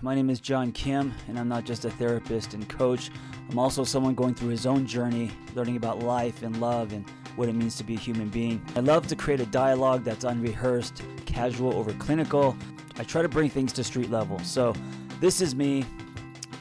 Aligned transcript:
My 0.00 0.14
name 0.14 0.30
is 0.30 0.38
John 0.38 0.70
Kim, 0.70 1.12
and 1.26 1.36
I'm 1.36 1.48
not 1.48 1.64
just 1.64 1.84
a 1.84 1.90
therapist 1.90 2.54
and 2.54 2.68
coach. 2.68 3.10
I'm 3.50 3.58
also 3.58 3.82
someone 3.82 4.14
going 4.14 4.32
through 4.32 4.50
his 4.50 4.64
own 4.64 4.86
journey, 4.86 5.32
learning 5.56 5.76
about 5.76 6.04
life 6.04 6.44
and 6.44 6.60
love 6.60 6.92
and 6.92 7.04
what 7.34 7.48
it 7.48 7.54
means 7.56 7.76
to 7.78 7.84
be 7.84 7.96
a 7.96 7.98
human 7.98 8.28
being. 8.28 8.64
I 8.76 8.80
love 8.80 9.08
to 9.08 9.16
create 9.16 9.40
a 9.40 9.46
dialogue 9.46 10.04
that's 10.04 10.24
unrehearsed, 10.24 11.02
casual 11.26 11.74
over 11.74 11.92
clinical. 11.94 12.56
I 12.96 13.02
try 13.02 13.22
to 13.22 13.28
bring 13.28 13.50
things 13.50 13.72
to 13.72 13.82
street 13.82 14.08
level. 14.08 14.38
So, 14.40 14.72
this 15.18 15.40
is 15.40 15.56
me, 15.56 15.84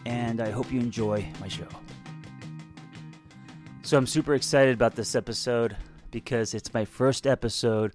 and 0.08 0.42
I 0.42 0.50
hope 0.50 0.72
you 0.72 0.80
enjoy 0.80 1.24
my 1.40 1.48
show. 1.48 1.68
So, 3.84 4.00
I'm 4.00 4.08
super 4.08 4.34
excited 4.34 4.74
about 4.74 4.96
this 4.96 5.14
episode 5.14 5.78
because 6.10 6.56
it's 6.56 6.74
my 6.74 6.86
first 6.86 7.28
episode 7.28 7.94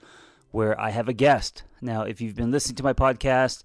where 0.53 0.81
I 0.81 0.91
have 0.91 1.09
a 1.09 1.13
guest. 1.13 1.65
Now, 1.81 2.03
if 2.03 2.21
you've 2.21 2.37
been 2.37 2.53
listening 2.53 2.77
to 2.77 2.85
my 2.85 2.93
podcast, 2.93 3.65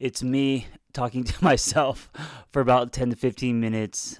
it's 0.00 0.22
me 0.22 0.68
talking 0.98 1.22
to 1.32 1.44
myself 1.44 2.10
for 2.50 2.60
about 2.60 2.92
10 2.92 3.10
to 3.10 3.16
15 3.16 3.60
minutes 3.60 4.18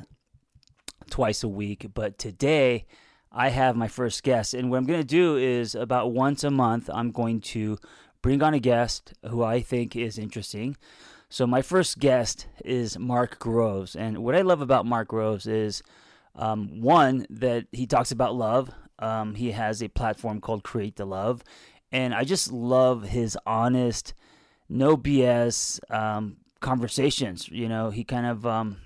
twice 1.11 1.43
a 1.43 1.49
week. 1.49 1.89
But 1.93 2.19
today, 2.19 2.87
I 3.33 3.49
have 3.49 3.77
my 3.77 3.89
first 3.89 4.23
guest. 4.23 4.55
And 4.55 4.71
what 4.71 4.77
I'm 4.77 4.87
going 4.87 5.01
to 5.01 5.07
do 5.07 5.37
is 5.37 5.75
about 5.75 6.13
once 6.13 6.45
a 6.45 6.51
month, 6.51 6.89
I'm 6.93 7.11
going 7.11 7.41
to 7.53 7.79
bring 8.23 8.43
on 8.43 8.55
a 8.55 8.61
guest 8.61 9.13
who 9.29 9.43
I 9.43 9.61
think 9.61 9.97
is 9.97 10.19
interesting. 10.19 10.77
So, 11.29 11.47
my 11.47 11.63
first 11.63 11.99
guest 11.99 12.47
is 12.65 12.99
Mark 12.99 13.39
Groves. 13.39 13.97
And 13.97 14.19
what 14.19 14.37
I 14.37 14.43
love 14.43 14.63
about 14.63 14.87
Mark 14.87 15.09
Groves 15.09 15.47
is 15.47 15.83
um, 16.37 16.81
one, 16.81 17.27
that 17.29 17.67
he 17.73 17.87
talks 17.87 18.13
about 18.13 18.37
love. 18.37 18.71
Um, 19.01 19.35
he 19.35 19.51
has 19.51 19.83
a 19.83 19.89
platform 19.89 20.41
called 20.41 20.63
Create 20.63 20.97
the 20.97 21.05
Love. 21.05 21.43
And 21.91 22.15
I 22.15 22.23
just 22.23 22.53
love 22.53 23.03
his 23.03 23.37
honest, 23.45 24.15
no 24.69 24.97
BS 24.97 25.81
um, 25.91 26.37
conversations. 26.61 27.49
You 27.49 27.69
know, 27.69 27.91
he 27.91 28.05
kind 28.05 28.27
of 28.27 28.47
um, 28.47 28.79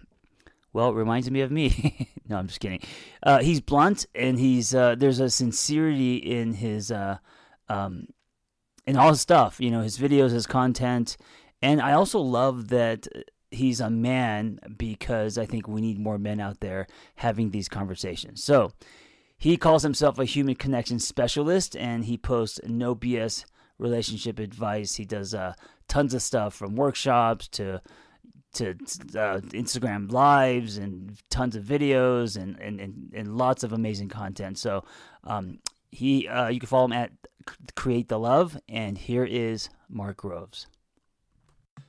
well, 0.72 0.90
it 0.90 0.94
reminds 0.94 1.30
me 1.30 1.40
of 1.40 1.50
me. 1.50 2.08
no, 2.28 2.36
I'm 2.36 2.46
just 2.46 2.60
kidding. 2.60 2.80
Uh, 3.22 3.40
he's 3.40 3.60
blunt, 3.60 4.06
and 4.14 4.38
he's 4.38 4.74
uh, 4.74 4.94
there's 4.96 5.20
a 5.20 5.30
sincerity 5.30 6.16
in 6.16 6.54
his 6.54 6.90
uh, 6.90 7.18
um, 7.68 8.08
in 8.86 8.96
all 8.96 9.10
his 9.10 9.20
stuff. 9.20 9.60
You 9.60 9.70
know, 9.70 9.82
his 9.82 9.98
videos, 9.98 10.30
his 10.30 10.46
content, 10.46 11.16
and 11.60 11.80
I 11.80 11.92
also 11.92 12.20
love 12.20 12.68
that 12.68 13.06
he's 13.50 13.80
a 13.80 13.90
man 13.90 14.58
because 14.78 15.36
I 15.36 15.44
think 15.44 15.68
we 15.68 15.82
need 15.82 15.98
more 15.98 16.18
men 16.18 16.40
out 16.40 16.60
there 16.60 16.86
having 17.16 17.50
these 17.50 17.68
conversations. 17.68 18.42
So 18.42 18.72
he 19.36 19.56
calls 19.56 19.82
himself 19.82 20.18
a 20.18 20.24
human 20.24 20.54
connection 20.54 20.98
specialist, 20.98 21.76
and 21.76 22.06
he 22.06 22.16
posts 22.16 22.60
no 22.64 22.94
BS 22.94 23.44
relationship 23.82 24.38
advice. 24.38 24.94
He 24.94 25.04
does 25.04 25.34
uh, 25.34 25.54
tons 25.88 26.14
of 26.14 26.22
stuff 26.22 26.54
from 26.54 26.76
workshops 26.76 27.48
to 27.48 27.82
to 28.54 28.70
uh, 28.70 29.40
Instagram 29.54 30.12
lives 30.12 30.76
and 30.76 31.16
tons 31.30 31.56
of 31.56 31.64
videos 31.64 32.36
and, 32.36 32.58
and, 32.60 32.80
and, 32.80 33.10
and 33.14 33.38
lots 33.38 33.64
of 33.64 33.72
amazing 33.72 34.10
content. 34.10 34.58
So 34.58 34.84
um, 35.24 35.58
he 35.90 36.28
uh, 36.28 36.48
you 36.48 36.60
can 36.60 36.66
follow 36.66 36.84
him 36.84 36.92
at 36.92 37.12
Create 37.74 38.08
the 38.08 38.18
Love, 38.18 38.58
and 38.68 38.96
here 38.96 39.24
is 39.24 39.68
Mark 39.88 40.18
Groves. 40.18 40.66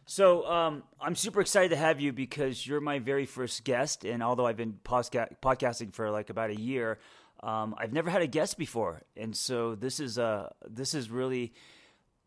So 0.06 0.46
um, 0.50 0.84
I'm 1.00 1.16
super 1.16 1.42
excited 1.42 1.70
to 1.70 1.78
have 1.78 2.02
you 2.02 2.12
because 2.12 2.68
you're 2.68 2.82
my 2.82 3.00
very 3.00 3.26
first 3.26 3.64
guest, 3.64 4.04
and 4.04 4.22
although 4.22 4.46
I've 4.46 4.58
been 4.58 4.80
podca- 4.84 5.36
podcasting 5.42 5.94
for 5.94 6.12
like 6.12 6.30
about 6.30 6.50
a 6.50 6.60
year, 6.60 7.00
um, 7.42 7.76
I've 7.78 7.94
never 7.94 8.10
had 8.10 8.22
a 8.22 8.28
guest 8.28 8.58
before, 8.58 9.04
and 9.16 9.36
so 9.36 9.76
this 9.76 10.00
is 10.00 10.18
uh 10.18 10.50
this 10.68 10.94
is 10.94 11.10
really 11.10 11.54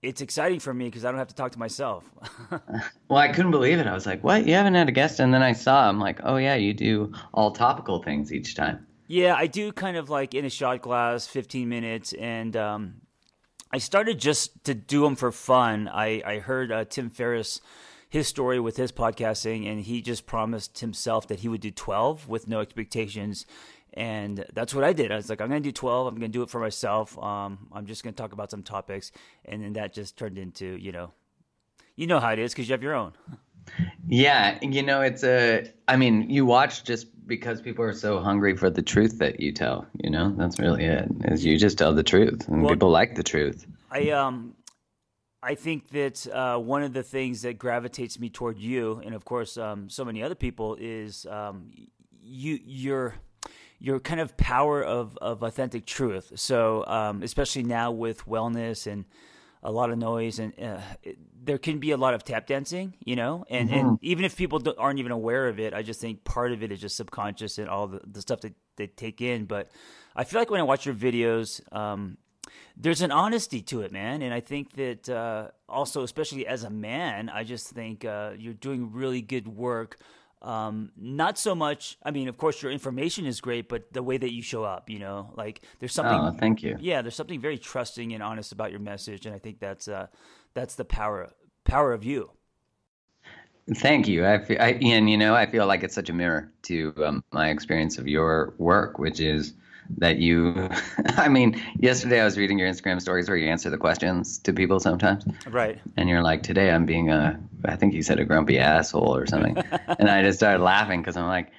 it's 0.07 0.21
exciting 0.21 0.61
for 0.61 0.73
me 0.73 0.85
because 0.87 1.05
I 1.05 1.11
don't 1.11 1.19
have 1.19 1.29
to 1.29 1.35
talk 1.35 1.53
to 1.53 1.59
myself. 1.59 2.09
well, 3.09 3.19
I 3.19 3.29
couldn't 3.29 3.51
believe 3.51 3.79
it. 3.79 3.87
I 3.87 3.93
was 3.93 4.07
like, 4.07 4.23
"What? 4.23 4.47
You 4.47 4.55
haven't 4.55 4.75
had 4.75 4.89
a 4.89 4.93
guest?" 4.93 5.19
And 5.19 5.35
then 5.35 5.43
I 5.43 5.53
saw. 5.53 5.89
I'm 5.89 5.99
like, 5.99 6.21
"Oh 6.23 6.37
yeah, 6.37 6.55
you 6.55 6.73
do 6.73 7.13
all 7.35 7.51
topical 7.51 8.03
things 8.03 8.33
each 8.33 8.55
time." 8.55 8.87
Yeah, 9.09 9.35
I 9.37 9.47
do 9.47 9.73
kind 9.73 9.97
of 9.97 10.09
like 10.09 10.35
in 10.35 10.45
a 10.45 10.51
shot 10.51 10.83
glass, 10.83 11.27
15 11.27 11.69
minutes, 11.69 12.13
and 12.13 12.57
um, 12.57 12.95
I 13.73 13.79
started 13.79 14.19
just 14.19 14.65
to 14.65 14.75
do 14.75 15.03
them 15.03 15.17
for 15.17 15.33
fun. 15.33 15.89
I 15.89 16.23
I 16.25 16.39
heard 16.39 16.71
uh, 16.71 16.85
Tim 16.85 17.11
Ferriss 17.11 17.61
his 18.09 18.29
story 18.29 18.61
with 18.61 18.77
his 18.77 18.93
podcasting, 18.93 19.67
and 19.71 19.81
he 19.81 20.01
just 20.01 20.27
promised 20.27 20.79
himself 20.79 21.27
that 21.27 21.41
he 21.41 21.49
would 21.49 21.61
do 21.61 21.71
12 21.71 22.29
with 22.29 22.49
no 22.49 22.61
expectations 22.61 23.45
and 23.97 24.45
that's 24.53 24.75
what 24.75 24.85
I 24.85 24.93
did. 24.93 25.11
I 25.11 25.17
was 25.17 25.31
like, 25.31 25.41
I'm 25.41 25.49
going 25.49 25.63
to 25.63 25.69
do 25.69 25.73
12. 25.73 26.07
I'm 26.07 26.15
going 26.15 26.31
to 26.31 26.39
do 26.39 26.43
it 26.43 26.51
for 26.51 26.61
myself. 26.61 27.19
Um, 27.19 27.69
I'm 27.73 27.87
just 27.87 28.05
going 28.05 28.15
to 28.15 28.23
talk 28.23 28.33
about 28.33 28.51
some 28.51 28.63
topics, 28.63 29.11
and 29.45 29.63
then 29.63 29.73
that 29.73 29.95
just 29.95 30.17
turned 30.17 30.39
into, 30.39 30.77
you 30.77 30.93
know, 30.93 31.13
you 31.97 32.07
know 32.07 32.21
how 32.21 32.31
it 32.31 32.39
is 32.39 32.53
because 32.53 32.69
you 32.69 32.75
have 32.75 32.83
your 32.83 32.95
own. 32.95 33.15
Yeah, 34.07 34.59
you 34.63 34.83
know, 34.83 35.01
it's 35.01 35.25
a. 35.25 35.73
I 35.89 35.97
mean, 35.97 36.31
you 36.31 36.47
watch 36.47 36.85
just 36.85 37.09
because 37.27 37.61
people 37.61 37.85
are 37.85 37.95
so 37.95 38.21
hungry 38.21 38.57
for 38.57 38.71
the 38.71 38.83
truth 38.83 39.19
that 39.19 39.41
you 39.41 39.51
tell. 39.51 39.87
You 40.03 40.11
know, 40.11 40.33
that's 40.37 40.61
really 40.61 40.85
it. 40.85 41.09
Is 41.25 41.45
you 41.45 41.59
just 41.59 41.79
tell 41.79 41.93
the 41.93 42.05
truth, 42.05 42.47
and 42.49 42.63
well, 42.63 42.75
people 42.75 42.91
like 42.91 43.17
the 43.17 43.25
truth. 43.25 43.67
I 43.91 44.11
um, 44.11 44.55
I 45.43 45.55
think 45.57 45.89
that 45.91 46.27
uh, 46.29 46.59
one 46.59 46.83
of 46.85 46.93
the 46.93 47.03
things 47.03 47.43
that 47.43 47.59
gravitates 47.59 48.21
me 48.21 48.31
toward 48.31 48.59
you, 48.59 49.03
and 49.05 49.15
of 49.15 49.25
course, 49.25 49.57
um, 49.57 49.91
so 49.91 50.05
many 50.05 50.23
other 50.23 50.37
people, 50.37 50.77
is 50.79 51.27
um, 51.27 51.73
you 52.23 52.61
you're 52.65 53.15
your 53.87 54.01
kind 54.01 54.19
of 54.19 54.37
power 54.37 54.83
of, 54.83 55.17
of 55.23 55.45
authentic 55.45 55.87
truth. 55.87 56.33
So, 56.35 56.85
um, 56.89 57.23
especially 57.23 57.63
now 57.63 57.93
with 57.93 58.27
wellness 58.27 58.91
and 58.91 59.05
a 59.63 59.71
lot 59.71 59.91
of 59.91 59.99
noise, 59.99 60.41
and 60.41 60.53
uh, 60.61 60.81
it, 61.05 61.17
there 61.45 61.57
can 61.57 61.79
be 61.79 61.93
a 61.93 61.97
lot 61.97 62.13
of 62.13 62.25
tap 62.25 62.49
dancing, 62.49 62.95
you 63.05 63.15
know, 63.15 63.45
and, 63.49 63.71
mm-hmm. 63.71 63.79
and 63.79 63.99
even 64.03 64.25
if 64.25 64.37
people 64.37 64.61
aren't 64.77 64.99
even 64.99 65.13
aware 65.13 65.47
of 65.47 65.61
it, 65.61 65.73
I 65.73 65.83
just 65.83 66.01
think 66.01 66.25
part 66.25 66.51
of 66.51 66.65
it 66.65 66.73
is 66.73 66.81
just 66.81 66.97
subconscious 66.97 67.59
and 67.59 67.69
all 67.69 67.87
the, 67.87 68.01
the 68.05 68.21
stuff 68.21 68.41
that 68.41 68.55
they 68.75 68.89
take 68.89 69.21
in. 69.21 69.45
But 69.45 69.71
I 70.17 70.25
feel 70.25 70.41
like 70.41 70.51
when 70.51 70.61
I 70.61 70.65
watch 70.65 70.85
your 70.85 70.97
videos, 70.97 71.61
um, 71.73 72.19
there's 72.77 73.03
an 73.03 73.13
honesty 73.13 73.63
to 73.63 73.83
it, 73.83 73.93
man. 73.93 74.21
And 74.21 74.35
I 74.35 74.41
think 74.41 74.73
that 74.73 75.09
uh, 75.09 75.51
also, 75.69 76.03
especially 76.03 76.45
as 76.45 76.65
a 76.65 76.71
man, 76.71 77.29
I 77.29 77.45
just 77.45 77.69
think 77.69 78.05
uh, 78.05 78.33
you're 78.37 78.53
doing 78.53 78.91
really 78.93 79.23
good 79.23 79.47
work 79.47 79.99
um, 80.43 80.93
not 80.97 81.39
so 81.39 81.55
much. 81.55 81.99
I 82.03 82.11
mean, 82.11 82.29
of 82.29 82.37
course, 82.37 82.63
your 82.63 82.71
information 82.71 83.27
is 83.27 83.41
great, 83.41 83.69
but 83.69 83.93
the 83.93 84.03
way 84.03 84.17
that 84.17 84.33
you 84.33 84.43
show 84.43 84.65
up, 84.65 84.91
you 84.91 84.99
know, 84.99 85.33
like 85.37 85.63
there's 85.81 85.93
something. 85.93 86.19
Oh, 86.19 86.37
thank 86.39 86.63
you. 86.63 86.77
Yeah, 86.81 87.03
there's 87.03 87.15
something 87.15 87.41
very 87.41 87.59
trusting 87.59 88.13
and 88.13 88.23
honest 88.23 88.53
about 88.53 88.71
your 88.71 88.81
message, 88.81 89.27
and 89.27 89.35
I 89.35 89.39
think 89.39 89.59
that's 89.61 89.89
uh, 89.89 90.09
that's 90.55 90.75
the 90.75 90.85
power 90.85 91.33
power 91.65 91.93
of 91.93 92.05
you. 92.05 92.31
Thank 93.75 94.07
you. 94.07 94.25
I, 94.25 94.39
feel, 94.39 94.61
I 94.61 94.79
and 94.81 95.11
you 95.11 95.19
know, 95.19 95.35
I 95.35 95.47
feel 95.47 95.67
like 95.67 95.83
it's 95.83 95.95
such 95.95 96.09
a 96.09 96.13
mirror 96.13 96.53
to 96.63 96.95
um, 97.05 97.25
my 97.33 97.49
experience 97.51 97.99
of 97.99 98.07
your 98.07 98.55
work, 98.59 98.99
which 98.99 99.19
is 99.19 99.55
that 99.99 100.19
you 100.19 100.69
i 101.17 101.29
mean 101.29 101.61
yesterday 101.79 102.21
i 102.21 102.25
was 102.25 102.37
reading 102.37 102.59
your 102.59 102.69
instagram 102.69 103.01
stories 103.01 103.29
where 103.29 103.37
you 103.37 103.49
answer 103.49 103.71
the 103.71 103.79
questions 103.79 104.39
to 104.39 104.53
people 104.53 104.81
sometimes. 104.81 105.25
Right. 105.49 105.79
And 105.97 106.09
you're 106.09 106.23
like 106.23 106.43
today 106.43 106.71
i'm 106.71 106.87
being 106.87 107.11
a 107.11 107.39
i 107.65 107.77
think 107.77 107.95
you 107.95 108.03
said 108.03 108.19
a 108.19 108.25
grumpy 108.25 108.59
asshole 108.59 109.15
or 109.15 109.27
something. 109.27 109.57
And 109.99 110.11
i 110.11 110.23
just 110.23 110.39
started 110.39 110.63
laughing 110.63 111.01
because 111.01 111.17
i'm 111.17 111.27
like 111.27 111.53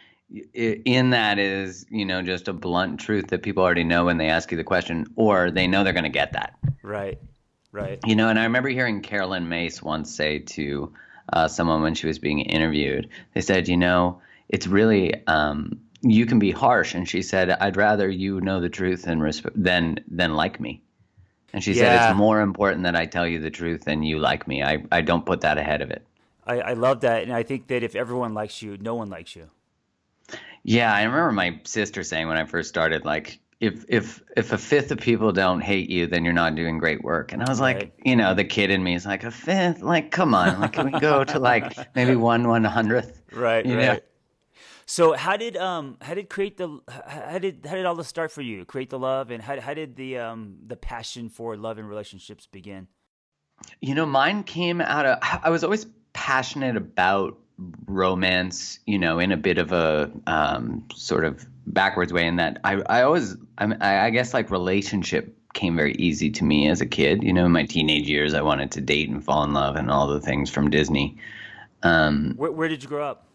in 0.53 1.11
that 1.11 1.39
is 1.39 1.85
you 1.89 2.05
know 2.05 2.21
just 2.21 2.47
a 2.47 2.53
blunt 2.53 2.99
truth 2.99 3.27
that 3.27 3.43
people 3.43 3.63
already 3.63 3.83
know 3.83 4.05
when 4.05 4.17
they 4.17 4.27
ask 4.27 4.51
you 4.51 4.57
the 4.57 4.63
question 4.63 5.05
or 5.15 5.51
they 5.51 5.67
know 5.67 5.83
they're 5.83 5.93
going 5.93 6.03
to 6.03 6.09
get 6.09 6.33
that. 6.33 6.57
Right. 6.83 7.19
Right. 7.71 7.99
You 8.05 8.15
know 8.15 8.29
and 8.29 8.39
i 8.39 8.43
remember 8.43 8.69
hearing 8.69 9.01
Caroline 9.01 9.47
Myss 9.47 9.81
once 9.81 10.13
say 10.13 10.39
to 10.39 10.93
uh, 11.31 11.47
someone 11.47 11.81
when 11.81 11.93
she 11.93 12.07
was 12.07 12.19
being 12.19 12.39
interviewed 12.39 13.09
they 13.33 13.41
said 13.41 13.67
you 13.67 13.77
know 13.77 14.21
it's 14.49 14.67
really 14.67 15.13
um, 15.27 15.79
you 16.01 16.25
can 16.25 16.39
be 16.39 16.51
harsh 16.51 16.93
and 16.93 17.07
she 17.07 17.21
said 17.21 17.49
i'd 17.49 17.77
rather 17.77 18.09
you 18.09 18.39
know 18.41 18.59
the 18.59 18.69
truth 18.69 19.03
than 19.03 19.19
resp- 19.19 19.51
than 19.55 19.99
than 20.07 20.35
like 20.35 20.59
me 20.59 20.81
and 21.53 21.63
she 21.63 21.73
yeah. 21.73 21.81
said 21.81 22.09
it's 22.09 22.17
more 22.17 22.41
important 22.41 22.83
that 22.83 22.95
i 22.95 23.05
tell 23.05 23.27
you 23.27 23.39
the 23.39 23.49
truth 23.49 23.83
than 23.85 24.03
you 24.03 24.19
like 24.19 24.47
me 24.47 24.63
i, 24.63 24.83
I 24.91 25.01
don't 25.01 25.25
put 25.25 25.41
that 25.41 25.57
ahead 25.57 25.81
of 25.81 25.89
it 25.91 26.05
I, 26.45 26.59
I 26.59 26.73
love 26.73 27.01
that 27.01 27.23
and 27.23 27.33
i 27.33 27.43
think 27.43 27.67
that 27.67 27.83
if 27.83 27.95
everyone 27.95 28.33
likes 28.33 28.61
you 28.61 28.77
no 28.77 28.95
one 28.95 29.09
likes 29.09 29.35
you 29.35 29.49
yeah 30.63 30.93
i 30.93 31.03
remember 31.03 31.31
my 31.31 31.59
sister 31.63 32.03
saying 32.03 32.27
when 32.27 32.37
i 32.37 32.45
first 32.45 32.69
started 32.69 33.03
like 33.05 33.39
if 33.59 33.85
if 33.87 34.21
if 34.35 34.51
a 34.51 34.57
fifth 34.57 34.91
of 34.91 34.99
people 34.99 35.31
don't 35.31 35.61
hate 35.61 35.89
you, 35.89 36.05
then 36.05 36.23
you're 36.23 36.33
not 36.33 36.55
doing 36.55 36.77
great 36.77 37.03
work. 37.03 37.33
And 37.33 37.41
I 37.41 37.49
was 37.49 37.59
like, 37.59 37.75
right. 37.77 37.93
you 38.03 38.15
know, 38.15 38.33
the 38.35 38.43
kid 38.43 38.69
in 38.69 38.83
me 38.83 38.93
is 38.93 39.05
like 39.05 39.23
a 39.23 39.31
fifth. 39.31 39.81
Like, 39.81 40.11
come 40.11 40.35
on, 40.35 40.59
like, 40.61 40.73
can 40.73 40.91
we 40.91 40.99
go 40.99 41.23
to 41.23 41.39
like 41.39 41.75
maybe 41.95 42.15
one 42.15 42.47
one 42.47 42.63
hundredth? 42.63 43.21
Right. 43.33 43.65
You 43.65 43.77
right. 43.77 43.85
know. 43.85 43.99
So 44.89 45.13
how 45.13 45.35
did 45.35 45.57
um 45.57 45.97
how 46.01 46.13
did 46.13 46.29
create 46.29 46.55
the 46.55 46.79
how 46.87 47.39
did 47.39 47.65
how 47.65 47.75
did 47.75 47.85
all 47.85 47.95
this 47.95 48.07
start 48.07 48.31
for 48.31 48.41
you? 48.41 48.63
Create 48.63 48.89
the 48.89 48.97
love 48.97 49.31
and 49.31 49.43
how 49.43 49.59
how 49.59 49.73
did 49.73 49.97
the 49.97 50.17
um 50.17 50.55
the 50.65 50.77
passion 50.77 51.27
for 51.27 51.57
love 51.57 51.77
and 51.77 51.87
relationships 51.89 52.47
begin? 52.47 52.87
You 53.81 53.95
know, 53.95 54.05
mine 54.05 54.43
came 54.43 54.79
out 54.79 55.05
of 55.05 55.17
I 55.21 55.49
was 55.49 55.65
always 55.65 55.85
passionate 56.13 56.77
about 56.77 57.37
romance, 57.85 58.79
you 58.85 58.97
know, 58.97 59.19
in 59.19 59.33
a 59.33 59.37
bit 59.37 59.57
of 59.57 59.73
a 59.73 60.09
um, 60.25 60.85
sort 60.95 61.25
of 61.25 61.45
backwards 61.65 62.13
way. 62.13 62.25
In 62.25 62.37
that 62.37 62.61
I 62.63 62.75
I 62.87 63.01
always 63.01 63.35
I, 63.57 64.05
I 64.05 64.09
guess 64.09 64.33
like 64.33 64.49
relationship 64.51 65.35
came 65.53 65.75
very 65.75 65.95
easy 65.95 66.29
to 66.31 66.45
me 66.45 66.69
as 66.69 66.79
a 66.79 66.85
kid. 66.85 67.23
You 67.23 67.33
know, 67.33 67.45
in 67.45 67.51
my 67.51 67.65
teenage 67.65 68.07
years, 68.07 68.33
I 68.33 68.41
wanted 68.41 68.71
to 68.71 68.81
date 68.81 69.09
and 69.09 69.21
fall 69.21 69.43
in 69.43 69.51
love 69.51 69.75
and 69.75 69.91
all 69.91 70.07
the 70.07 70.21
things 70.21 70.49
from 70.49 70.69
Disney. 70.69 71.17
Um, 71.83 72.35
Where, 72.37 72.51
where 72.53 72.69
did 72.69 72.83
you 72.83 72.89
grow 72.89 73.03
up? 73.03 73.26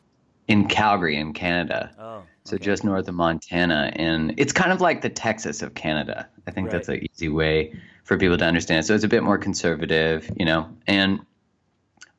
In 0.49 0.67
Calgary, 0.69 1.17
in 1.17 1.33
Canada. 1.33 1.91
Oh, 1.99 2.23
So 2.45 2.57
okay. 2.57 2.65
just 2.65 2.85
north 2.85 3.09
of 3.09 3.15
Montana, 3.15 3.93
and 3.97 4.35
it's 4.37 4.53
kind 4.53 4.73
of 4.73 4.81
like 4.81 5.01
the 5.03 5.09
Texas 5.11 5.63
of 5.63 5.75
Canada. 5.75 6.29
I 6.47 6.51
think 6.51 6.71
that's 6.71 6.89
an 6.89 7.05
easy 7.13 7.29
way 7.29 7.73
for 8.05 8.19
people 8.19 8.37
to 8.37 8.45
understand. 8.45 8.85
So 8.85 8.95
it's 8.95 9.05
a 9.05 9.09
bit 9.09 9.23
more 9.23 9.39
conservative, 9.39 10.29
you 10.37 10.45
know. 10.45 10.69
And 10.89 11.21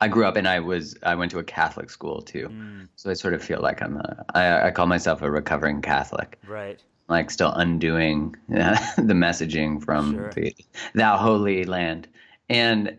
I 0.00 0.08
grew 0.08 0.24
up, 0.24 0.36
and 0.36 0.48
I 0.48 0.60
was 0.60 0.96
I 1.02 1.14
went 1.14 1.30
to 1.32 1.38
a 1.38 1.44
Catholic 1.44 1.90
school 1.90 2.22
too, 2.22 2.48
Mm, 2.48 2.88
so 2.96 3.10
I 3.10 3.14
sort 3.14 3.34
of 3.34 3.42
feel 3.42 3.60
like 3.60 3.82
I'm 3.82 3.96
a 3.98 4.24
I, 4.34 4.68
I 4.68 4.70
call 4.70 4.86
myself 4.86 5.22
a 5.22 5.30
recovering 5.30 5.82
Catholic, 5.82 6.38
right. 6.48 6.80
like 7.08 7.30
still 7.30 7.52
undoing 7.52 8.34
the 8.48 9.14
messaging 9.14 9.82
from 9.84 10.14
Sure. 10.14 10.30
the 10.32 10.54
thou 10.94 11.16
holy 11.18 11.64
land, 11.64 12.08
and 12.48 12.96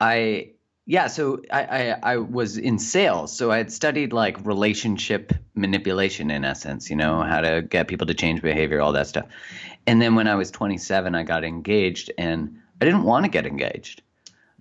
I 0.00 0.50
yeah, 0.86 1.06
so 1.06 1.40
I, 1.50 1.62
I 1.62 2.12
I 2.12 2.16
was 2.18 2.58
in 2.58 2.78
sales, 2.78 3.34
so 3.34 3.50
I 3.50 3.56
had 3.56 3.72
studied 3.72 4.12
like 4.12 4.44
relationship 4.44 5.32
manipulation 5.54 6.30
in 6.30 6.44
essence, 6.44 6.90
you 6.90 6.96
know, 6.96 7.22
how 7.22 7.40
to 7.40 7.62
get 7.62 7.88
people 7.88 8.06
to 8.06 8.14
change 8.14 8.42
behavior, 8.42 8.80
all 8.82 8.92
that 8.92 9.06
stuff. 9.06 9.26
And 9.86 10.00
then 10.00 10.14
when 10.14 10.28
I 10.28 10.34
was 10.34 10.50
27, 10.50 11.14
I 11.14 11.22
got 11.22 11.42
engaged, 11.42 12.12
and 12.18 12.58
I 12.80 12.84
didn't 12.84 13.04
want 13.04 13.24
to 13.24 13.30
get 13.30 13.46
engaged. 13.46 14.02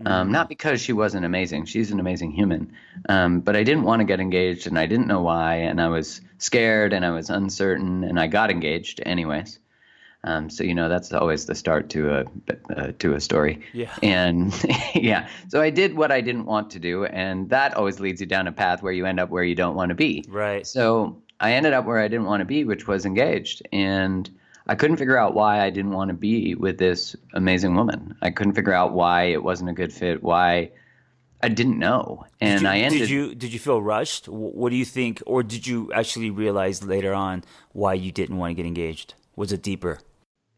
Um, 0.06 0.32
not 0.32 0.50
because 0.50 0.82
she 0.82 0.92
wasn't 0.92 1.26
amazing; 1.26 1.66
she's 1.66 1.92
an 1.92 2.00
amazing 2.00 2.32
human. 2.32 2.74
Um, 3.10 3.42
but 3.42 3.56
I 3.56 3.64
didn't 3.64 3.84
want 3.84 4.00
to 4.00 4.06
get 4.06 4.20
engaged, 4.20 4.66
and 4.68 4.80
I 4.80 4.86
didn't 4.86 5.08
know 5.08 5.22
why, 5.22 5.56
and 5.56 5.80
I 5.80 5.90
was 5.90 6.22
scared, 6.38 6.94
and 6.94 7.06
I 7.06 7.12
was 7.12 7.30
uncertain, 7.30 8.04
and 8.04 8.20
I 8.20 8.28
got 8.28 8.50
engaged 8.50 9.02
anyways. 9.06 9.60
Um, 10.26 10.50
so 10.50 10.64
you 10.64 10.74
know 10.74 10.88
that's 10.88 11.12
always 11.12 11.46
the 11.46 11.56
start 11.56 11.90
to 11.90 12.10
a 12.10 12.26
uh, 12.76 12.92
to 13.00 13.14
a 13.14 13.20
story. 13.20 13.60
Yeah. 13.74 13.94
And 14.02 14.54
yeah, 14.96 15.28
so 15.50 15.62
I 15.62 15.70
did 15.70 15.98
what 15.98 16.12
I 16.12 16.22
didn't 16.22 16.46
want 16.46 16.72
to 16.72 16.80
do, 16.80 17.06
and 17.06 17.50
that 17.50 17.76
always 17.76 18.00
leads 18.00 18.22
you 18.22 18.28
down 18.28 18.48
a 18.48 18.52
path 18.52 18.82
where 18.82 18.94
you 18.94 19.06
end 19.06 19.20
up 19.20 19.30
where 19.30 19.44
you 19.44 19.56
don't 19.56 19.76
want 19.76 19.90
to 19.90 19.96
be. 19.96 20.24
Right. 20.30 20.66
So 20.66 21.22
I 21.42 21.54
ended 21.54 21.74
up 21.74 21.86
where 21.86 22.00
I 22.00 22.08
didn't 22.08 22.26
want 22.26 22.40
to 22.40 22.46
be, 22.46 22.64
which 22.64 22.88
was 22.88 23.06
engaged, 23.06 23.68
and 23.74 24.30
I 24.66 24.76
couldn't 24.76 24.96
figure 24.96 25.18
out 25.18 25.34
why 25.34 25.62
I 25.62 25.70
didn't 25.70 25.92
want 25.92 26.08
to 26.08 26.14
be 26.14 26.56
with 26.56 26.78
this 26.78 27.18
amazing 27.34 27.76
woman. 27.76 28.16
I 28.22 28.32
couldn't 28.32 28.54
figure 28.54 28.74
out 28.74 28.94
why 28.94 29.24
it 29.26 29.44
wasn't 29.44 29.72
a 29.72 29.74
good 29.74 29.92
fit. 29.92 30.24
Why 30.24 30.72
I 31.42 31.50
didn't 31.50 31.80
know, 31.80 32.26
and 32.40 32.62
did 32.62 32.66
you, 32.66 32.70
I 32.70 32.78
ended. 32.78 33.00
Did 33.00 33.10
you 33.10 33.36
did 33.36 33.52
you 33.52 33.60
feel 33.60 33.82
rushed? 33.82 34.30
What 34.30 34.70
do 34.70 34.78
you 34.78 34.86
think, 34.86 35.22
or 35.26 35.44
did 35.44 35.68
you 35.68 35.92
actually 35.92 36.30
realize 36.30 36.82
later 36.82 37.14
on 37.14 37.44
why 37.74 37.96
you 37.96 38.14
didn't 38.14 38.38
want 38.38 38.52
to 38.52 38.56
get 38.56 38.66
engaged? 38.66 39.16
Was 39.36 39.52
it 39.52 39.62
deeper? 39.62 40.00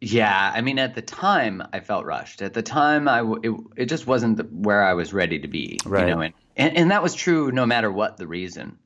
Yeah, 0.05 0.51
I 0.53 0.61
mean, 0.61 0.77
at 0.77 0.93
the 0.93 1.01
time, 1.01 1.63
I 1.73 1.79
felt 1.79 2.05
rushed. 2.05 2.43
At 2.43 2.53
the 2.53 2.61
time, 2.61 3.07
I 3.07 3.17
w- 3.17 3.39
it, 3.75 3.83
it 3.83 3.85
just 3.87 4.05
wasn't 4.05 4.37
the, 4.37 4.43
where 4.43 4.83
I 4.83 4.93
was 4.93 5.13
ready 5.13 5.39
to 5.39 5.47
be. 5.47 5.79
Right. 5.83 6.07
You 6.07 6.13
know, 6.13 6.21
and, 6.21 6.33
and 6.55 6.77
and 6.77 6.91
that 6.91 7.01
was 7.01 7.15
true 7.15 7.51
no 7.51 7.65
matter 7.65 7.91
what 7.91 8.17
the 8.17 8.27
reason. 8.27 8.77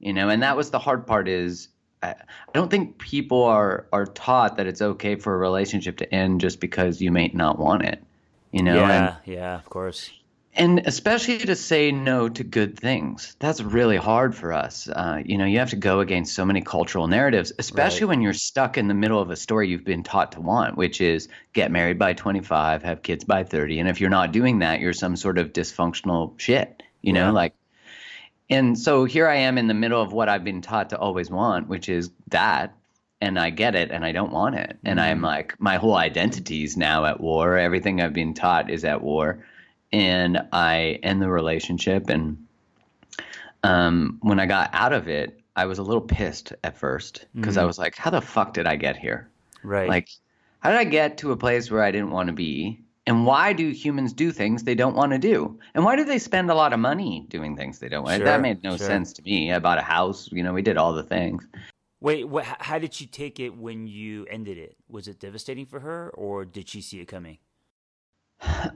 You 0.00 0.12
know, 0.12 0.28
and 0.28 0.42
that 0.42 0.56
was 0.56 0.70
the 0.70 0.80
hard 0.80 1.06
part 1.06 1.28
is 1.28 1.68
I, 2.02 2.08
I 2.08 2.52
don't 2.52 2.70
think 2.70 2.98
people 2.98 3.44
are 3.44 3.86
are 3.92 4.06
taught 4.06 4.56
that 4.56 4.66
it's 4.66 4.82
okay 4.82 5.14
for 5.14 5.34
a 5.34 5.38
relationship 5.38 5.96
to 5.98 6.12
end 6.12 6.40
just 6.40 6.58
because 6.58 7.00
you 7.00 7.12
may 7.12 7.28
not 7.28 7.58
want 7.58 7.84
it. 7.84 8.02
You 8.50 8.64
know, 8.64 8.72
and 8.72 9.16
yeah, 9.26 9.32
yeah, 9.32 9.54
of 9.54 9.70
course. 9.70 10.10
And 10.56 10.82
especially 10.86 11.38
to 11.38 11.56
say 11.56 11.90
no 11.90 12.28
to 12.28 12.44
good 12.44 12.78
things 12.78 13.36
that's 13.38 13.60
really 13.60 13.96
hard 13.96 14.34
for 14.34 14.52
us 14.52 14.88
uh, 14.88 15.20
you 15.24 15.36
know 15.36 15.44
you 15.44 15.58
have 15.58 15.70
to 15.70 15.76
go 15.76 16.00
against 16.00 16.34
so 16.34 16.44
many 16.44 16.60
cultural 16.60 17.06
narratives 17.06 17.52
especially 17.58 18.02
Right. 18.02 18.08
when 18.10 18.20
you're 18.22 18.32
stuck 18.32 18.78
in 18.78 18.88
the 18.88 18.94
middle 18.94 19.20
of 19.20 19.30
a 19.30 19.36
story 19.36 19.68
you've 19.68 19.84
been 19.84 20.02
taught 20.02 20.32
to 20.32 20.40
want 20.40 20.76
which 20.76 21.00
is 21.00 21.28
get 21.52 21.70
married 21.70 21.98
by 21.98 22.12
25 22.12 22.82
have 22.82 23.02
kids 23.02 23.24
by 23.24 23.42
30 23.44 23.80
and 23.80 23.88
if 23.88 24.00
you're 24.00 24.10
not 24.10 24.32
doing 24.32 24.60
that 24.60 24.80
you're 24.80 24.92
some 24.92 25.16
sort 25.16 25.38
of 25.38 25.52
dysfunctional 25.52 26.38
shit 26.38 26.82
you 27.02 27.12
know 27.12 27.32
like 27.32 27.54
and 28.50 28.78
so 28.78 29.04
here 29.04 29.26
i 29.28 29.34
am 29.36 29.58
in 29.58 29.66
the 29.66 29.74
middle 29.74 30.00
of 30.00 30.12
what 30.12 30.28
i've 30.28 30.44
been 30.44 30.62
taught 30.62 30.90
to 30.90 30.98
always 30.98 31.30
want 31.30 31.68
which 31.68 31.88
is 31.88 32.10
that 32.28 32.74
and 33.20 33.38
I 33.38 33.48
get 33.48 33.74
it 33.74 33.90
and 33.90 34.04
I 34.04 34.12
don't 34.12 34.32
want 34.32 34.56
it. 34.56 34.76
And 34.84 35.00
I'm 35.00 35.22
like, 35.22 35.58
my 35.58 35.76
whole 35.76 35.94
identity 35.96 36.62
is 36.62 36.76
now 36.76 37.06
at 37.06 37.20
war. 37.20 37.56
Everything 37.56 38.02
I've 38.02 38.12
been 38.12 38.34
taught 38.34 38.68
is 38.68 38.84
at 38.84 39.00
war. 39.00 39.42
And 39.94 40.48
I 40.52 40.98
end 41.04 41.22
the 41.22 41.30
relationship. 41.30 42.08
And 42.08 42.46
um, 43.62 44.18
when 44.22 44.40
I 44.40 44.46
got 44.46 44.70
out 44.72 44.92
of 44.92 45.06
it, 45.06 45.40
I 45.54 45.66
was 45.66 45.78
a 45.78 45.84
little 45.84 46.02
pissed 46.02 46.52
at 46.64 46.76
first 46.76 47.26
because 47.32 47.56
I 47.56 47.64
was 47.64 47.78
like, 47.78 47.94
how 47.94 48.10
the 48.10 48.20
fuck 48.20 48.54
did 48.54 48.66
I 48.66 48.74
get 48.74 48.96
here? 48.96 49.30
Right. 49.62 49.88
Like, 49.88 50.08
how 50.58 50.70
did 50.70 50.80
I 50.80 50.84
get 50.84 51.18
to 51.18 51.30
a 51.30 51.36
place 51.36 51.70
where 51.70 51.84
I 51.84 51.92
didn't 51.92 52.10
want 52.10 52.26
to 52.26 52.32
be? 52.32 52.80
And 53.06 53.24
why 53.24 53.52
do 53.52 53.70
humans 53.70 54.12
do 54.12 54.32
things 54.32 54.64
they 54.64 54.74
don't 54.74 54.96
want 54.96 55.12
to 55.12 55.18
do? 55.18 55.60
And 55.74 55.84
why 55.84 55.94
do 55.94 56.04
they 56.04 56.18
spend 56.18 56.50
a 56.50 56.54
lot 56.54 56.72
of 56.72 56.80
money 56.80 57.26
doing 57.28 57.56
things 57.56 57.78
they 57.78 57.88
don't 57.88 58.02
want? 58.02 58.16
Sure, 58.16 58.24
that 58.24 58.40
made 58.40 58.64
no 58.64 58.76
sure. 58.76 58.86
sense 58.86 59.12
to 59.12 59.22
me. 59.22 59.52
I 59.52 59.60
bought 59.60 59.78
a 59.78 59.82
house, 59.82 60.28
you 60.32 60.42
know, 60.42 60.52
we 60.52 60.62
did 60.62 60.76
all 60.76 60.92
the 60.92 61.04
things. 61.04 61.46
Wait, 62.00 62.26
wh- 62.26 62.40
h- 62.40 62.56
how 62.58 62.78
did 62.80 62.92
she 62.92 63.06
take 63.06 63.38
it 63.38 63.56
when 63.56 63.86
you 63.86 64.26
ended 64.28 64.58
it? 64.58 64.76
Was 64.88 65.06
it 65.06 65.20
devastating 65.20 65.66
for 65.66 65.80
her, 65.80 66.10
or 66.14 66.44
did 66.44 66.68
she 66.68 66.80
see 66.80 66.98
it 66.98 67.06
coming? 67.06 67.38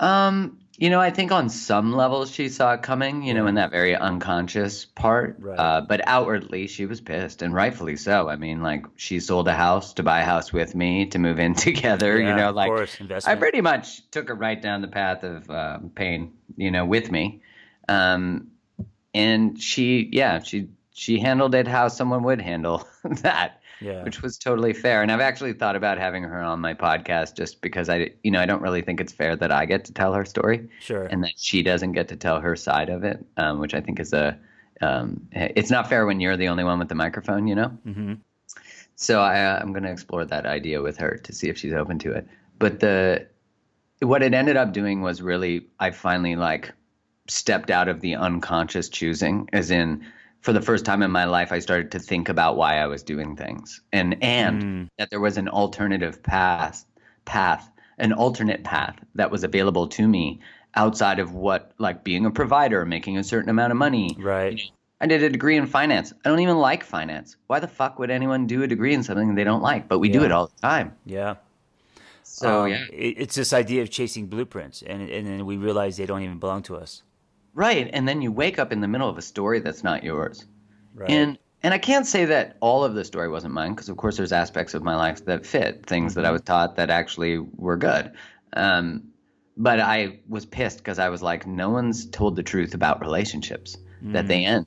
Um, 0.00 0.58
you 0.76 0.90
know, 0.90 1.00
I 1.00 1.10
think 1.10 1.32
on 1.32 1.48
some 1.48 1.92
levels 1.92 2.30
she 2.30 2.48
saw 2.48 2.74
it 2.74 2.82
coming, 2.82 3.22
you 3.22 3.34
know, 3.34 3.46
in 3.46 3.56
that 3.56 3.70
very 3.70 3.96
unconscious 3.96 4.84
part. 4.84 5.36
Right. 5.38 5.58
Uh, 5.58 5.80
but 5.80 6.00
outwardly 6.06 6.68
she 6.68 6.86
was 6.86 7.00
pissed 7.00 7.42
and 7.42 7.52
rightfully 7.52 7.96
so. 7.96 8.28
I 8.28 8.36
mean, 8.36 8.62
like 8.62 8.86
she 8.96 9.18
sold 9.18 9.48
a 9.48 9.54
house 9.54 9.94
to 9.94 10.04
buy 10.04 10.20
a 10.20 10.24
house 10.24 10.52
with 10.52 10.74
me 10.74 11.06
to 11.06 11.18
move 11.18 11.38
in 11.40 11.54
together, 11.56 12.20
you 12.20 12.28
Yeah, 12.28 12.34
know, 12.34 12.50
of 12.50 12.54
like 12.54 12.62
course, 12.62 12.98
I 13.24 13.34
pretty 13.34 13.60
much 13.60 14.08
took 14.10 14.28
her 14.28 14.34
right 14.34 14.60
down 14.60 14.82
the 14.82 14.88
path 14.88 15.24
of 15.24 15.50
uh, 15.50 15.78
pain, 15.96 16.34
you 16.56 16.70
know, 16.70 16.84
with 16.86 17.10
me. 17.10 17.42
Um, 17.88 18.48
and 19.14 19.60
she, 19.60 20.08
yeah, 20.12 20.40
she 20.42 20.68
she 20.92 21.18
handled 21.20 21.54
it 21.54 21.68
how 21.68 21.88
someone 21.88 22.22
would 22.24 22.40
handle 22.40 22.86
that, 23.22 23.57
Yeah. 23.80 24.02
which 24.02 24.22
was 24.22 24.38
totally 24.38 24.72
fair. 24.72 25.02
And 25.02 25.12
I've 25.12 25.20
actually 25.20 25.52
thought 25.52 25.76
about 25.76 25.98
having 25.98 26.22
her 26.24 26.40
on 26.40 26.60
my 26.60 26.74
podcast 26.74 27.36
just 27.36 27.60
because 27.60 27.88
I, 27.88 28.10
you 28.22 28.30
know, 28.30 28.40
I 28.40 28.46
don't 28.46 28.62
really 28.62 28.82
think 28.82 29.00
it's 29.00 29.12
fair 29.12 29.36
that 29.36 29.52
I 29.52 29.66
get 29.66 29.84
to 29.86 29.92
tell 29.92 30.12
her 30.14 30.24
story 30.24 30.68
Sure. 30.80 31.06
and 31.06 31.22
that 31.24 31.32
she 31.36 31.62
doesn't 31.62 31.92
get 31.92 32.08
to 32.08 32.16
tell 32.16 32.40
her 32.40 32.56
side 32.56 32.88
of 32.88 33.04
it, 33.04 33.24
um, 33.36 33.60
which 33.60 33.74
I 33.74 33.80
think 33.80 34.00
is 34.00 34.12
a, 34.12 34.38
um, 34.80 35.26
it's 35.32 35.70
not 35.70 35.88
fair 35.88 36.06
when 36.06 36.20
you're 36.20 36.36
the 36.36 36.48
only 36.48 36.64
one 36.64 36.78
with 36.78 36.88
the 36.88 36.94
microphone, 36.94 37.46
you 37.46 37.54
know. 37.54 37.68
hmm 37.84 38.14
So 38.96 39.20
I, 39.20 39.44
uh, 39.44 39.58
I'm 39.60 39.72
going 39.72 39.84
to 39.84 39.90
explore 39.92 40.24
that 40.24 40.46
idea 40.46 40.82
with 40.82 40.96
her 40.98 41.16
to 41.22 41.32
see 41.32 41.48
if 41.48 41.56
she's 41.58 41.72
open 41.72 41.98
to 42.00 42.12
it. 42.12 42.26
But 42.58 42.80
the 42.80 43.26
what 44.00 44.22
it 44.22 44.32
ended 44.34 44.56
up 44.56 44.72
doing 44.72 45.02
was 45.02 45.20
really 45.22 45.66
I 45.80 45.90
finally 45.90 46.36
like 46.36 46.72
stepped 47.26 47.70
out 47.70 47.88
of 47.88 48.00
the 48.00 48.14
unconscious 48.14 48.88
choosing, 48.88 49.48
as 49.52 49.70
in 49.70 50.04
for 50.40 50.52
the 50.52 50.60
first 50.62 50.84
time 50.84 51.02
in 51.02 51.10
my 51.10 51.24
life 51.24 51.52
I 51.52 51.58
started 51.58 51.90
to 51.92 51.98
think 51.98 52.28
about 52.28 52.56
why 52.56 52.78
I 52.78 52.86
was 52.86 53.02
doing 53.02 53.36
things 53.36 53.80
and 53.92 54.16
and 54.22 54.62
Mm. 54.62 54.88
that 54.98 55.10
there 55.10 55.20
was 55.20 55.36
an 55.36 55.48
alternative 55.48 56.22
path 56.22 56.84
path 57.24 57.70
an 57.98 58.12
alternate 58.12 58.62
path 58.64 58.96
that 59.16 59.30
was 59.30 59.42
available 59.44 59.88
to 59.88 60.06
me 60.06 60.40
outside 60.74 61.18
of 61.18 61.32
what 61.32 61.72
like 61.78 62.04
being 62.04 62.24
a 62.26 62.30
provider 62.30 62.84
making 62.86 63.18
a 63.18 63.24
certain 63.24 63.50
amount 63.50 63.72
of 63.72 63.76
money 63.76 64.16
Right. 64.18 64.60
I 65.00 65.06
did 65.06 65.22
a 65.22 65.28
degree 65.30 65.56
in 65.56 65.66
finance. 65.68 66.12
I 66.24 66.28
don't 66.28 66.40
even 66.40 66.58
like 66.58 66.82
finance. 66.82 67.36
Why 67.46 67.60
the 67.60 67.68
fuck 67.68 68.00
would 68.00 68.10
anyone 68.10 68.48
do 68.48 68.64
a 68.64 68.66
degree 68.66 68.94
in 68.94 69.04
something 69.04 69.36
they 69.36 69.44
don't 69.44 69.62
like? 69.62 69.86
But 69.86 70.00
we 70.00 70.08
do 70.08 70.24
it 70.24 70.32
all 70.32 70.48
the 70.48 70.60
time. 70.60 70.92
Yeah. 71.06 71.36
So 72.24 72.64
Um, 72.64 72.70
yeah, 72.70 72.84
it's 72.90 73.36
this 73.36 73.52
idea 73.52 73.82
of 73.82 73.90
chasing 73.90 74.26
blueprints, 74.26 74.82
and 74.82 75.08
and 75.08 75.24
then 75.26 75.46
we 75.46 75.56
realize 75.56 75.96
they 75.96 76.06
don't 76.06 76.22
even 76.22 76.38
belong 76.40 76.62
to 76.64 76.76
us. 76.76 77.02
Right. 77.58 77.90
And 77.92 78.08
then 78.08 78.22
you 78.22 78.30
wake 78.30 78.58
up 78.58 78.72
in 78.72 78.80
the 78.80 78.88
middle 78.88 79.08
of 79.08 79.18
a 79.18 79.22
story 79.22 79.58
that's 79.58 79.82
not 79.82 80.04
yours. 80.04 80.46
Right. 80.94 81.10
And 81.10 81.38
and 81.62 81.74
I 81.74 81.78
can't 81.78 82.06
say 82.06 82.24
that 82.26 82.56
all 82.60 82.84
of 82.84 82.94
the 82.94 83.04
story 83.04 83.28
wasn't 83.28 83.52
mine 83.52 83.74
because 83.74 83.88
of 83.88 83.96
course 83.96 84.16
there's 84.16 84.32
aspects 84.32 84.74
of 84.74 84.84
my 84.84 84.94
life 84.94 85.24
that 85.24 85.44
fit 85.44 85.84
things 85.84 86.14
that 86.14 86.24
I 86.24 86.30
was 86.30 86.42
taught 86.42 86.76
that 86.76 86.88
actually 86.88 87.38
were 87.38 87.76
good. 87.76 88.12
Um, 88.52 89.08
but 89.56 89.80
I 89.80 90.20
was 90.28 90.46
pissed 90.46 90.78
because 90.78 91.00
I 91.00 91.08
was 91.08 91.20
like, 91.20 91.48
no 91.48 91.70
one's 91.70 92.06
told 92.06 92.36
the 92.36 92.44
truth 92.44 92.74
about 92.74 93.00
relationships 93.00 93.76
that 94.02 94.28
they 94.28 94.44
end. 94.44 94.66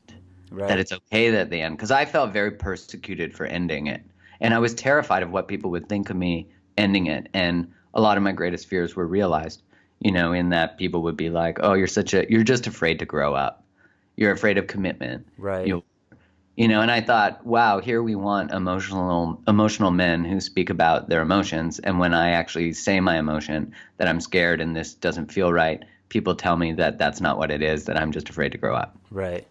right. 0.52 0.68
that 0.68 0.80
it's 0.80 0.92
okay 0.92 1.32
that 1.32 1.50
they 1.50 1.62
end 1.62 1.78
because 1.78 1.92
I 1.92 2.04
felt 2.04 2.34
very 2.34 2.52
persecuted 2.52 3.34
for 3.34 3.46
ending 3.46 3.88
it, 3.88 4.04
and 4.42 4.54
I 4.54 4.60
was 4.60 4.74
terrified 4.74 5.24
of 5.24 5.32
what 5.32 5.48
people 5.48 5.72
would 5.72 5.88
think 5.88 6.10
of 6.10 6.18
me 6.18 6.50
ending 6.78 7.08
it, 7.08 7.30
and 7.34 7.72
a 7.94 8.02
lot 8.02 8.18
of 8.18 8.24
my 8.24 8.34
greatest 8.34 8.68
fears 8.68 8.98
were 8.98 9.08
realized. 9.08 9.64
You 10.01 10.12
know, 10.12 10.34
in 10.34 10.50
that 10.50 10.77
people 10.77 11.03
would 11.03 11.17
be 11.17 11.29
like, 11.29 11.60
"Oh, 11.62 11.74
you're 11.74 11.88
such 11.88 12.13
a 12.13 12.25
you're 12.29 12.43
just 12.43 12.67
afraid 12.67 13.00
to 13.00 13.05
grow 13.05 13.34
up. 13.34 13.63
You're 14.17 14.31
afraid 14.31 14.58
of 14.58 14.67
commitment." 14.67 15.27
right. 15.38 15.67
You, 15.67 15.84
you 16.58 16.67
know, 16.67 16.81
and 16.81 16.91
I 16.91 17.01
thought, 17.01 17.46
wow, 17.46 17.79
here 17.79 18.03
we 18.03 18.15
want 18.15 18.51
emotional 18.51 19.41
emotional 19.48 19.91
men 19.91 20.25
who 20.25 20.41
speak 20.41 20.70
about 20.70 21.08
their 21.08 21.22
emotions, 21.22 21.79
and 21.79 22.00
when 22.00 22.13
I 22.13 22.31
actually 22.31 22.74
say 22.74 23.00
my 23.00 23.17
emotion 23.17 23.74
that 23.98 24.08
I'm 24.08 24.20
scared 24.20 24.60
and 24.60 24.75
this 24.75 24.93
doesn't 24.93 25.31
feel 25.31 25.53
right, 25.53 25.84
people 26.10 26.36
tell 26.36 26.58
me 26.58 26.74
that 26.74 26.98
that's 26.98 27.22
not 27.22 27.38
what 27.38 27.51
it 27.51 27.62
is. 27.62 27.86
That 27.86 27.98
I'm 27.98 28.12
just 28.12 28.29
afraid 28.29 28.51
to 28.51 28.58
grow 28.58 28.75
up. 28.75 28.98
right. 29.10 29.48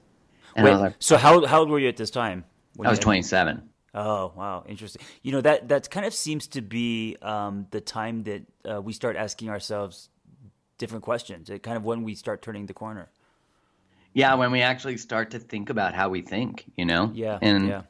And 0.56 0.64
Wait. 0.64 0.74
Like, 0.74 0.94
so 0.98 1.16
how 1.16 1.46
how 1.46 1.60
old 1.60 1.70
were 1.70 1.78
you 1.78 1.88
at 1.88 1.96
this 1.96 2.10
time? 2.10 2.44
I 2.84 2.90
was 2.90 2.98
27. 2.98 3.62
Oh 3.94 4.32
wow, 4.36 4.64
interesting. 4.68 5.02
You 5.22 5.32
know 5.32 5.40
that 5.40 5.68
that 5.68 5.90
kind 5.90 6.06
of 6.06 6.14
seems 6.14 6.46
to 6.48 6.60
be 6.60 7.16
um, 7.22 7.66
the 7.70 7.80
time 7.80 8.24
that 8.24 8.42
uh, 8.70 8.80
we 8.80 8.92
start 8.92 9.16
asking 9.16 9.50
ourselves 9.50 10.08
different 10.80 11.04
questions. 11.04 11.48
It 11.50 11.62
kind 11.62 11.76
of 11.76 11.84
when 11.84 12.02
we 12.02 12.16
start 12.16 12.42
turning 12.42 12.66
the 12.66 12.74
corner. 12.74 13.08
Yeah, 14.12 14.34
when 14.34 14.50
we 14.50 14.62
actually 14.62 14.96
start 14.96 15.30
to 15.30 15.38
think 15.38 15.70
about 15.70 15.94
how 15.94 16.08
we 16.08 16.22
think, 16.22 16.64
you 16.76 16.84
know? 16.84 17.12
Yeah. 17.14 17.38
And 17.40 17.68
yeah. 17.68 17.82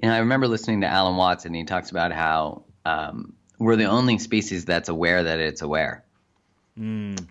you 0.00 0.08
know, 0.08 0.14
I 0.14 0.18
remember 0.20 0.48
listening 0.48 0.80
to 0.80 0.86
Alan 0.86 1.16
Watts 1.16 1.44
and 1.44 1.54
he 1.54 1.64
talks 1.64 1.90
about 1.90 2.12
how 2.12 2.62
um, 2.86 3.34
we're 3.58 3.76
the 3.76 3.84
only 3.84 4.18
species 4.18 4.64
that's 4.64 4.88
aware 4.88 5.24
that 5.24 5.38
it's 5.38 5.60
aware. 5.60 6.02
Mm, 6.78 7.22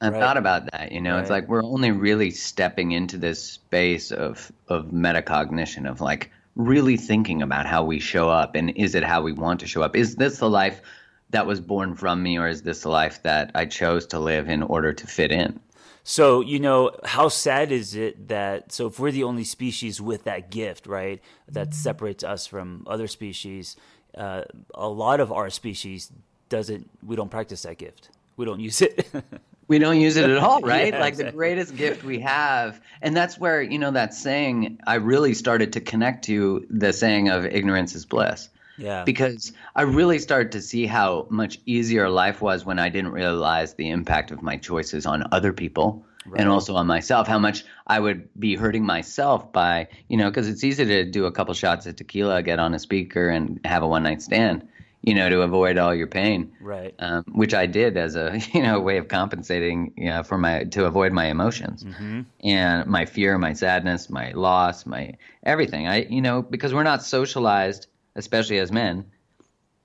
I 0.00 0.08
Right. 0.08 0.18
thought 0.20 0.38
about 0.38 0.70
that. 0.72 0.92
You 0.92 1.02
know, 1.02 1.18
it's 1.18 1.28
like 1.28 1.48
we're 1.48 1.64
only 1.64 1.90
really 1.90 2.30
stepping 2.30 2.92
into 2.92 3.18
this 3.18 3.42
space 3.42 4.12
of 4.12 4.50
of 4.68 4.86
metacognition 4.86 5.90
of 5.90 6.00
like 6.00 6.30
really 6.54 6.96
thinking 6.96 7.42
about 7.42 7.66
how 7.66 7.84
we 7.84 7.98
show 7.98 8.30
up 8.30 8.54
and 8.54 8.70
is 8.76 8.94
it 8.94 9.02
how 9.02 9.20
we 9.20 9.32
want 9.32 9.60
to 9.60 9.66
show 9.66 9.82
up? 9.82 9.94
Is 9.96 10.16
this 10.16 10.38
the 10.38 10.48
life 10.48 10.80
that 11.30 11.46
was 11.46 11.60
born 11.60 11.94
from 11.94 12.22
me 12.22 12.38
or 12.38 12.48
is 12.48 12.62
this 12.62 12.84
life 12.84 13.22
that 13.22 13.50
I 13.54 13.66
chose 13.66 14.06
to 14.08 14.18
live 14.18 14.48
in 14.48 14.62
order 14.62 14.92
to 14.92 15.06
fit 15.06 15.32
in? 15.32 15.60
So, 16.04 16.40
you 16.40 16.60
know, 16.60 16.92
how 17.04 17.28
sad 17.28 17.72
is 17.72 17.96
it 17.96 18.28
that, 18.28 18.70
so 18.70 18.86
if 18.86 19.00
we're 19.00 19.10
the 19.10 19.24
only 19.24 19.42
species 19.42 20.00
with 20.00 20.24
that 20.24 20.50
gift, 20.50 20.86
right, 20.86 21.20
that 21.48 21.74
separates 21.74 22.22
us 22.22 22.46
from 22.46 22.86
other 22.86 23.08
species, 23.08 23.76
uh, 24.16 24.42
a 24.72 24.88
lot 24.88 25.18
of 25.18 25.32
our 25.32 25.50
species 25.50 26.12
doesn't, 26.48 26.88
we 27.04 27.16
don't 27.16 27.30
practice 27.30 27.62
that 27.62 27.78
gift. 27.78 28.10
We 28.36 28.44
don't 28.44 28.60
use 28.60 28.82
it. 28.82 29.06
We 29.68 29.80
don't 29.80 30.00
use 30.00 30.16
it 30.16 30.30
at 30.30 30.38
all, 30.38 30.60
right? 30.60 30.92
Yeah, 30.92 31.00
like 31.00 31.16
the 31.16 31.32
greatest 31.32 31.76
gift 31.76 32.04
we 32.04 32.20
have. 32.20 32.80
And 33.02 33.16
that's 33.16 33.36
where, 33.38 33.60
you 33.60 33.78
know, 33.78 33.90
that 33.90 34.14
saying, 34.14 34.78
I 34.86 34.94
really 34.94 35.34
started 35.34 35.72
to 35.72 35.80
connect 35.80 36.24
to 36.26 36.64
the 36.70 36.92
saying 36.92 37.30
of 37.30 37.44
ignorance 37.44 37.94
is 37.96 38.06
bliss. 38.06 38.48
Yeah. 38.78 39.04
because 39.04 39.52
I 39.74 39.82
really 39.82 40.18
started 40.18 40.52
to 40.52 40.60
see 40.62 40.86
how 40.86 41.26
much 41.30 41.58
easier 41.66 42.08
life 42.08 42.40
was 42.42 42.64
when 42.64 42.78
I 42.78 42.88
didn't 42.88 43.12
realize 43.12 43.74
the 43.74 43.90
impact 43.90 44.30
of 44.30 44.42
my 44.42 44.56
choices 44.56 45.06
on 45.06 45.24
other 45.32 45.52
people 45.52 46.04
Right. 46.28 46.40
and 46.40 46.48
also 46.50 46.74
on 46.74 46.88
myself. 46.88 47.28
How 47.28 47.38
much 47.38 47.64
I 47.86 48.00
would 48.00 48.28
be 48.36 48.56
hurting 48.56 48.84
myself 48.84 49.52
by, 49.52 49.86
you 50.08 50.16
know, 50.16 50.28
because 50.28 50.48
it's 50.48 50.64
easy 50.64 50.84
to 50.84 51.04
do 51.04 51.24
a 51.26 51.30
couple 51.30 51.54
shots 51.54 51.86
of 51.86 51.94
tequila, 51.94 52.42
get 52.42 52.58
on 52.58 52.74
a 52.74 52.80
speaker, 52.80 53.28
and 53.28 53.60
have 53.64 53.84
a 53.84 53.86
one 53.86 54.02
night 54.02 54.20
stand, 54.22 54.66
you 55.02 55.14
know, 55.14 55.30
to 55.30 55.42
avoid 55.42 55.78
all 55.78 55.94
your 55.94 56.08
pain. 56.08 56.50
right. 56.60 56.92
Um, 56.98 57.22
which 57.32 57.54
I 57.54 57.66
did 57.66 57.96
as 57.96 58.16
a 58.16 58.40
you 58.52 58.60
know 58.64 58.80
way 58.80 58.96
of 58.96 59.06
compensating 59.06 59.92
you 59.96 60.06
know, 60.10 60.24
for 60.24 60.36
my 60.36 60.64
to 60.64 60.86
avoid 60.86 61.12
my 61.12 61.26
emotions 61.26 61.84
Mm-hmm. 61.84 62.22
and 62.42 62.86
my 62.88 63.06
fear, 63.06 63.38
my 63.38 63.52
sadness, 63.52 64.10
my 64.10 64.32
loss, 64.32 64.84
my 64.84 65.14
everything. 65.44 65.86
I 65.86 66.06
you 66.06 66.22
know 66.22 66.42
because 66.42 66.74
we're 66.74 66.82
not 66.82 67.04
socialized, 67.04 67.86
especially 68.16 68.58
as 68.58 68.72
men, 68.72 69.04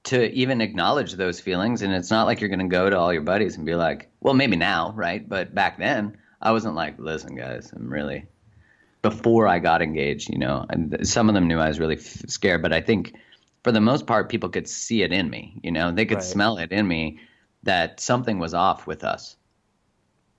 to 0.03 0.31
even 0.31 0.61
acknowledge 0.61 1.13
those 1.13 1.39
feelings. 1.39 1.83
And 1.83 1.93
it's 1.93 2.09
not 2.09 2.25
like 2.25 2.41
you're 2.41 2.49
going 2.49 2.59
to 2.59 2.65
go 2.67 2.89
to 2.89 2.97
all 2.97 3.13
your 3.13 3.21
buddies 3.21 3.55
and 3.57 3.65
be 3.65 3.75
like, 3.75 4.09
well, 4.19 4.33
maybe 4.33 4.55
now, 4.55 4.93
right? 4.95 5.27
But 5.27 5.53
back 5.53 5.77
then, 5.77 6.17
I 6.41 6.51
wasn't 6.51 6.73
like, 6.75 6.97
listen, 6.97 7.35
guys, 7.35 7.71
I'm 7.71 7.91
really. 7.91 8.25
Before 9.03 9.47
I 9.47 9.59
got 9.59 9.81
engaged, 9.81 10.29
you 10.29 10.37
know, 10.39 10.65
and 10.69 11.07
some 11.07 11.27
of 11.29 11.35
them 11.35 11.47
knew 11.47 11.59
I 11.59 11.67
was 11.67 11.79
really 11.79 11.97
f- 11.97 12.29
scared, 12.29 12.61
but 12.61 12.73
I 12.73 12.81
think 12.81 13.15
for 13.63 13.71
the 13.71 13.81
most 13.81 14.05
part, 14.07 14.29
people 14.29 14.49
could 14.49 14.67
see 14.67 15.01
it 15.03 15.11
in 15.11 15.29
me. 15.29 15.59
You 15.63 15.71
know, 15.71 15.91
they 15.91 16.05
could 16.05 16.17
Right. 16.17 16.23
smell 16.23 16.57
it 16.57 16.71
in 16.71 16.87
me 16.87 17.19
that 17.63 17.99
something 17.99 18.39
was 18.39 18.53
off 18.53 18.85
with 18.87 19.03
us, 19.03 19.35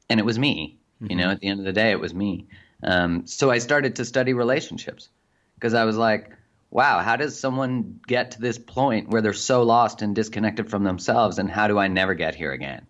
and 0.09 0.21
it 0.21 0.27
was 0.27 0.39
me. 0.39 0.79
You 1.01 1.17
know, 1.17 1.31
at 1.31 1.41
the 1.41 1.49
end 1.49 1.59
of 1.59 1.67
the 1.67 1.73
day, 1.73 1.91
it 1.91 1.99
was 1.99 2.15
me. 2.15 2.47
Um, 2.85 3.27
so 3.27 3.51
I 3.51 3.59
started 3.59 3.97
to 3.97 4.05
study 4.05 4.33
relationships 4.35 5.09
because 5.57 5.75
I 5.75 5.85
was 5.85 5.97
like, 5.97 6.31
wow, 6.73 7.01
how 7.01 7.17
does 7.17 7.39
someone 7.39 8.01
get 8.07 8.33
to 8.33 8.41
this 8.41 8.59
point 8.59 9.09
where 9.11 9.21
they're 9.21 9.35
so 9.35 9.63
lost 9.63 10.03
and 10.03 10.15
disconnected 10.15 10.71
from 10.71 10.83
themselves, 10.83 11.39
and 11.39 11.49
how 11.51 11.69
do 11.69 11.79
I 11.79 11.87
never 11.87 12.15
get 12.15 12.35
here 12.35 12.51
again? 12.51 12.87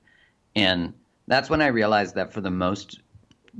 And 0.55 0.95
that's 1.27 1.51
when 1.51 1.61
I 1.61 1.67
realized 1.67 2.15
that 2.15 2.33
for 2.33 2.41
the 2.41 2.51
most 2.51 3.01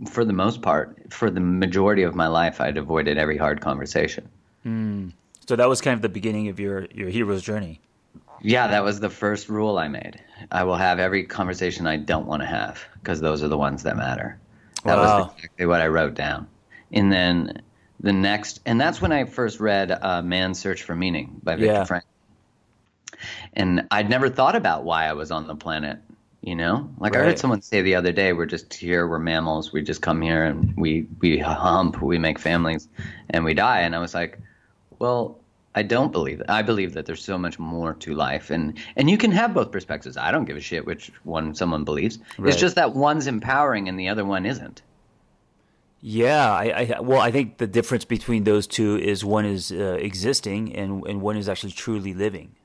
for 0.09 0.25
the 0.25 0.33
most 0.33 0.63
part, 0.63 1.13
for 1.13 1.31
the 1.31 1.41
majority 1.41 2.03
of 2.05 2.15
my 2.15 2.29
life, 2.29 2.63
I'd 2.63 2.79
avoided 2.79 3.19
every 3.19 3.37
hard 3.37 3.61
conversation. 3.61 4.29
Hmm. 4.63 5.09
So 5.47 5.57
that 5.57 5.69
was 5.69 5.83
kind 5.83 5.95
of 5.95 6.01
the 6.01 6.09
beginning 6.09 6.49
of 6.49 6.59
your, 6.59 6.87
your 6.95 7.11
hero's 7.11 7.43
journey. 7.43 7.81
Yeah, 8.41 8.69
that 8.69 8.85
was 8.85 9.01
the 9.01 9.11
first 9.11 9.49
rule 9.49 9.77
I 9.77 9.89
made. 9.89 10.19
I 10.51 10.65
will 10.65 10.77
have 10.77 10.99
every 10.99 11.25
conversation 11.25 11.87
I 11.87 11.97
don't 11.97 12.27
want 12.27 12.41
to 12.43 12.47
have 12.47 12.83
because 12.95 13.21
those 13.21 13.43
are 13.43 13.49
the 13.49 13.59
ones 13.59 13.83
that 13.83 13.97
matter. 13.97 14.39
That 14.85 14.97
Wow. 14.97 15.19
was 15.19 15.35
exactly 15.37 15.67
what 15.67 15.83
I 15.83 15.89
wrote 15.89 16.15
down. 16.15 16.49
And 16.91 17.13
then 17.13 17.61
the 18.03 18.13
next, 18.13 18.61
and 18.67 18.81
that's 18.81 19.01
when 19.01 19.13
I 19.13 19.25
first 19.25 19.61
read 19.61 19.91
uh, 19.91 20.23
Man's 20.23 20.59
Search 20.59 20.83
for 20.83 20.95
Meaning 20.95 21.41
by 21.43 21.57
Viktor 21.57 21.67
Yeah. 21.73 21.85
Frankl. 21.85 22.03
And 23.55 23.87
I'd 23.91 24.11
never 24.11 24.29
thought 24.29 24.57
about 24.57 24.85
why 24.85 25.07
I 25.07 25.13
was 25.13 25.31
on 25.31 25.47
the 25.47 25.55
planet. 25.55 25.99
You 26.45 26.57
know, 26.57 26.91
like 26.99 27.15
I 27.15 27.21
heard 27.21 27.39
someone 27.39 27.63
say 27.63 27.83
the 27.83 27.95
other 27.95 28.11
day, 28.11 28.33
we're 28.33 28.47
just 28.47 28.75
here, 28.75 29.07
we're 29.07 29.21
mammals, 29.21 29.73
we 29.73 29.81
just 29.81 30.03
come 30.03 30.21
here 30.21 30.43
and 30.43 30.77
we 30.77 31.07
we 31.21 31.39
hump, 31.39 32.03
we 32.03 32.19
make 32.19 32.41
families, 32.41 32.89
and 33.31 33.45
we 33.45 33.55
die. 33.55 33.83
And 33.83 33.95
I 33.95 34.01
was 34.01 34.13
like, 34.13 34.41
well, 34.99 35.39
I 35.77 35.85
don't 35.85 36.11
believe 36.11 36.39
that. 36.39 36.51
I 36.51 36.63
believe 36.63 36.95
that 36.95 37.07
there's 37.07 37.23
so 37.23 37.39
much 37.39 37.61
more 37.61 37.95
to 37.95 38.15
life, 38.17 38.51
and 38.51 38.77
and 38.97 39.09
you 39.09 39.19
can 39.19 39.31
have 39.31 39.55
both 39.55 39.71
perspectives. 39.71 40.17
I 40.17 40.33
don't 40.33 40.45
give 40.45 40.57
a 40.57 40.61
shit 40.61 40.85
which 40.85 41.13
one 41.23 41.55
someone 41.55 41.85
believes. 41.85 42.19
Right. 42.37 42.49
It's 42.53 42.61
just 42.61 42.75
that 42.75 42.93
one's 42.93 43.29
empowering 43.29 43.89
and 43.89 43.97
the 43.97 44.09
other 44.09 44.25
one 44.25 44.45
isn't. 44.45 44.83
Yeah, 46.05 46.53
I, 46.53 46.65
I 46.97 47.01
well, 47.01 47.21
I 47.21 47.31
think 47.31 47.59
the 47.59 47.69
difference 47.69 48.05
between 48.05 48.43
those 48.43 48.67
two 48.67 48.99
is 48.99 49.25
one 49.25 49.47
is 49.47 49.71
uh, 49.71 49.97
existing 50.01 50.75
and 50.75 51.07
and 51.07 51.23
one 51.23 51.37
is 51.37 51.49
actually 51.49 51.71
truly 51.73 52.13
living. 52.13 52.57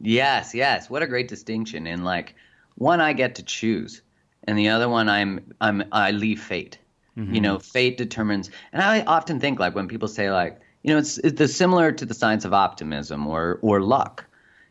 Yes, 0.00 0.54
yes. 0.54 0.88
What 0.88 1.02
a 1.02 1.08
great 1.08 1.26
distinction. 1.26 1.88
And 1.88 2.04
like 2.04 2.36
one 2.76 3.00
I 3.00 3.12
get 3.12 3.34
to 3.34 3.42
choose, 3.42 4.00
and 4.44 4.56
the 4.56 4.68
other 4.68 4.88
one 4.88 5.08
I'm 5.08 5.54
I'm 5.60 5.82
I 5.90 6.12
leave 6.12 6.40
fate. 6.40 6.78
You 7.16 7.40
know, 7.40 7.58
fate 7.58 7.96
determines. 7.96 8.50
And 8.72 8.82
I 8.82 9.02
often 9.02 9.40
think 9.40 9.58
like 9.58 9.74
when 9.74 9.88
people 9.88 10.08
say 10.08 10.30
like, 10.30 10.60
you 10.82 10.92
know, 10.92 10.98
it's 10.98 11.18
it's 11.18 11.54
similar 11.54 11.90
to 11.90 12.06
the 12.06 12.14
science 12.14 12.44
of 12.44 12.52
optimism 12.52 13.26
or 13.26 13.58
or 13.62 13.80
luck. 13.80 14.24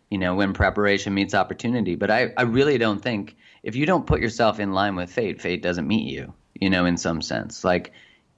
You 0.10 0.18
know, 0.18 0.36
when 0.36 0.54
preparation 0.54 1.14
meets 1.14 1.34
opportunity. 1.34 1.96
But 1.96 2.10
I 2.10 2.32
I 2.38 2.44
really 2.44 2.78
don't 2.78 3.02
think 3.02 3.36
if 3.64 3.76
you 3.76 3.86
don't 3.86 4.08
put 4.08 4.22
yourself 4.22 4.62
in 4.62 4.72
line 4.72 4.96
with 4.96 5.12
fate, 5.12 5.42
fate 5.42 5.62
doesn't 5.62 5.88
meet 5.88 6.10
you. 6.10 6.34
You 6.54 6.70
know, 6.70 6.86
in 6.86 6.96
some 6.96 7.22
sense, 7.22 7.66
like. 7.66 7.92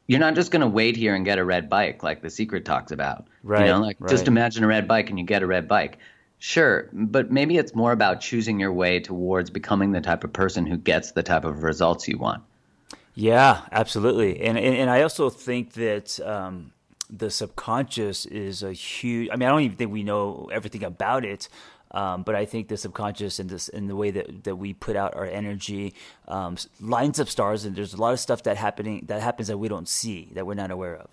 You're 0.07 0.19
not 0.19 0.35
just 0.35 0.51
going 0.51 0.61
to 0.61 0.67
wait 0.67 0.95
here 0.95 1.15
and 1.15 1.25
get 1.25 1.39
a 1.39 1.45
red 1.45 1.69
bike 1.69 2.03
like 2.03 2.21
the 2.21 2.29
secret 2.29 2.65
talks 2.65 2.91
about. 2.91 3.27
Right, 3.43 3.65
You 3.65 3.73
know, 3.73 3.81
like 3.81 3.97
just 4.07 4.27
imagine 4.27 4.63
a 4.63 4.67
red 4.67 4.87
bike 4.87 5.09
and 5.09 5.17
you 5.17 5.25
get 5.25 5.41
a 5.41 5.47
red 5.47 5.67
bike. 5.67 5.97
Sure, 6.37 6.89
but 6.93 7.31
maybe 7.31 7.57
it's 7.57 7.73
more 7.73 7.91
about 7.91 8.21
choosing 8.21 8.59
your 8.59 8.71
way 8.71 8.99
towards 8.99 9.49
becoming 9.49 9.91
the 9.91 10.01
type 10.01 10.23
of 10.23 10.33
person 10.33 10.65
who 10.65 10.77
gets 10.77 11.13
the 11.13 11.23
type 11.23 11.45
of 11.45 11.63
results 11.63 12.07
you 12.07 12.17
want. 12.17 12.43
Yeah, 13.15 13.61
absolutely. 13.71 14.41
And 14.41 14.57
and, 14.57 14.75
and 14.75 14.89
I 14.89 15.01
also 15.01 15.29
think 15.29 15.73
that 15.73 16.19
um, 16.19 16.73
the 17.09 17.31
subconscious 17.31 18.25
is 18.25 18.61
a 18.61 18.73
huge. 18.73 19.29
I 19.31 19.37
mean, 19.37 19.47
I 19.47 19.51
don't 19.51 19.61
even 19.61 19.77
think 19.77 19.91
we 19.91 20.03
know 20.03 20.49
everything 20.51 20.83
about 20.83 21.23
it. 21.23 21.47
Um, 21.91 22.23
but 22.23 22.35
I 22.35 22.45
think 22.45 22.67
the 22.67 22.77
subconscious 22.77 23.39
and 23.39 23.49
this 23.49 23.69
and 23.69 23.89
the 23.89 23.95
way 23.95 24.11
that, 24.11 24.43
that 24.43 24.55
we 24.57 24.73
put 24.73 24.95
out 24.95 25.15
our 25.15 25.25
energy 25.25 25.93
um, 26.27 26.57
lines 26.81 27.19
up 27.19 27.29
stars, 27.29 27.63
and 27.65 27.75
there's 27.75 27.93
a 27.93 27.97
lot 27.97 28.13
of 28.13 28.19
stuff 28.19 28.43
that 28.43 28.57
happening 28.57 29.05
that 29.07 29.21
happens 29.21 29.47
that 29.47 29.57
we 29.57 29.67
don't 29.67 29.87
see 29.87 30.29
that 30.33 30.45
we're 30.45 30.55
not 30.55 30.71
aware 30.71 30.95
of. 30.95 31.07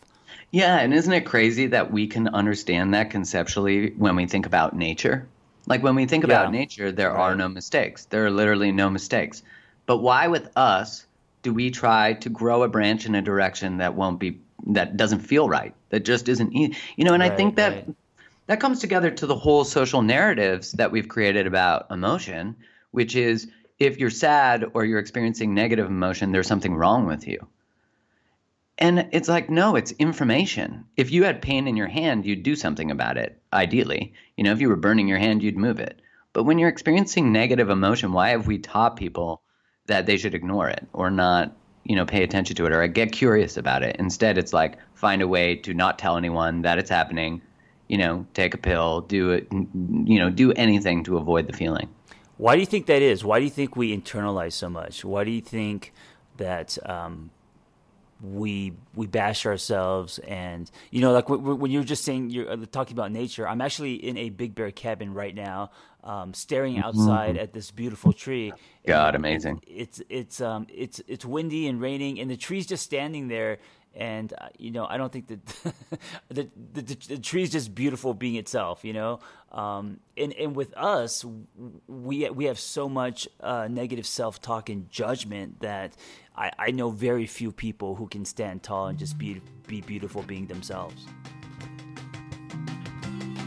Yeah, 0.50 0.78
and 0.78 0.92
isn't 0.92 1.12
it 1.12 1.22
crazy 1.22 1.66
that 1.68 1.92
we 1.92 2.06
can 2.06 2.28
understand 2.28 2.94
that 2.94 3.10
conceptually 3.10 3.90
when 3.96 4.16
we 4.16 4.26
think 4.26 4.46
about 4.46 4.74
nature? 4.74 5.26
Like 5.66 5.82
when 5.82 5.94
we 5.94 6.06
think 6.06 6.24
about 6.24 6.46
Yeah. 6.46 6.58
nature, 6.58 6.92
there 6.92 7.12
are 7.12 7.36
no 7.36 7.48
mistakes. 7.48 8.06
There 8.06 8.26
are 8.26 8.30
literally 8.30 8.72
no 8.72 8.90
mistakes. 8.90 9.42
But 9.86 9.98
why 9.98 10.28
with 10.28 10.50
us 10.56 11.06
do 11.42 11.52
we 11.52 11.70
try 11.70 12.14
to 12.14 12.28
grow 12.28 12.62
a 12.62 12.68
branch 12.68 13.06
in 13.06 13.14
a 13.14 13.22
direction 13.22 13.78
that 13.78 13.94
won't 13.94 14.18
be 14.18 14.40
that 14.68 14.96
doesn't 14.96 15.20
feel 15.20 15.48
right? 15.48 15.74
That 15.90 16.00
just 16.00 16.28
isn't 16.28 16.52
you 16.52 16.74
know, 16.98 17.14
and 17.14 17.22
I 17.22 17.30
think 17.30 17.56
that 17.56 17.72
right. 17.72 17.94
That 18.52 18.60
comes 18.60 18.80
together 18.80 19.10
to 19.10 19.26
the 19.26 19.34
whole 19.34 19.64
social 19.64 20.02
narratives 20.02 20.72
that 20.72 20.92
we've 20.92 21.08
created 21.08 21.46
about 21.46 21.86
emotion, 21.90 22.54
which 22.90 23.16
is 23.16 23.48
if 23.78 23.96
you're 23.96 24.10
sad 24.10 24.62
or 24.74 24.84
you're 24.84 24.98
experiencing 24.98 25.54
negative 25.54 25.86
emotion, 25.86 26.32
there's 26.32 26.48
something 26.48 26.74
wrong 26.74 27.06
with 27.06 27.26
you. 27.26 27.46
And 28.76 29.08
it's 29.10 29.28
like, 29.30 29.48
no, 29.48 29.74
it's 29.74 29.92
information. 29.92 30.84
If 30.98 31.10
you 31.10 31.24
had 31.24 31.40
pain 31.40 31.66
in 31.66 31.78
your 31.78 31.86
hand, 31.86 32.26
you'd 32.26 32.42
do 32.42 32.54
something 32.54 32.90
about 32.90 33.16
it, 33.16 33.40
ideally. 33.54 34.12
You 34.36 34.44
know, 34.44 34.52
if 34.52 34.60
you 34.60 34.68
were 34.68 34.76
burning 34.76 35.08
your 35.08 35.16
hand, 35.16 35.42
you'd 35.42 35.56
move 35.56 35.80
it. 35.80 36.02
But 36.34 36.42
when 36.42 36.58
you're 36.58 36.68
experiencing 36.68 37.32
negative 37.32 37.70
emotion, 37.70 38.12
why 38.12 38.30
have 38.30 38.46
we 38.46 38.58
taught 38.58 38.96
people 38.96 39.40
that 39.86 40.04
they 40.04 40.18
should 40.18 40.34
ignore 40.34 40.68
it 40.68 40.86
or 40.92 41.10
not, 41.10 41.56
you 41.84 41.96
know, 41.96 42.04
pay 42.04 42.22
attention 42.22 42.56
to 42.56 42.66
it 42.66 42.72
or 42.72 42.86
get 42.86 43.12
curious 43.12 43.56
about 43.56 43.82
it? 43.82 43.96
Instead, 43.98 44.36
it's 44.36 44.52
like 44.52 44.76
find 44.92 45.22
a 45.22 45.28
way 45.28 45.56
to 45.56 45.72
not 45.72 45.98
tell 45.98 46.18
anyone 46.18 46.60
that 46.62 46.78
it's 46.78 46.90
happening, 46.90 47.40
you 47.92 47.98
know, 47.98 48.26
take 48.32 48.54
a 48.54 48.56
pill, 48.56 49.02
do 49.02 49.32
it, 49.32 49.46
you 49.52 50.18
know, 50.18 50.30
do 50.30 50.50
anything 50.52 51.04
to 51.04 51.18
avoid 51.18 51.46
the 51.46 51.52
feeling. 51.52 51.90
Why 52.38 52.54
do 52.54 52.60
you 52.60 52.66
think 52.66 52.86
that 52.86 53.02
is? 53.02 53.22
Why 53.22 53.38
do 53.38 53.44
you 53.44 53.50
think 53.50 53.76
we 53.76 53.94
internalize 53.94 54.54
so 54.54 54.70
much? 54.70 55.04
Why 55.04 55.24
do 55.24 55.30
you 55.30 55.42
think 55.42 55.92
that 56.38 56.78
um, 56.88 57.30
we 58.22 58.72
we 58.94 59.06
bash 59.06 59.44
ourselves 59.44 60.18
and 60.20 60.70
you 60.90 61.02
know 61.02 61.12
like 61.12 61.28
when 61.28 61.70
you're 61.70 61.84
just 61.84 62.02
saying 62.02 62.30
you're 62.30 62.50
uh, 62.50 62.56
talking 62.70 62.96
about 62.96 63.10
nature 63.10 63.48
i'm 63.48 63.60
actually 63.60 63.94
in 63.94 64.16
a 64.16 64.30
big 64.30 64.54
bear 64.54 64.70
cabin 64.70 65.12
right 65.12 65.34
now 65.34 65.72
um, 66.04 66.32
staring 66.32 66.76
mm-hmm. 66.76 66.84
outside 66.84 67.34
mm-hmm. 67.34 67.42
at 67.42 67.52
this 67.52 67.72
beautiful 67.72 68.12
tree 68.12 68.52
god 68.86 69.16
amazing 69.16 69.60
it's 69.66 70.00
it's 70.08 70.40
um 70.40 70.68
it's 70.72 71.00
it's 71.08 71.24
windy 71.24 71.66
and 71.66 71.80
raining 71.80 72.20
and 72.20 72.30
the 72.30 72.36
tree's 72.36 72.64
just 72.64 72.84
standing 72.84 73.26
there 73.26 73.58
and 73.94 74.32
uh, 74.32 74.48
you 74.58 74.70
know 74.70 74.86
I 74.86 74.96
don't 74.96 75.12
think 75.12 75.28
that 75.28 75.46
the, 76.28 76.48
the, 76.72 76.82
the, 76.82 76.96
the 77.08 77.18
tree 77.18 77.42
is 77.42 77.50
just 77.50 77.74
beautiful 77.74 78.14
being 78.14 78.36
itself, 78.36 78.84
you 78.84 78.92
know. 78.92 79.20
Um, 79.50 80.00
and 80.16 80.32
and 80.34 80.56
with 80.56 80.76
us, 80.76 81.24
we 81.86 82.28
we 82.30 82.44
have 82.46 82.58
so 82.58 82.88
much 82.88 83.28
uh, 83.40 83.68
negative 83.68 84.06
self 84.06 84.40
talk 84.40 84.68
and 84.68 84.90
judgment 84.90 85.60
that 85.60 85.94
I, 86.36 86.50
I 86.58 86.70
know 86.70 86.90
very 86.90 87.26
few 87.26 87.52
people 87.52 87.94
who 87.94 88.06
can 88.06 88.24
stand 88.24 88.62
tall 88.62 88.86
and 88.86 88.98
just 88.98 89.18
be 89.18 89.40
be 89.66 89.80
beautiful 89.80 90.22
being 90.22 90.46
themselves. 90.46 91.06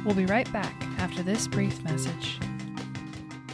We'll 0.05 0.15
be 0.15 0.27
right 0.27 0.51
back 0.53 0.75
after 0.99 1.23
this 1.23 1.47
brief 1.47 1.81
message. 1.83 2.39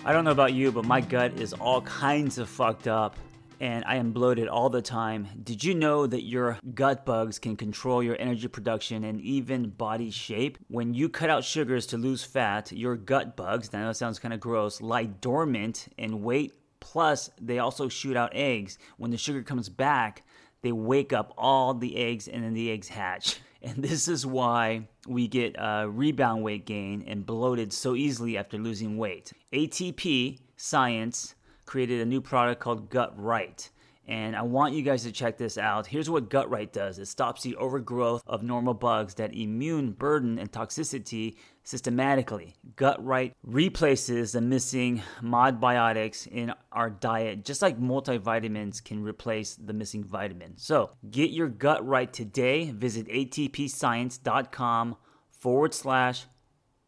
I 0.04 0.12
don't 0.12 0.26
know 0.26 0.32
about 0.32 0.54
you, 0.54 0.72
but 0.72 0.84
my 0.84 1.00
gut 1.00 1.40
is 1.40 1.54
all 1.54 1.82
kinds 1.84 2.38
of 2.38 2.50
fucked 2.50 2.88
up 2.88 3.16
and 3.62 3.86
I 3.86 3.98
am 3.98 4.12
bloated 4.12 4.48
all 4.48 4.72
the 4.72 4.82
time. 4.82 5.28
Did 5.42 5.64
you 5.64 5.76
know 5.76 6.08
that 6.08 6.24
your 6.24 6.58
gut 6.74 7.06
bugs 7.06 7.38
can 7.38 7.56
control 7.56 8.02
your 8.02 8.20
energy 8.20 8.48
production 8.48 9.04
and 9.04 9.22
even 9.22 9.70
body 9.70 10.10
shape? 10.10 10.58
When 10.68 10.96
you 10.96 11.10
cut 11.10 11.30
out 11.30 11.44
sugars 11.44 11.86
to 11.88 11.98
lose 11.98 12.24
fat, 12.24 12.72
your 12.72 12.96
gut 12.96 13.38
bugs, 13.38 13.72
now 13.72 13.88
that 13.88 13.98
sounds 13.98 14.18
kind 14.18 14.34
of 14.34 14.40
gross, 14.40 14.82
lie 14.82 15.06
dormant 15.06 15.90
and 16.00 16.24
wait. 16.24 16.54
Plus, 16.80 17.30
they 17.40 17.60
also 17.60 17.88
shoot 17.88 18.18
out 18.18 18.32
eggs. 18.34 18.80
When 18.98 19.12
the 19.12 19.18
sugar 19.18 19.44
comes 19.44 19.70
back, 19.70 20.24
they 20.64 20.72
wake 20.72 21.14
up 21.14 21.32
all 21.38 21.76
the 21.76 21.98
eggs 21.98 22.28
and 22.28 22.44
then 22.44 22.56
the 22.56 22.72
eggs 22.72 22.90
hatch. 22.90 23.40
And 23.64 23.84
this 23.84 24.08
is 24.08 24.26
why 24.26 24.88
we 25.08 25.28
get 25.28 25.56
uh, 25.56 25.86
rebound 25.88 26.42
weight 26.42 26.66
gain 26.66 27.04
and 27.06 27.24
bloated 27.24 27.72
so 27.72 27.94
easily 27.94 28.36
after 28.36 28.58
losing 28.58 28.98
weight. 28.98 29.34
ATP 29.54 30.40
Science 30.58 31.36
created 31.72 32.02
a 32.02 32.06
new 32.06 32.20
product 32.20 32.60
called 32.60 32.90
GutRight. 32.90 33.70
And 34.06 34.36
I 34.36 34.42
want 34.42 34.74
you 34.74 34.82
guys 34.82 35.04
to 35.04 35.12
check 35.14 35.38
this 35.38 35.58
out. 35.58 35.88
Here's 35.88 36.10
what 36.10 36.30
GutRight 36.30 36.74
does 36.74 37.00
it 37.00 37.06
stops 37.06 37.44
the 37.44 37.56
overgrowth 37.56 38.22
of 38.28 38.44
normal 38.44 38.74
bugs 38.74 39.14
that 39.14 39.34
immune 39.34 39.92
burden 39.92 40.38
and 40.38 40.52
toxicity 40.52 41.38
systematically. 41.64 42.56
GutRight 42.76 43.32
replaces 43.42 44.34
the 44.34 44.42
missing 44.42 45.02
modbiotics 45.22 46.28
in 46.28 46.54
our 46.74 46.90
diet, 46.90 47.46
just 47.46 47.62
like 47.62 47.80
multivitamins 47.80 48.84
can 48.84 49.02
replace 49.02 49.56
the 49.56 49.72
missing 49.72 50.04
vitamin. 50.04 50.58
So 50.58 50.90
get 51.10 51.30
your 51.30 51.48
gut 51.48 51.88
right 51.88 52.12
today. 52.12 52.72
Visit 52.72 53.08
atpscience.com 53.08 54.98
forward 55.30 55.74
slash 55.74 56.26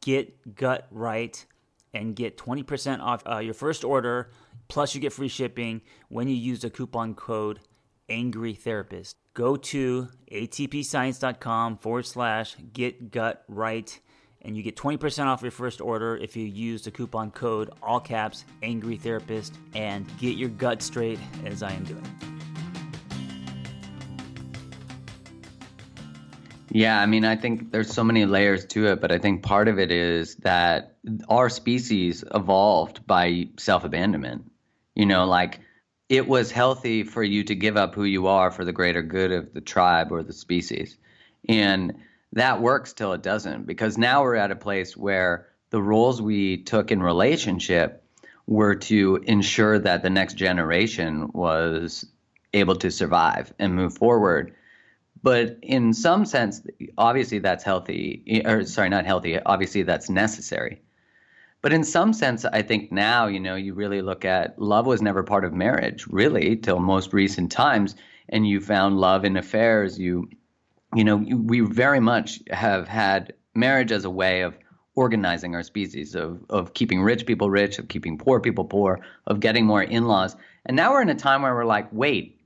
get 0.02 0.56
gut 0.56 0.88
right 0.92 1.46
and 1.94 2.16
get 2.16 2.38
20% 2.38 3.00
off 3.00 3.24
uh, 3.26 3.38
your 3.38 3.54
first 3.54 3.84
order 3.84 4.30
Plus, 4.68 4.96
you 4.96 5.02
get 5.02 5.14
free 5.14 5.28
shipping 5.28 5.82
when 6.10 6.28
you 6.28 6.36
use 6.36 6.62
the 6.62 6.70
coupon 6.70 7.16
code 7.16 7.60
Angry 8.10 8.54
Therapist. 8.54 9.18
Go 9.34 9.56
to 9.56 10.10
atpscience.com 10.32 11.78
forward 11.78 12.06
slash 12.06 12.56
get 12.74 13.12
gut 13.12 13.44
right, 13.48 14.00
and 14.42 14.56
you 14.56 14.64
get 14.64 14.76
20% 14.76 15.26
off 15.26 15.42
your 15.42 15.52
first 15.52 15.82
order 15.82 16.18
if 16.18 16.36
you 16.36 16.46
use 16.46 16.84
the 16.84 16.92
coupon 16.92 17.32
code 17.32 17.72
all 17.82 18.00
caps 18.00 18.46
Angry 18.62 18.98
Therapist 18.98 19.56
and 19.74 20.06
get 20.20 20.38
your 20.38 20.50
gut 20.50 20.82
straight 20.82 21.20
as 21.46 21.64
I 21.64 21.72
am 21.72 21.84
doing. 21.84 22.04
Yeah, 26.74 27.00
I 27.00 27.06
mean, 27.06 27.24
I 27.24 27.36
think 27.36 27.72
there's 27.72 27.94
so 27.94 28.04
many 28.04 28.26
layers 28.26 28.66
to 28.68 28.88
it, 28.88 29.00
but 29.00 29.12
I 29.12 29.20
think 29.20 29.44
part 29.44 29.68
of 29.68 29.78
it 29.78 29.92
is 29.92 30.36
that 30.38 30.98
our 31.30 31.48
species 31.48 32.24
evolved 32.34 33.06
by 33.06 33.50
self 33.60 33.84
abandonment. 33.84 34.50
You 34.96 35.06
know, 35.06 35.26
like 35.26 35.60
it 36.10 36.28
was 36.28 36.52
healthy 36.52 37.04
for 37.04 37.24
you 37.24 37.44
to 37.46 37.56
give 37.56 37.78
up 37.78 37.96
who 37.96 38.04
you 38.04 38.28
are 38.28 38.52
for 38.52 38.66
the 38.66 38.74
greater 38.74 39.02
good 39.02 39.32
of 39.32 39.54
the 39.54 39.62
tribe 39.62 40.12
or 40.12 40.24
the 40.24 40.34
species. 40.34 40.98
And 41.50 41.96
that 42.34 42.62
works 42.62 42.94
till 42.94 43.14
it 43.14 43.24
doesn't 43.24 43.66
because 43.66 43.98
now 43.98 44.24
we're 44.24 44.36
at 44.36 44.52
a 44.52 44.56
place 44.56 44.96
where 44.98 45.48
the 45.70 45.82
roles 45.82 46.22
we 46.22 46.58
took 46.58 46.92
in 46.92 47.02
relationship 47.02 48.04
were 48.46 48.76
to 48.76 49.24
ensure 49.26 49.80
that 49.80 50.04
the 50.04 50.10
next 50.10 50.36
generation 50.36 51.32
was 51.34 52.06
able 52.54 52.76
to 52.76 52.92
survive 52.92 53.54
and 53.58 53.76
move 53.76 53.98
forward. 53.98 54.54
But 55.22 55.60
in 55.62 55.94
some 55.94 56.26
sense, 56.26 56.62
obviously 56.98 57.40
that's 57.40 57.64
healthy, 57.64 58.44
or 58.46 58.66
sorry, 58.66 58.90
not 58.90 59.06
healthy. 59.06 59.40
Obviously 59.40 59.84
that's 59.84 60.10
necessary. 60.10 60.82
But 61.64 61.72
in 61.72 61.86
some 61.86 62.12
sense, 62.12 62.44
I 62.44 62.62
think 62.62 62.92
now, 62.92 63.28
you 63.28 63.40
know, 63.40 63.56
you 63.56 63.74
really 63.74 64.02
look 64.02 64.26
at 64.26 64.60
love 64.60 64.86
was 64.86 65.02
never 65.02 65.24
part 65.24 65.46
of 65.46 65.54
marriage, 65.54 66.06
really, 66.08 66.58
till 66.58 66.80
most 66.80 67.14
recent 67.14 67.54
times. 67.54 67.96
And 68.28 68.46
you 68.46 68.60
found 68.60 69.00
love 69.00 69.24
in 69.24 69.38
affairs. 69.38 69.98
You, 69.98 70.30
you 70.94 71.06
know, 71.06 71.16
we 71.16 71.62
very 71.62 72.02
much 72.02 72.42
have 72.52 72.90
had 72.90 73.34
marriage 73.56 73.94
as 73.94 74.04
a 74.04 74.10
way 74.10 74.42
of 74.42 74.58
organizing 74.96 75.56
our 75.56 75.64
species, 75.64 76.16
of, 76.16 76.44
of 76.50 76.74
keeping 76.74 77.02
rich 77.02 77.26
people 77.26 77.50
rich, 77.50 77.80
of 77.80 77.88
keeping 77.88 78.18
poor 78.18 78.42
people 78.42 78.66
poor, 78.66 79.00
of 79.26 79.40
getting 79.40 79.66
more 79.66 79.84
in 79.84 80.06
laws. 80.06 80.36
And 80.66 80.76
now 80.76 80.92
we're 80.92 81.02
in 81.02 81.10
a 81.10 81.16
time 81.16 81.44
where 81.44 81.56
we're 81.56 81.64
like, 81.64 81.88
wait, 81.94 82.42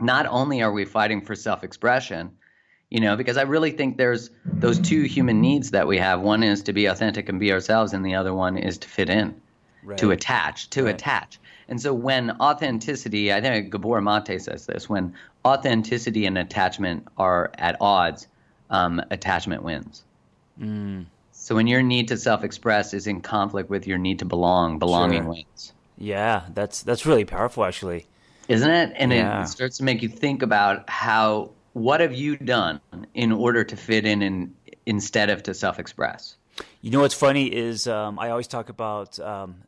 not 0.00 0.26
only 0.26 0.60
are 0.60 0.72
we 0.72 0.84
fighting 0.84 1.22
for 1.22 1.34
self 1.34 1.64
expression, 1.64 2.32
you 2.90 3.00
know 3.00 3.16
because 3.16 3.36
i 3.36 3.42
really 3.42 3.70
think 3.70 3.96
there's 3.96 4.30
those 4.44 4.78
two 4.78 5.02
human 5.02 5.40
needs 5.40 5.70
that 5.70 5.86
we 5.86 5.96
have 5.96 6.20
one 6.20 6.42
is 6.42 6.62
to 6.62 6.72
be 6.72 6.86
authentic 6.86 7.28
and 7.28 7.40
be 7.40 7.52
ourselves 7.52 7.92
and 7.92 8.04
the 8.04 8.14
other 8.14 8.34
one 8.34 8.58
is 8.58 8.76
to 8.78 8.88
fit 8.88 9.08
in 9.08 9.40
right. 9.84 9.98
to 9.98 10.10
attach 10.10 10.68
to 10.70 10.84
right. 10.84 10.94
attach 10.94 11.38
and 11.68 11.80
so 11.80 11.94
when 11.94 12.30
authenticity 12.40 13.32
i 13.32 13.40
think 13.40 13.70
gabor 13.70 14.00
mate 14.00 14.40
says 14.40 14.66
this 14.66 14.88
when 14.88 15.14
authenticity 15.46 16.26
and 16.26 16.36
attachment 16.36 17.06
are 17.16 17.50
at 17.56 17.76
odds 17.80 18.26
um, 18.68 19.02
attachment 19.10 19.62
wins 19.62 20.04
mm. 20.60 21.04
so 21.32 21.54
when 21.54 21.66
your 21.66 21.82
need 21.82 22.08
to 22.08 22.16
self-express 22.16 22.94
is 22.94 23.06
in 23.06 23.20
conflict 23.20 23.70
with 23.70 23.86
your 23.86 23.98
need 23.98 24.18
to 24.18 24.24
belong 24.24 24.78
belonging 24.78 25.22
sure. 25.22 25.30
wins 25.30 25.72
yeah 25.96 26.42
that's 26.54 26.82
that's 26.82 27.06
really 27.06 27.24
powerful 27.24 27.64
actually 27.64 28.06
isn't 28.48 28.70
it 28.70 28.92
and 28.96 29.12
yeah. 29.12 29.42
it 29.42 29.46
starts 29.46 29.78
to 29.78 29.84
make 29.84 30.02
you 30.02 30.08
think 30.08 30.42
about 30.42 30.88
how 30.88 31.50
what 31.72 32.00
have 32.00 32.14
you 32.14 32.36
done 32.36 32.80
in 33.14 33.32
order 33.32 33.64
to 33.64 33.76
fit 33.76 34.06
in 34.06 34.22
and 34.22 34.54
instead 34.86 35.30
of 35.30 35.42
to 35.44 35.54
self-express? 35.54 36.36
You 36.82 36.90
know 36.90 37.00
what's 37.00 37.14
funny 37.14 37.46
is 37.46 37.86
um, 37.86 38.18
I 38.18 38.30
always 38.30 38.46
talk 38.46 38.68
about 38.68 39.18
um, 39.20 39.62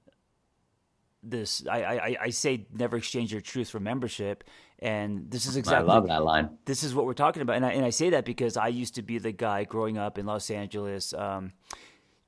this. 1.23 1.65
I, 1.71 1.85
I, 1.85 2.17
I 2.23 2.31
say 2.31 2.67
never 2.73 2.97
exchange 2.97 3.33
your 3.33 3.41
truth 3.41 3.71
for 3.71 3.81
membership, 3.81 4.45
and 4.79 5.31
this 5.31 5.47
is 5.47 5.57
exactly. 5.57 5.89
I 5.89 5.95
love 5.95 6.09
that 6.09 6.25
line. 6.25 6.51
This 6.65 6.83
is 6.83 6.95
what 6.95 7.07
we're 7.07 7.15
talking 7.15 7.43
about, 7.43 7.57
and 7.57 7.65
I, 7.65 7.73
and 7.73 7.85
I 7.85 7.91
say 7.91 8.11
that 8.11 8.25
because 8.25 8.57
I 8.57 8.69
used 8.69 8.97
to 8.97 9.03
be 9.03 9.19
the 9.19 9.33
guy 9.33 9.65
growing 9.65 9.97
up 9.97 10.19
in 10.19 10.27
Los 10.27 10.51
Angeles. 10.51 11.15
Um, 11.15 11.53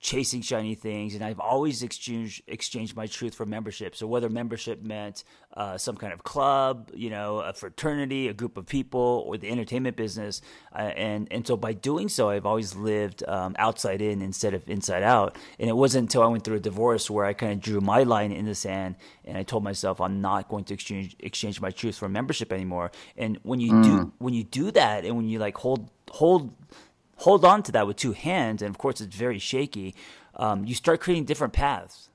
chasing 0.04 0.42
shiny 0.42 0.74
things, 0.74 1.14
and 1.14 1.24
I've 1.24 1.40
always 1.40 1.82
exchanged 1.82 2.42
exchanged 2.46 2.94
my 2.94 3.06
truth 3.06 3.34
for 3.34 3.46
membership. 3.46 3.96
So 3.96 4.06
whether 4.06 4.28
membership 4.28 4.82
meant 4.82 5.24
uh, 5.54 5.78
some 5.78 5.96
kind 5.96 6.12
of 6.12 6.22
club, 6.22 6.90
you 6.92 7.08
know, 7.08 7.38
a 7.38 7.54
fraternity, 7.54 8.28
a 8.28 8.34
group 8.34 8.58
of 8.58 8.66
people, 8.66 9.24
or 9.26 9.38
the 9.38 9.48
entertainment 9.48 9.96
business, 9.96 10.42
uh, 10.74 10.92
and 11.08 11.26
and 11.30 11.46
so 11.46 11.56
by 11.56 11.72
doing 11.72 12.10
so, 12.10 12.28
I've 12.28 12.44
always 12.44 12.76
lived 12.76 13.24
um, 13.26 13.56
outside 13.58 14.02
in 14.02 14.20
instead 14.20 14.52
of 14.52 14.68
inside 14.68 15.02
out. 15.02 15.38
And 15.58 15.70
it 15.70 15.76
wasn't 15.76 16.02
until 16.02 16.22
I 16.22 16.26
went 16.26 16.44
through 16.44 16.56
a 16.56 16.60
divorce 16.60 17.08
where 17.08 17.24
I 17.24 17.32
kind 17.32 17.52
of 17.52 17.60
drew 17.60 17.80
my 17.80 18.02
line 18.02 18.30
in 18.30 18.44
the 18.44 18.54
sand, 18.54 18.96
and 19.24 19.38
I 19.38 19.42
told 19.42 19.64
myself 19.64 20.02
I'm 20.02 20.20
not 20.20 20.50
going 20.50 20.64
to 20.64 20.74
exchange 20.74 21.16
exchange 21.18 21.62
my 21.62 21.70
truth 21.70 21.96
for 21.96 22.10
membership 22.10 22.52
anymore. 22.52 22.92
And 23.16 23.38
when 23.42 23.58
you 23.58 23.72
mm. 23.72 23.82
do 23.82 24.12
when 24.18 24.34
you 24.34 24.44
do 24.44 24.70
that, 24.72 25.06
and 25.06 25.16
when 25.16 25.30
you 25.30 25.38
like 25.38 25.56
hold 25.56 25.88
hold 26.10 26.52
hold 27.24 27.42
on 27.44 27.62
to 27.62 27.72
that 27.72 27.86
with 27.86 27.96
two 27.96 28.12
hands, 28.12 28.60
and 28.60 28.68
of 28.68 28.76
course 28.76 29.00
it's 29.00 29.16
very 29.16 29.38
shaky, 29.38 29.94
um, 30.36 30.64
you 30.66 30.74
start 30.74 31.00
creating 31.00 31.24
different 31.24 31.54
paths. 31.54 32.10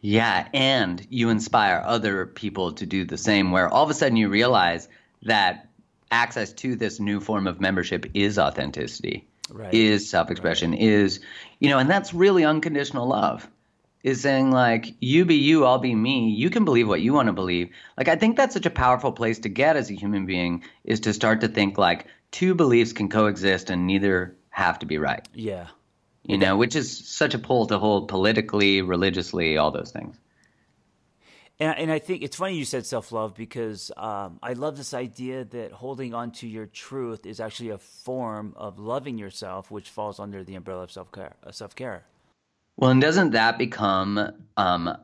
Yeah, 0.00 0.48
and 0.54 1.04
you 1.10 1.30
inspire 1.30 1.82
other 1.84 2.26
people 2.26 2.72
to 2.74 2.86
do 2.86 3.04
the 3.04 3.18
same, 3.18 3.50
where 3.50 3.68
all 3.68 3.82
of 3.82 3.90
a 3.90 3.94
sudden 3.94 4.16
you 4.16 4.28
realize 4.28 4.88
that 5.22 5.68
access 6.12 6.52
to 6.52 6.76
this 6.76 7.00
new 7.00 7.18
form 7.18 7.48
of 7.48 7.60
membership 7.60 8.06
is 8.14 8.38
authenticity, 8.38 9.26
right. 9.50 9.74
is 9.74 10.08
self 10.08 10.30
expression, 10.30 10.70
right. 10.70 10.80
is, 10.80 11.20
you 11.58 11.68
know, 11.68 11.78
and 11.78 11.90
that's 11.90 12.14
really 12.14 12.44
unconditional 12.44 13.08
love. 13.08 13.48
Is 14.04 14.20
saying, 14.20 14.52
like, 14.52 14.94
you 15.00 15.24
be 15.24 15.34
you, 15.34 15.64
I'll 15.64 15.80
be 15.80 15.92
me. 15.92 16.30
You 16.30 16.48
can 16.48 16.64
believe 16.64 16.86
what 16.86 17.00
you 17.00 17.12
want 17.12 17.26
to 17.26 17.32
believe. 17.32 17.70
Like, 17.98 18.06
I 18.06 18.14
think 18.14 18.36
that's 18.36 18.54
such 18.54 18.66
a 18.66 18.70
powerful 18.70 19.10
place 19.10 19.40
to 19.40 19.48
get 19.48 19.74
as 19.74 19.90
a 19.90 19.94
human 19.94 20.26
being 20.26 20.62
is 20.84 21.00
to 21.00 21.12
start 21.12 21.40
to 21.40 21.48
think, 21.48 21.76
like, 21.76 22.06
two 22.30 22.54
beliefs 22.54 22.92
can 22.92 23.08
coexist 23.08 23.70
and 23.70 23.86
neither 23.86 24.36
have 24.50 24.78
to 24.80 24.86
be 24.86 24.98
right. 24.98 25.26
Yeah. 25.34 25.68
You 26.22 26.38
know, 26.38 26.56
which 26.56 26.74
is 26.74 27.08
such 27.08 27.34
a 27.34 27.38
pull 27.38 27.66
to 27.66 27.78
hold 27.78 28.08
politically, 28.08 28.82
religiously, 28.82 29.56
all 29.56 29.70
those 29.70 29.92
things. 29.92 30.16
And, 31.58 31.78
and 31.78 31.92
I 31.92 31.98
think 31.98 32.22
it's 32.22 32.36
funny 32.36 32.56
you 32.56 32.64
said 32.64 32.84
self 32.84 33.12
love 33.12 33.34
because 33.34 33.90
um, 33.96 34.38
I 34.42 34.52
love 34.54 34.76
this 34.76 34.92
idea 34.92 35.44
that 35.44 35.72
holding 35.72 36.14
on 36.14 36.32
to 36.32 36.48
your 36.48 36.66
truth 36.66 37.24
is 37.24 37.40
actually 37.40 37.70
a 37.70 37.78
form 37.78 38.54
of 38.56 38.78
loving 38.78 39.18
yourself, 39.18 39.70
which 39.70 39.88
falls 39.88 40.20
under 40.20 40.44
the 40.44 40.54
umbrella 40.54 40.82
of 40.82 40.90
self 40.90 41.12
care. 41.12 41.36
Self 41.50 41.74
care. 41.74 42.04
Well, 42.76 42.90
and 42.90 43.00
doesn't 43.00 43.30
that 43.30 43.56
become 43.56 44.32
um, 44.56 44.96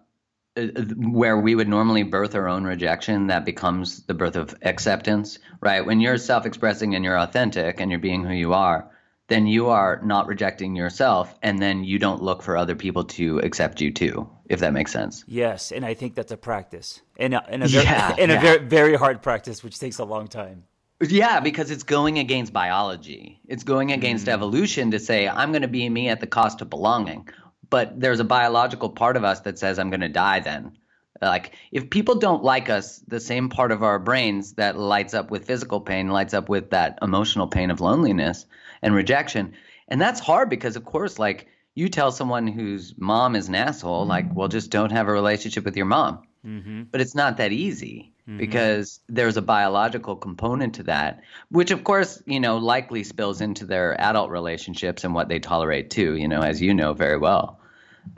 where 0.57 1.39
we 1.39 1.55
would 1.55 1.69
normally 1.69 2.03
birth 2.03 2.35
our 2.35 2.49
own 2.49 2.65
rejection? 2.65 3.29
That 3.29 3.45
becomes 3.45 4.03
the 4.03 4.15
birth 4.15 4.37
of 4.37 4.55
acceptance, 4.63 5.39
right? 5.61 5.85
When 5.85 6.01
you're 6.01 6.19
self 6.19 6.47
expressing 6.47 6.95
and 6.95 7.05
you're 7.05 7.19
authentic 7.19 7.81
and 7.81 7.91
you're 7.91 8.01
being 8.01 8.25
who 8.25 8.35
you 8.35 8.53
are, 8.53 8.91
then 9.33 9.47
you 9.47 9.69
are 9.69 10.01
not 10.05 10.27
rejecting 10.27 10.77
yourself 10.77 11.35
and 11.43 11.59
then 11.59 11.85
you 11.85 11.99
don't 11.99 12.23
look 12.23 12.43
for 12.43 12.57
other 12.57 12.75
people 12.75 13.05
to 13.05 13.39
accept 13.39 13.81
you 13.81 13.91
too 13.91 14.29
if 14.47 14.61
that 14.61 14.73
makes 14.75 14.93
sense 14.93 15.25
yes 15.27 15.73
and 15.73 15.87
i 15.87 15.95
think 15.95 16.15
that's 16.15 16.33
a 16.33 16.37
practice 16.37 17.01
and 17.17 17.35
a, 17.35 17.43
and 17.49 17.63
a 17.63 17.69
very, 17.69 17.85
yeah, 17.85 18.15
and 18.19 18.31
yeah. 18.31 18.39
a 18.39 18.41
very, 18.41 18.59
very 18.59 18.95
hard 18.95 19.23
practice 19.23 19.65
which 19.65 19.79
takes 19.79 19.99
a 19.99 20.05
long 20.05 20.29
time 20.29 20.65
yeah 21.01 21.41
because 21.41 21.71
it's 21.71 21.83
going 21.83 22.19
against 22.19 22.53
biology 22.53 23.41
it's 23.49 23.65
going 23.65 23.91
against 23.91 24.27
mm. 24.27 24.33
evolution 24.33 24.91
to 24.91 24.99
say 24.99 25.27
i'm 25.27 25.51
going 25.51 25.63
to 25.63 25.69
be 25.69 25.89
me 25.89 26.09
at 26.09 26.21
the 26.21 26.27
cost 26.27 26.61
of 26.61 26.69
belonging 26.69 27.27
but 27.73 27.99
there's 27.99 28.21
a 28.21 28.25
biological 28.39 28.91
part 28.91 29.17
of 29.17 29.25
us 29.25 29.41
that 29.41 29.59
says 29.59 29.79
i'm 29.79 29.91
going 29.91 30.01
to 30.01 30.09
die 30.09 30.39
then 30.39 30.73
like 31.21 31.53
if 31.71 31.91
people 31.91 32.17
don't 32.17 32.45
like 32.45 32.69
us 32.69 32.99
the 33.09 33.21
same 33.21 33.49
part 33.49 33.73
of 33.73 33.83
our 33.83 33.99
brains 33.99 34.55
that 34.55 34.79
lights 34.79 35.15
up 35.15 35.31
with 35.31 35.47
physical 35.47 35.81
pain 35.81 36.09
lights 36.09 36.35
up 36.35 36.49
with 36.49 36.71
that 36.71 36.99
emotional 37.03 37.47
pain 37.47 37.71
of 37.71 37.81
loneliness 37.81 38.47
and 38.83 38.95
rejection. 38.95 39.55
And 39.89 40.01
that's 40.01 40.21
hard 40.21 40.51
because, 40.51 40.77
of 40.77 40.85
course, 40.85 41.19
like 41.19 41.47
you 41.75 41.89
tell 41.89 42.13
someone 42.13 42.47
whose 42.47 42.95
mom 42.99 43.37
is 43.37 43.49
an 43.49 43.55
asshole, 43.55 44.05
like, 44.07 44.27
well, 44.35 44.49
just 44.49 44.71
don't 44.71 44.93
have 44.93 45.09
a 45.09 45.13
relationship 45.13 45.65
with 45.65 45.77
your 45.77 45.87
mom. 45.87 46.27
Mm-hmm. 46.45 46.83
But 46.91 47.01
it's 47.01 47.15
not 47.15 47.37
that 47.37 47.53
easy 47.53 48.13
mm-hmm. 48.29 48.39
because 48.39 49.01
there's 49.09 49.37
a 49.37 49.43
biological 49.43 50.17
component 50.17 50.75
to 50.75 50.83
that, 50.85 51.23
which, 51.51 51.71
of 51.71 51.85
course, 51.85 52.21
you 52.27 52.41
know, 52.41 52.59
likely 52.59 53.05
spills 53.05 53.41
into 53.41 53.65
their 53.65 53.99
adult 54.01 54.31
relationships 54.31 55.05
and 55.05 55.15
what 55.15 55.29
they 55.29 55.39
tolerate 55.39 55.91
too, 55.91 56.17
you 56.17 56.27
know, 56.27 56.43
as 56.43 56.61
you 56.61 56.75
know 56.75 56.93
very 56.93 57.17
well. 57.17 57.61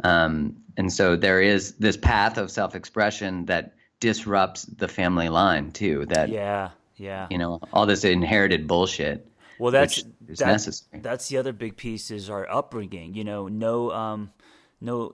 Um, 0.03 0.57
and 0.77 0.93
so 0.93 1.17
there 1.17 1.41
is 1.41 1.73
this 1.75 1.97
path 1.97 2.39
of 2.39 2.51
self 2.51 2.75
expression 2.75 3.47
that 3.47 3.75
disrupts 4.01 4.65
the 4.65 4.89
family 4.89 5.29
line 5.29 5.71
too. 5.71 6.07
That, 6.07 6.29
yeah, 6.29 6.71
yeah. 6.97 7.27
You 7.31 7.39
know, 7.39 7.61
all 7.73 7.87
this 7.87 8.05
inherited 8.05 8.67
bullshit. 8.67 9.27
Well, 9.59 9.71
that's 9.71 10.05
is 10.29 10.39
that, 10.41 10.47
necessary. 10.47 11.01
That's 11.01 11.29
the 11.29 11.39
other 11.39 11.53
big 11.53 11.77
piece 11.77 12.11
is 12.11 12.29
our 12.29 12.51
upbringing. 12.51 13.15
You 13.15 13.25
know, 13.25 13.47
no, 13.49 13.93
um, 13.93 14.33
no, 14.81 15.13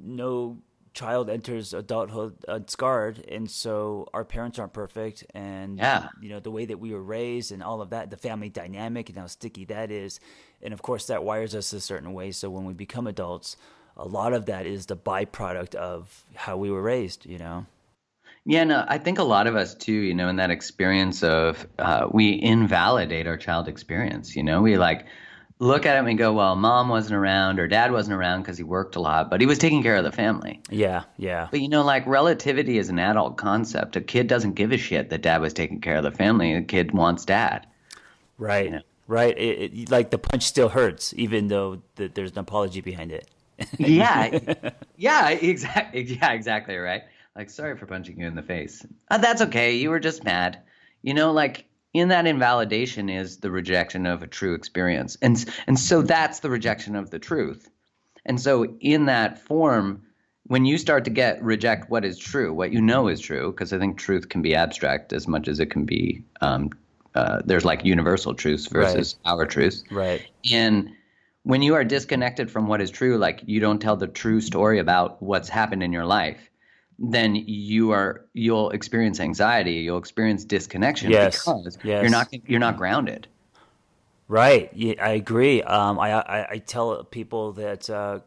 no 0.00 0.58
child 0.92 1.30
enters 1.30 1.72
adulthood 1.74 2.36
unscarred, 2.48 3.24
and 3.28 3.50
so 3.50 4.08
our 4.12 4.24
parents 4.24 4.58
aren't 4.58 4.72
perfect, 4.72 5.24
and 5.34 5.78
yeah. 5.78 6.08
you 6.20 6.28
know 6.28 6.40
the 6.40 6.50
way 6.50 6.66
that 6.66 6.78
we 6.78 6.92
were 6.92 7.02
raised 7.02 7.52
and 7.52 7.62
all 7.62 7.80
of 7.80 7.90
that, 7.90 8.10
the 8.10 8.16
family 8.16 8.48
dynamic 8.48 9.08
and 9.08 9.18
how 9.18 9.26
sticky 9.26 9.64
that 9.66 9.90
is, 9.90 10.20
and 10.62 10.72
of 10.72 10.82
course 10.82 11.06
that 11.06 11.24
wires 11.24 11.54
us 11.54 11.72
a 11.72 11.80
certain 11.80 12.12
way. 12.12 12.32
So 12.32 12.50
when 12.50 12.64
we 12.64 12.74
become 12.74 13.06
adults, 13.06 13.56
a 14.00 14.08
lot 14.08 14.32
of 14.32 14.46
that 14.46 14.66
is 14.66 14.86
the 14.86 14.96
byproduct 14.96 15.74
of 15.74 16.24
how 16.34 16.56
we 16.56 16.70
were 16.70 16.82
raised. 16.82 17.26
You 17.26 17.38
know. 17.38 17.66
Yeah, 18.46 18.64
no, 18.64 18.84
I 18.88 18.98
think 18.98 19.18
a 19.18 19.22
lot 19.22 19.46
of 19.46 19.54
us 19.54 19.74
too, 19.74 19.92
you 19.92 20.14
know, 20.14 20.28
in 20.28 20.36
that 20.36 20.50
experience 20.50 21.22
of 21.22 21.66
uh, 21.78 22.08
we 22.10 22.40
invalidate 22.40 23.26
our 23.26 23.36
child 23.36 23.68
experience. 23.68 24.34
You 24.34 24.42
know, 24.42 24.62
we 24.62 24.78
like 24.78 25.06
look 25.58 25.84
at 25.84 25.94
it 25.94 25.98
and 25.98 26.06
we 26.06 26.14
go, 26.14 26.32
well, 26.32 26.56
mom 26.56 26.88
wasn't 26.88 27.14
around 27.14 27.60
or 27.60 27.68
dad 27.68 27.92
wasn't 27.92 28.16
around 28.16 28.40
because 28.40 28.56
he 28.56 28.64
worked 28.64 28.96
a 28.96 29.00
lot, 29.00 29.30
but 29.30 29.40
he 29.40 29.46
was 29.46 29.58
taking 29.58 29.82
care 29.82 29.96
of 29.96 30.04
the 30.04 30.10
family. 30.10 30.60
Yeah, 30.70 31.04
yeah. 31.18 31.48
But 31.50 31.60
you 31.60 31.68
know, 31.68 31.84
like 31.84 32.06
relativity 32.06 32.78
is 32.78 32.88
an 32.88 32.98
adult 32.98 33.36
concept. 33.36 33.94
A 33.96 34.00
kid 34.00 34.26
doesn't 34.26 34.54
give 34.54 34.72
a 34.72 34.78
shit 34.78 35.10
that 35.10 35.22
dad 35.22 35.42
was 35.42 35.52
taking 35.52 35.80
care 35.80 35.96
of 35.96 36.02
the 36.02 36.10
family. 36.10 36.54
A 36.54 36.62
kid 36.62 36.92
wants 36.92 37.26
dad. 37.26 37.66
Right, 38.38 38.64
you 38.64 38.70
know? 38.70 38.82
right. 39.06 39.36
It, 39.36 39.72
it, 39.74 39.90
like 39.90 40.10
the 40.10 40.18
punch 40.18 40.44
still 40.44 40.70
hurts, 40.70 41.12
even 41.16 41.48
though 41.48 41.82
the, 41.96 42.08
there's 42.08 42.32
an 42.32 42.38
apology 42.38 42.80
behind 42.80 43.12
it. 43.12 43.28
yeah, 43.78 44.38
yeah, 44.96 45.28
exactly. 45.30 46.02
Yeah, 46.20 46.32
exactly 46.32 46.76
right. 46.76 47.02
Like, 47.36 47.50
sorry 47.50 47.76
for 47.76 47.86
punching 47.86 48.18
you 48.18 48.26
in 48.26 48.34
the 48.34 48.42
face. 48.42 48.84
Uh, 49.10 49.18
that's 49.18 49.42
okay. 49.42 49.76
You 49.76 49.90
were 49.90 50.00
just 50.00 50.24
mad. 50.24 50.62
You 51.02 51.14
know, 51.14 51.32
like 51.32 51.64
in 51.92 52.08
that 52.08 52.26
invalidation 52.26 53.08
is 53.08 53.38
the 53.38 53.50
rejection 53.50 54.06
of 54.06 54.22
a 54.22 54.26
true 54.26 54.54
experience. 54.54 55.16
And 55.22 55.44
and 55.66 55.78
so 55.78 56.02
that's 56.02 56.40
the 56.40 56.50
rejection 56.50 56.96
of 56.96 57.10
the 57.10 57.18
truth. 57.18 57.70
And 58.26 58.40
so 58.40 58.64
in 58.80 59.06
that 59.06 59.38
form, 59.38 60.02
when 60.44 60.64
you 60.64 60.78
start 60.78 61.04
to 61.04 61.10
get 61.10 61.42
reject 61.42 61.90
what 61.90 62.04
is 62.04 62.18
true, 62.18 62.52
what 62.52 62.72
you 62.72 62.80
know 62.80 63.08
is 63.08 63.20
true, 63.20 63.50
because 63.52 63.72
I 63.72 63.78
think 63.78 63.98
truth 63.98 64.28
can 64.28 64.42
be 64.42 64.54
abstract 64.54 65.12
as 65.12 65.26
much 65.26 65.48
as 65.48 65.60
it 65.60 65.66
can 65.66 65.84
be. 65.84 66.24
Um, 66.40 66.70
uh, 67.14 67.40
there's 67.44 67.64
like 67.64 67.84
universal 67.84 68.34
truths 68.34 68.66
versus 68.66 69.16
right. 69.24 69.32
our 69.32 69.46
truths. 69.46 69.84
Right. 69.90 70.22
And 70.52 70.92
when 71.42 71.62
you 71.62 71.74
are 71.74 71.84
disconnected 71.84 72.50
from 72.50 72.66
what 72.66 72.80
is 72.80 72.90
true, 72.90 73.16
like 73.16 73.42
you 73.46 73.60
don't 73.60 73.80
tell 73.80 73.96
the 73.96 74.06
true 74.06 74.40
story 74.40 74.78
about 74.78 75.22
what's 75.22 75.48
happened 75.48 75.82
in 75.82 75.92
your 75.92 76.04
life, 76.04 76.50
then 76.98 77.34
you 77.34 77.92
are 77.92 78.26
you'll 78.34 78.70
experience 78.70 79.20
anxiety 79.20 79.72
you'll 79.72 79.96
experience 79.96 80.44
disconnection 80.44 81.10
yes. 81.10 81.38
because 81.38 81.78
yes. 81.82 82.02
you're 82.02 82.10
not 82.10 82.28
you're 82.46 82.60
not 82.60 82.76
grounded. 82.76 83.26
Right. 84.28 84.70
Yeah, 84.74 84.94
i 85.00 85.10
agree. 85.10 85.60
Um, 85.62 85.98
I, 85.98 86.12
I, 86.12 86.50
I 86.52 86.58
tell 86.58 87.02
people 87.02 87.52
that 87.54 87.90
uh, 87.90 88.20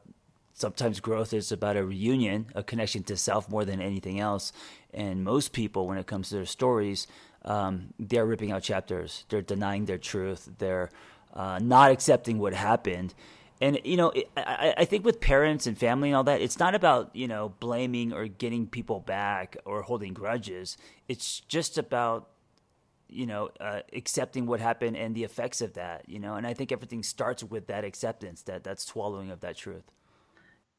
sometimes 0.54 1.00
growth 1.00 1.34
is 1.34 1.52
about 1.52 1.78
a 1.78 1.86
reunion 1.86 2.48
a 2.56 2.64
connection 2.64 3.04
to 3.04 3.16
self 3.16 3.48
more 3.50 3.64
than 3.64 3.80
anything 3.80 4.20
else. 4.20 4.52
And 4.94 5.24
most 5.24 5.54
people 5.54 5.88
when 5.88 5.98
it 5.98 6.08
comes 6.08 6.30
to 6.30 6.36
their 6.36 6.46
stories 6.46 7.08
um, 7.46 7.94
they're 8.00 8.26
ripping 8.26 8.52
out 8.52 8.64
chapters. 8.64 9.26
They're 9.30 9.42
denying 9.42 9.86
their 9.86 9.98
truth. 9.98 10.50
They're 10.58 10.90
uh, 11.34 11.60
not 11.62 11.92
accepting 11.92 12.40
what 12.40 12.54
happened. 12.54 13.14
And 13.62 13.80
you 13.84 13.98
know 13.98 14.12
I, 14.36 14.74
I 14.80 14.86
think 14.86 15.06
with 15.06 15.22
parents 15.22 15.68
and 15.68 15.78
family 15.78 16.10
and 16.10 16.18
all 16.18 16.24
that 16.26 16.42
it's 16.42 16.60
not 16.60 16.76
about 16.76 17.16
you 17.16 17.28
know 17.28 17.54
blaming 17.60 18.12
or 18.12 18.28
getting 18.28 18.68
people 18.68 19.00
back 19.00 19.58
or 19.66 19.84
holding 19.84 20.14
grudges. 20.14 20.78
It's 21.08 21.40
just 21.42 21.78
about 21.78 22.30
you 23.08 23.26
know 23.26 23.52
uh, 23.60 23.82
accepting 23.94 24.48
what 24.48 24.60
happened 24.60 24.98
and 24.98 25.16
the 25.16 25.24
effects 25.24 25.62
of 25.62 25.74
that 25.74 26.10
you 26.10 26.20
know? 26.20 26.36
And 26.36 26.46
i 26.46 26.54
think 26.54 26.72
everything 26.72 27.04
starts 27.04 27.44
with 27.44 27.68
that 27.68 27.84
acceptance 27.86 28.42
that 28.44 28.64
that 28.64 28.82
swallowing 28.82 29.32
of 29.32 29.40
that 29.42 29.56
truth. 29.56 29.92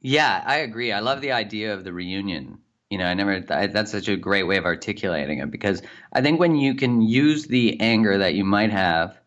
Yeah 0.00 0.42
i 0.44 0.56
agree. 0.56 0.92
I 0.92 1.00
love 1.00 1.20
the 1.20 1.32
idea 1.32 1.72
of 1.72 1.84
the 1.84 1.92
reunion. 1.92 2.58
You 2.90 2.98
know 2.98 3.06
i 3.06 3.14
never 3.14 3.42
I, 3.48 3.68
that's 3.68 3.92
such 3.92 4.08
a 4.08 4.16
great 4.16 4.42
way 4.42 4.56
of 4.56 4.66
articulating 4.66 5.38
it 5.38 5.50
because 5.50 5.80
i 6.12 6.20
think 6.20 6.38
when 6.38 6.56
you 6.56 6.74
can 6.74 7.00
use 7.00 7.46
the 7.46 7.80
anger 7.80 8.18
that 8.18 8.34
you 8.34 8.44
might 8.44 8.70
have 8.70 9.18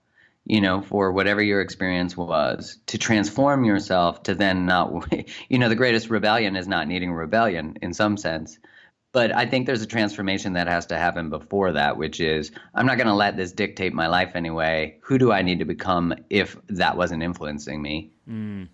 you 0.47 0.61
know, 0.61 0.81
for 0.81 1.11
whatever 1.11 1.41
your 1.41 1.59
experience 1.59 2.15
was, 2.15 2.79
to 2.87 2.97
transform 2.97 3.65
yourself 3.65 4.23
to 4.23 4.33
then 4.33 4.65
not, 4.65 5.13
you 5.49 5.59
know, 5.59 5.67
the 5.67 5.75
greatest 5.75 6.09
rebellion 6.09 6.55
is 6.55 6.67
not 6.67 6.87
needing 6.87 7.11
rebellion 7.11 7.77
in 7.81 7.93
some 7.93 8.15
sense. 8.15 8.57
But 9.11 9.35
I 9.35 9.45
think 9.45 9.65
there's 9.65 9.81
a 9.81 9.87
transformation 9.87 10.53
that 10.53 10.67
has 10.67 10.85
to 10.87 10.97
happen 10.97 11.29
before 11.29 11.73
that, 11.73 11.97
which 11.97 12.19
is 12.19 12.51
I'm 12.73 12.85
not 12.85 12.97
going 12.97 13.07
to 13.07 13.13
let 13.13 13.35
this 13.35 13.51
dictate 13.51 13.93
my 13.93 14.07
life 14.07 14.31
anyway. 14.35 14.99
Who 15.03 15.17
do 15.17 15.31
I 15.31 15.41
need 15.41 15.59
to 15.59 15.65
become 15.65 16.13
if 16.29 16.55
that 16.69 16.97
wasn't 16.97 17.23
influencing 17.23 17.81
me? 17.81 18.11
Mm. 18.29 18.69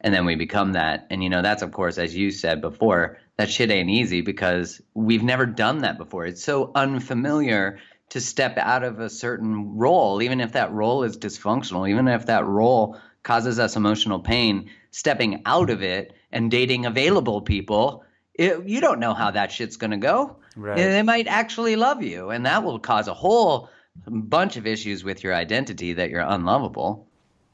And 0.00 0.14
then 0.14 0.24
we 0.24 0.36
become 0.36 0.72
that. 0.74 1.08
And, 1.10 1.22
you 1.22 1.28
know, 1.28 1.42
that's, 1.42 1.62
of 1.62 1.72
course, 1.72 1.98
as 1.98 2.14
you 2.14 2.30
said 2.30 2.60
before, 2.60 3.18
that 3.36 3.50
shit 3.50 3.70
ain't 3.70 3.90
easy 3.90 4.20
because 4.20 4.80
we've 4.94 5.24
never 5.24 5.44
done 5.44 5.78
that 5.78 5.98
before. 5.98 6.26
It's 6.26 6.44
so 6.44 6.70
unfamiliar 6.74 7.80
to 8.10 8.20
step 8.20 8.56
out 8.56 8.82
of 8.82 9.00
a 9.00 9.10
certain 9.10 9.76
role, 9.76 10.22
even 10.22 10.40
if 10.40 10.52
that 10.52 10.72
role 10.72 11.02
is 11.02 11.18
dysfunctional, 11.18 11.88
even 11.88 12.08
if 12.08 12.26
that 12.26 12.46
role 12.46 12.98
causes 13.22 13.58
us 13.58 13.76
emotional 13.76 14.18
pain, 14.18 14.70
stepping 14.90 15.42
out 15.44 15.70
of 15.70 15.82
it 15.82 16.14
and 16.32 16.50
dating 16.50 16.86
available 16.86 17.42
people, 17.42 18.04
it, 18.34 18.64
you 18.64 18.80
don't 18.80 19.00
know 19.00 19.14
how 19.14 19.30
that 19.30 19.52
shit's 19.52 19.76
going 19.76 19.90
to 19.90 19.96
go. 19.96 20.36
Right. 20.56 20.76
They 20.76 21.02
might 21.02 21.26
actually 21.26 21.76
love 21.76 22.02
you, 22.02 22.30
and 22.30 22.46
that 22.46 22.64
will 22.64 22.78
cause 22.78 23.08
a 23.08 23.14
whole 23.14 23.68
bunch 24.06 24.56
of 24.56 24.66
issues 24.66 25.04
with 25.04 25.22
your 25.22 25.34
identity 25.34 25.92
that 25.94 26.10
you're 26.10 26.20
unlovable. 26.20 27.06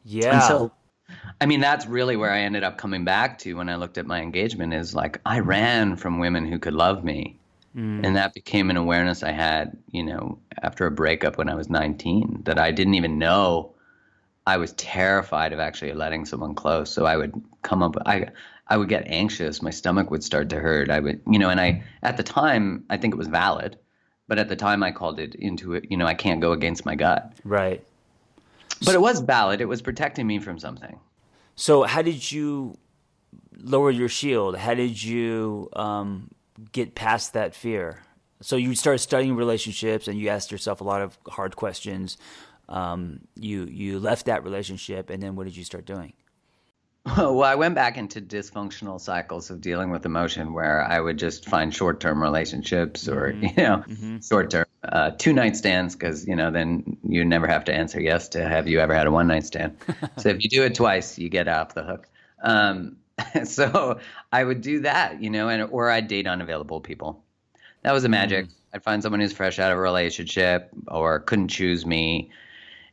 Yeah. 0.05 0.35
And 0.35 0.43
so, 0.43 0.73
I 1.41 1.47
mean, 1.47 1.61
that's 1.61 1.87
really 1.87 2.17
where 2.17 2.31
I 2.31 2.41
ended 2.41 2.65
up 2.65 2.79
coming 2.79 3.05
back 3.05 3.39
to 3.41 3.55
when 3.55 3.69
I 3.69 3.77
looked 3.77 3.99
at 3.99 4.07
my 4.07 4.21
engagement 4.21 4.75
is 4.75 4.95
like, 4.95 5.21
I 5.27 5.41
ran 5.41 5.97
from 5.97 6.19
women 6.19 6.47
who 6.47 6.59
could 6.59 6.75
love 6.75 7.03
me. 7.03 7.39
Mm. 7.77 8.05
And 8.05 8.17
that 8.17 8.35
became 8.35 8.71
an 8.71 8.77
awareness 8.77 9.23
I 9.23 9.33
had, 9.33 9.77
you 9.91 10.05
know, 10.05 10.39
after 10.63 10.87
a 10.87 10.91
breakup 10.91 11.39
when 11.39 11.49
I 11.49 11.55
was 11.55 11.69
19 11.69 12.43
that 12.45 12.59
I 12.59 12.71
didn't 12.71 12.95
even 12.95 13.19
know 13.19 13.75
I 14.47 14.59
was 14.59 14.73
terrified 14.73 15.53
of 15.53 15.59
actually 15.59 15.93
letting 15.93 16.27
someone 16.27 16.55
close. 16.55 16.91
So 16.91 17.07
I 17.07 17.17
would 17.17 17.35
come 17.63 17.83
up, 17.83 17.97
I, 18.05 18.29
I 18.69 18.77
would 18.77 18.89
get 18.89 19.05
anxious. 19.07 19.63
My 19.63 19.71
stomach 19.71 20.11
would 20.11 20.23
start 20.23 20.51
to 20.51 20.61
hurt. 20.61 20.91
I 20.91 21.01
would, 21.01 21.21
you 21.27 21.39
know, 21.39 21.49
and 21.49 21.61
I, 21.61 21.83
at 22.03 22.17
the 22.17 22.23
time, 22.23 22.85
I 22.91 22.97
think 22.97 23.15
it 23.15 23.17
was 23.17 23.29
valid, 23.29 23.79
but 24.29 24.39
at 24.39 24.49
the 24.49 24.57
time 24.57 24.83
I 24.83 24.93
called 24.93 25.19
it 25.19 25.35
into 25.35 25.75
it, 25.75 25.91
you 25.91 25.97
know, 25.97 26.07
I 26.07 26.15
can't 26.15 26.41
go 26.41 26.53
against 26.53 26.85
my 26.85 26.95
gut. 26.95 27.33
Right. 27.43 27.83
But 28.85 28.95
it 28.95 29.01
was 29.01 29.21
valid. 29.21 29.61
It 29.61 29.69
was 29.69 29.81
protecting 29.81 30.27
me 30.27 30.39
from 30.39 30.59
something. 30.59 30.99
So 31.57 31.85
how 31.85 32.03
did 32.03 32.31
you 32.31 32.77
lower 33.57 33.91
your 33.91 34.09
shield? 34.09 34.57
How 34.57 34.75
did 34.75 35.03
you 35.03 35.71
um, 35.75 36.31
get 36.73 36.95
past 36.95 37.33
that 37.33 37.55
fear? 37.55 38.03
So 38.41 38.57
you 38.57 38.75
started 38.75 38.99
studying 38.99 39.37
relationships, 39.37 40.09
and 40.09 40.19
you 40.19 40.29
asked 40.29 40.53
yourself 40.53 40.81
a 40.81 40.85
lot 40.85 41.01
of 41.03 41.17
hard 41.29 41.57
questions. 41.57 42.17
Um, 42.69 43.21
you 43.37 43.65
you 43.65 43.99
left 44.01 44.27
that 44.27 44.45
relationship, 44.45 45.11
and 45.11 45.23
then 45.23 45.37
what 45.37 45.45
did 45.45 45.57
you 45.57 45.65
start 45.65 45.85
doing? 45.87 46.13
Well, 47.17 47.43
I 47.45 47.55
went 47.55 47.75
back 47.75 47.99
into 47.99 48.19
dysfunctional 48.23 48.99
cycles 48.99 49.51
of 49.51 49.61
dealing 49.61 49.91
with 49.91 50.07
emotion 50.07 50.55
where 50.55 50.83
I 50.83 51.01
would 51.01 51.19
just 51.19 51.47
find 51.47 51.75
short 51.75 52.01
term 52.01 52.23
relationships 52.23 53.09
or, 53.09 53.33
Mm-hmm. 53.33 53.61
you 53.61 54.13
know, 54.15 54.21
short 54.21 54.51
term 54.51 54.65
uh, 54.85 55.11
two 55.11 55.35
night 55.35 55.55
stands 55.55 55.95
because, 55.95 56.27
you 56.27 56.35
know, 56.35 56.51
then 56.51 56.97
you 57.07 57.23
never 57.23 57.47
have 57.47 57.65
to 57.65 57.75
answer 57.75 58.01
yes 58.01 58.29
to 58.31 58.49
have 58.49 58.69
you 58.69 58.81
ever 58.81 58.95
had 58.95 59.07
a 59.07 59.11
one 59.11 59.27
night 59.27 59.45
stand. 59.45 59.77
so 60.17 60.31
if 60.31 60.43
you 60.43 60.49
do 60.49 60.63
it 60.63 60.75
twice, 60.75 61.19
you 61.19 61.29
get 61.29 61.47
off 61.47 61.75
the 61.75 61.83
hook. 61.83 62.09
Um, 62.43 62.97
so 63.45 64.01
I 64.33 64.45
would 64.45 64.61
do 64.61 64.81
that, 64.81 65.23
you 65.23 65.31
know, 65.31 65.49
and 65.49 65.63
or 65.71 65.91
I'd 65.91 66.09
date 66.09 66.27
unavailable 66.27 66.81
people. 66.81 67.23
That 67.83 67.93
was 67.93 68.03
the 68.03 68.09
magic. 68.09 68.47
I'd 68.73 68.83
find 68.83 69.03
someone 69.03 69.21
who's 69.21 69.33
fresh 69.33 69.59
out 69.59 69.71
of 69.71 69.79
a 69.79 69.81
relationship 69.81 70.71
or 70.89 71.21
couldn't 71.21 71.49
choose 71.49 71.87
me, 71.87 72.31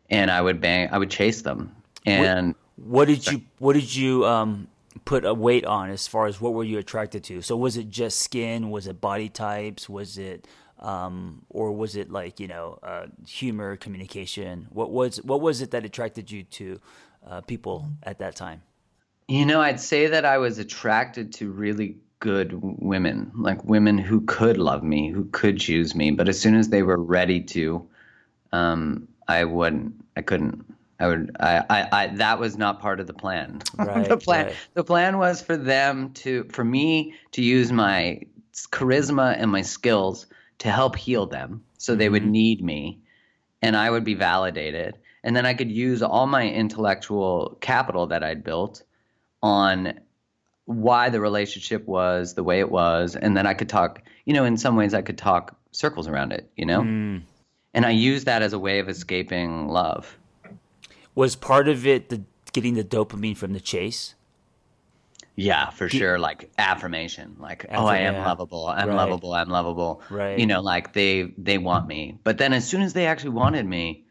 and 0.09 0.29
I 0.29 0.41
would 0.41 0.61
bang. 0.61 0.89
I 0.91 0.97
would 0.97 1.09
chase 1.09 1.41
them. 1.41 1.75
And 2.05 2.55
What 2.75 3.07
did 3.07 3.25
you 3.27 3.41
What 3.59 3.73
did 3.73 3.95
you 3.95 4.25
um, 4.25 4.67
put 5.05 5.25
a 5.25 5.33
weight 5.33 5.65
on 5.65 5.89
as 5.89 6.07
far 6.07 6.27
as 6.27 6.39
what 6.39 6.53
were 6.53 6.63
you 6.63 6.77
attracted 6.77 7.23
to? 7.25 7.41
So 7.41 7.55
was 7.55 7.77
it 7.77 7.89
just 7.89 8.19
skin? 8.19 8.69
Was 8.69 8.87
it 8.87 9.01
body 9.01 9.29
types? 9.29 9.89
Was 9.89 10.17
it 10.17 10.47
um, 10.79 11.43
or 11.49 11.71
was 11.71 11.95
it 11.95 12.11
like 12.11 12.39
you 12.39 12.47
know 12.47 12.77
uh, 12.83 13.07
humor, 13.25 13.77
communication? 13.77 14.67
What 14.71 14.91
was 14.91 15.17
what 15.23 15.41
was 15.41 15.61
it 15.61 15.71
that 15.71 15.85
attracted 15.85 16.29
you 16.29 16.43
to 16.43 16.79
uh, 17.25 17.41
people 17.41 17.87
at 18.03 18.19
that 18.19 18.35
time? 18.35 18.61
You 19.27 19.45
know, 19.45 19.61
I'd 19.61 19.79
say 19.79 20.07
that 20.07 20.25
I 20.25 20.37
was 20.37 20.57
attracted 20.57 21.33
to 21.33 21.51
really 21.51 21.97
good 22.19 22.51
women, 22.61 23.31
like 23.35 23.63
women 23.65 23.97
who 23.97 24.21
could 24.21 24.57
love 24.57 24.83
me, 24.83 25.09
who 25.09 25.25
could 25.31 25.59
choose 25.59 25.95
me. 25.95 26.11
But 26.11 26.29
as 26.29 26.39
soon 26.39 26.55
as 26.55 26.69
they 26.69 26.83
were 26.83 26.97
ready 26.97 27.41
to, 27.41 27.87
um, 28.53 29.07
I 29.27 29.43
wouldn't. 29.43 29.93
I 30.15 30.21
couldn't. 30.21 30.65
I 30.99 31.07
would. 31.07 31.35
I, 31.39 31.63
I. 31.69 31.87
I. 31.91 32.07
That 32.07 32.39
was 32.39 32.57
not 32.57 32.79
part 32.79 32.99
of 32.99 33.07
the 33.07 33.13
plan. 33.13 33.61
Right, 33.77 34.07
the 34.07 34.17
plan. 34.17 34.45
right. 34.47 34.55
The 34.75 34.83
plan 34.83 35.17
was 35.17 35.41
for 35.41 35.57
them 35.57 36.11
to, 36.13 36.45
for 36.45 36.63
me 36.63 37.15
to 37.31 37.41
use 37.41 37.71
my 37.71 38.21
charisma 38.71 39.35
and 39.37 39.51
my 39.51 39.61
skills 39.61 40.27
to 40.59 40.69
help 40.69 40.95
heal 40.95 41.25
them, 41.25 41.63
so 41.77 41.95
they 41.95 42.09
would 42.09 42.25
need 42.25 42.63
me, 42.63 42.99
and 43.61 43.75
I 43.75 43.89
would 43.89 44.03
be 44.03 44.13
validated, 44.13 44.97
and 45.23 45.35
then 45.35 45.45
I 45.45 45.55
could 45.55 45.71
use 45.71 46.03
all 46.03 46.27
my 46.27 46.47
intellectual 46.47 47.57
capital 47.61 48.05
that 48.07 48.23
I'd 48.23 48.43
built 48.43 48.83
on 49.43 49.99
why 50.65 51.09
the 51.09 51.19
relationship 51.19 51.85
was 51.87 52.33
the 52.35 52.43
way 52.43 52.59
it 52.59 52.69
was 52.71 53.15
and 53.15 53.35
then 53.35 53.45
i 53.47 53.53
could 53.53 53.67
talk 53.69 54.01
you 54.25 54.33
know 54.33 54.43
in 54.45 54.57
some 54.57 54.75
ways 54.75 54.93
i 54.93 55.01
could 55.01 55.17
talk 55.17 55.55
circles 55.71 56.07
around 56.07 56.31
it 56.31 56.49
you 56.55 56.65
know 56.65 56.81
hmm. 56.81 57.17
and 57.73 57.85
i 57.85 57.89
used 57.89 58.25
that 58.27 58.41
as 58.41 58.53
a 58.53 58.59
way 58.59 58.79
of 58.79 58.87
escaping 58.89 59.67
love 59.67 60.17
Was 61.15 61.35
part 61.35 61.67
of 61.67 61.85
it 61.87 62.09
the 62.09 62.21
getting 62.53 62.75
the 62.75 62.83
dopamine 62.83 63.35
from 63.37 63.53
the 63.53 63.59
chase? 63.59 64.15
yeah 65.35 65.69
for 65.71 65.87
sure 65.89 66.19
like 66.19 66.51
affirmation 66.57 67.35
like 67.39 67.65
oh 67.71 67.85
i 67.87 67.97
am 67.99 68.15
lovable 68.15 68.67
i'm 68.67 68.89
Right. 68.89 68.95
lovable 68.95 69.33
i'm 69.33 69.49
lovable 69.49 70.01
Right. 70.09 70.37
you 70.37 70.45
know 70.45 70.61
like 70.61 70.93
they 70.93 71.33
they 71.37 71.57
want 71.57 71.87
me 71.87 72.19
but 72.23 72.37
then 72.37 72.53
as 72.53 72.67
soon 72.67 72.81
as 72.81 72.93
they 72.93 73.05
actually 73.07 73.31
wanted 73.31 73.65
me 73.65 74.05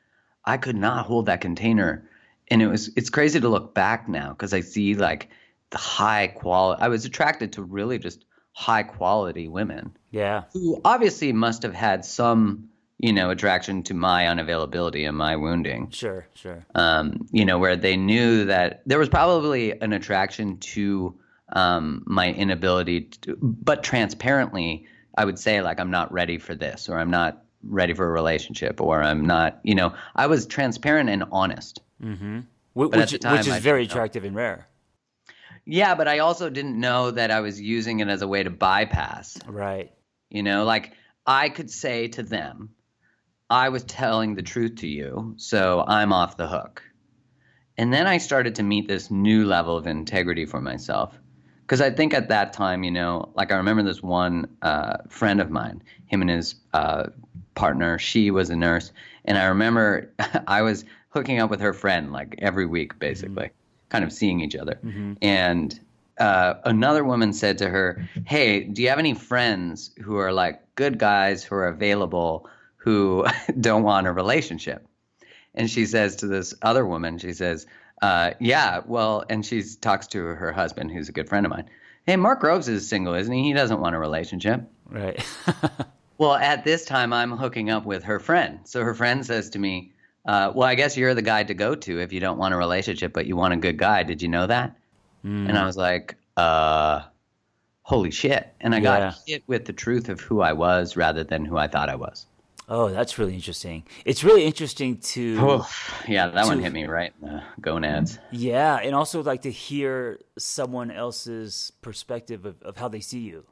i 0.45 0.57
could 0.57 0.77
not 0.77 1.07
hold 1.07 1.27
that 1.27 1.41
container 1.43 2.09
and 2.51 2.61
it 2.63 2.67
was 2.67 2.91
it's 2.97 3.11
crazy 3.11 3.41
to 3.41 3.49
look 3.49 3.75
back 3.75 4.09
now 4.09 4.31
because 4.31 4.53
i 4.53 4.61
see 4.61 4.95
like 4.95 5.29
the 5.71 5.79
high 5.79 6.27
quality 6.27 6.83
i 6.83 6.89
was 6.89 7.05
attracted 7.05 7.53
to 7.53 7.63
really 7.63 7.99
just 7.99 8.25
high 8.53 8.83
quality 8.83 9.49
women 9.49 9.97
Yeah, 10.11 10.43
who 10.53 10.81
obviously 10.85 11.33
must 11.33 11.63
have 11.63 11.73
had 11.75 12.05
some, 12.05 12.69
you 12.99 13.13
know, 13.13 13.31
attraction 13.31 13.83
to 13.85 13.95
my 13.95 14.25
unavailability 14.25 15.09
and 15.09 15.17
my 15.17 15.37
wounding. 15.37 15.91
sure, 15.91 16.27
sure. 16.35 16.67
Um, 16.75 17.29
you 17.31 17.45
know, 17.45 17.59
where 17.59 17.77
they 17.77 17.97
knew 17.97 18.45
that 18.47 18.83
there 18.85 18.99
was 18.99 19.09
probably 19.09 19.81
an 19.81 19.93
attraction 19.93 20.59
to 20.59 21.15
um, 21.53 22.03
my 22.07 22.33
inability, 22.33 23.03
to, 23.23 23.37
but 23.41 23.83
transparently, 23.85 24.87
I 25.17 25.25
would 25.25 25.39
say 25.39 25.63
like 25.63 25.79
I'm 25.81 25.93
not 25.93 26.13
ready 26.13 26.37
for 26.39 26.55
this, 26.57 26.89
or 26.89 26.99
I'm 26.99 27.11
not 27.11 27.45
ready 27.63 27.95
for 27.95 28.05
a 28.07 28.11
relationship, 28.11 28.81
or 28.81 29.01
I'm 29.03 29.25
not, 29.27 29.61
you 29.63 29.77
know, 29.77 29.95
I 30.17 30.27
was 30.27 30.45
transparent 30.47 31.09
and 31.09 31.25
honest. 31.31 31.81
But 32.75 33.13
which, 33.13 33.21
time, 33.21 33.37
which 33.37 33.47
is 33.47 33.53
I 33.53 33.61
very 33.61 33.87
know. 33.87 33.91
attractive 33.91 34.25
and 34.25 34.35
rare. 34.35 34.69
Yeah, 35.65 35.95
but 35.95 36.09
I 36.09 36.21
also 36.21 36.51
didn't 36.51 36.79
know 36.79 37.11
that 37.11 37.31
I 37.31 37.41
was 37.41 37.61
using 37.61 38.01
it 38.01 38.09
as 38.09 38.23
a 38.23 38.29
way 38.29 38.43
to 38.43 38.51
bypass 38.51 39.39
Right. 39.47 39.93
You 40.31 40.43
know, 40.43 40.65
like 40.65 40.93
I 41.27 41.49
could 41.49 41.71
say 41.71 42.09
to 42.09 42.23
them, 42.23 42.71
I 43.49 43.69
was 43.69 43.83
telling 43.85 44.35
the 44.35 44.43
truth 44.43 44.77
to 44.77 44.87
you, 44.87 45.35
so 45.37 45.85
I'm 45.87 46.13
off 46.13 46.37
the 46.37 46.47
hook. 46.47 46.83
And 47.77 47.93
then 47.93 48.07
I 48.07 48.19
started 48.19 48.57
to 48.57 48.63
meet 48.63 48.89
this 48.89 49.11
new 49.11 49.45
level 49.45 49.77
of 49.77 49.87
integrity 49.87 50.47
for 50.47 50.61
myself. 50.61 51.19
Because 51.63 51.81
I 51.81 51.91
think 51.91 52.15
at 52.15 52.29
that 52.29 52.53
time, 52.53 52.85
you 52.85 52.91
know, 52.91 53.33
like 53.35 53.53
I 53.53 53.57
remember 53.57 53.83
this 53.83 54.03
one 54.03 54.57
uh, 54.63 54.99
friend 55.09 55.41
of 55.41 55.51
mine, 55.51 55.83
him 56.07 56.21
and 56.21 56.31
his 56.31 56.57
uh, 56.73 57.07
partner, 57.55 57.99
she 57.99 58.31
was 58.31 58.51
a 58.51 58.57
nurse. 58.57 58.93
And 59.25 59.39
I 59.39 59.47
remember 59.47 60.13
I 60.47 60.63
was 60.63 60.85
hooking 61.11 61.39
up 61.41 61.51
with 61.51 61.61
her 61.61 61.73
friend 61.73 62.13
like 62.13 62.35
every 62.39 62.67
week, 62.67 62.99
basically, 62.99 63.51
kind 63.89 64.05
of 64.05 64.13
seeing 64.13 64.41
each 64.41 64.57
other. 64.57 64.79
And 65.23 65.79
uh, 66.19 66.55
another 66.65 67.05
woman 67.05 67.33
said 67.33 67.59
to 67.59 67.69
her, 67.69 68.09
Hey, 68.27 68.65
do 68.65 68.83
you 68.83 68.89
have 68.89 68.99
any 68.99 69.15
friends 69.15 69.91
who 70.03 70.17
are 70.17 70.33
like 70.33 70.75
good 70.75 70.99
guys 70.99 71.45
who 71.45 71.55
are 71.55 71.69
available 71.69 72.49
who 72.77 73.27
don't 73.61 73.83
want 73.83 74.07
a 74.07 74.13
relationship? 74.13 74.87
And 75.55 75.69
she 75.69 75.87
says 75.87 76.17
to 76.17 76.27
this 76.27 76.55
other 76.63 76.87
woman, 76.87 77.19
she 77.19 77.33
says, 77.33 77.67
uh, 78.03 78.33
Yeah, 78.41 78.81
well, 78.87 79.25
and 79.29 79.45
she 79.45 79.63
talks 79.81 80.07
to 80.09 80.25
her 80.25 80.53
husband, 80.53 80.91
who's 80.91 81.09
a 81.09 81.13
good 81.13 81.29
friend 81.29 81.45
of 81.47 81.51
mine. 81.51 81.69
Hey, 82.07 82.17
Mark 82.17 82.41
Groves 82.41 82.69
is 82.69 82.89
single, 82.89 83.15
isn't 83.15 83.33
he? 83.33 83.43
He 83.43 83.53
doesn't 83.53 83.81
want 83.81 83.95
a 83.95 83.99
relationship. 83.99 84.63
Right. 84.89 85.25
Well, 86.21 86.35
at 86.35 86.65
this 86.65 86.85
time, 86.85 87.15
I'm 87.15 87.31
hooking 87.33 87.71
up 87.71 87.87
with 87.87 88.05
her 88.05 88.21
friend. 88.21 88.61
So 88.65 88.85
her 88.85 88.93
friend 88.93 89.25
says 89.25 89.49
to 89.51 89.59
me, 89.59 89.95
uh, 90.27 90.53
Well, 90.55 90.69
I 90.69 90.75
guess 90.75 90.97
you're 90.97 91.15
the 91.15 91.23
guy 91.23 91.43
to 91.45 91.55
go 91.55 91.75
to 91.75 92.01
if 92.01 92.13
you 92.13 92.21
don't 92.21 92.39
want 92.39 92.55
a 92.55 92.57
relationship, 92.57 93.13
but 93.13 93.27
you 93.27 93.37
want 93.37 93.55
a 93.55 93.57
good 93.57 93.77
guy. 93.79 94.03
Did 94.03 94.23
you 94.23 94.29
know 94.29 94.47
that? 94.47 94.77
And 95.23 95.57
I 95.59 95.65
was 95.67 95.77
like, 95.77 96.17
uh, 96.37 97.03
Holy 97.83 98.11
shit. 98.11 98.55
And 98.61 98.75
I 98.75 98.79
Yeah. 98.79 99.01
got 99.01 99.15
hit 99.27 99.43
with 99.47 99.65
the 99.65 99.73
truth 99.73 100.09
of 100.09 100.21
who 100.21 100.41
I 100.41 100.53
was 100.53 100.97
rather 100.97 101.25
than 101.25 101.45
who 101.45 101.57
I 101.57 101.67
thought 101.67 101.89
I 101.89 101.97
was. 101.97 102.27
oh, 102.69 102.89
that's 102.89 103.19
really 103.19 103.35
interesting. 103.35 103.83
It's 104.05 104.23
really 104.23 104.45
interesting 104.45 104.99
to 104.99 105.65
yeah, 106.07 106.29
that 106.29 106.47
one 106.47 106.61
hit 106.61 106.73
me 106.73 106.85
right 106.85 107.13
in 107.21 107.27
the 107.29 107.43
gonads. 107.61 108.19
yeah, 108.31 108.77
and 108.77 108.95
also 108.95 109.23
like 109.25 109.43
to 109.43 109.51
hear 109.51 110.21
someone 110.39 110.91
else's 110.93 111.73
perspective 111.83 112.47
of, 112.47 112.63
of 112.63 112.77
how 112.77 112.87
they 112.89 113.01
see 113.01 113.19
you. 113.21 113.45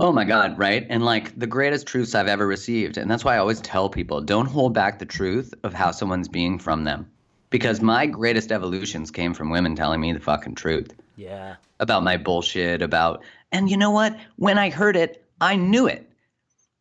Oh 0.00 0.12
my 0.12 0.24
God, 0.24 0.58
right? 0.58 0.86
And 0.88 1.04
like 1.04 1.38
the 1.38 1.46
greatest 1.46 1.86
truths 1.86 2.14
I've 2.14 2.28
ever 2.28 2.46
received. 2.46 2.96
And 2.96 3.10
that's 3.10 3.24
why 3.24 3.34
I 3.34 3.38
always 3.38 3.60
tell 3.60 3.88
people 3.88 4.20
don't 4.20 4.46
hold 4.46 4.74
back 4.74 4.98
the 4.98 5.06
truth 5.06 5.52
of 5.62 5.74
how 5.74 5.90
someone's 5.90 6.28
being 6.28 6.58
from 6.58 6.84
them. 6.84 7.10
Because 7.50 7.80
my 7.80 8.06
greatest 8.06 8.52
evolutions 8.52 9.10
came 9.10 9.32
from 9.34 9.50
women 9.50 9.74
telling 9.74 10.00
me 10.00 10.12
the 10.12 10.20
fucking 10.20 10.54
truth 10.54 10.92
Yeah. 11.16 11.56
about 11.80 12.02
my 12.04 12.16
bullshit, 12.18 12.82
about, 12.82 13.22
and 13.52 13.70
you 13.70 13.76
know 13.76 13.90
what? 13.90 14.18
When 14.36 14.58
I 14.58 14.68
heard 14.70 14.96
it, 14.96 15.24
I 15.40 15.56
knew 15.56 15.86
it. 15.86 16.10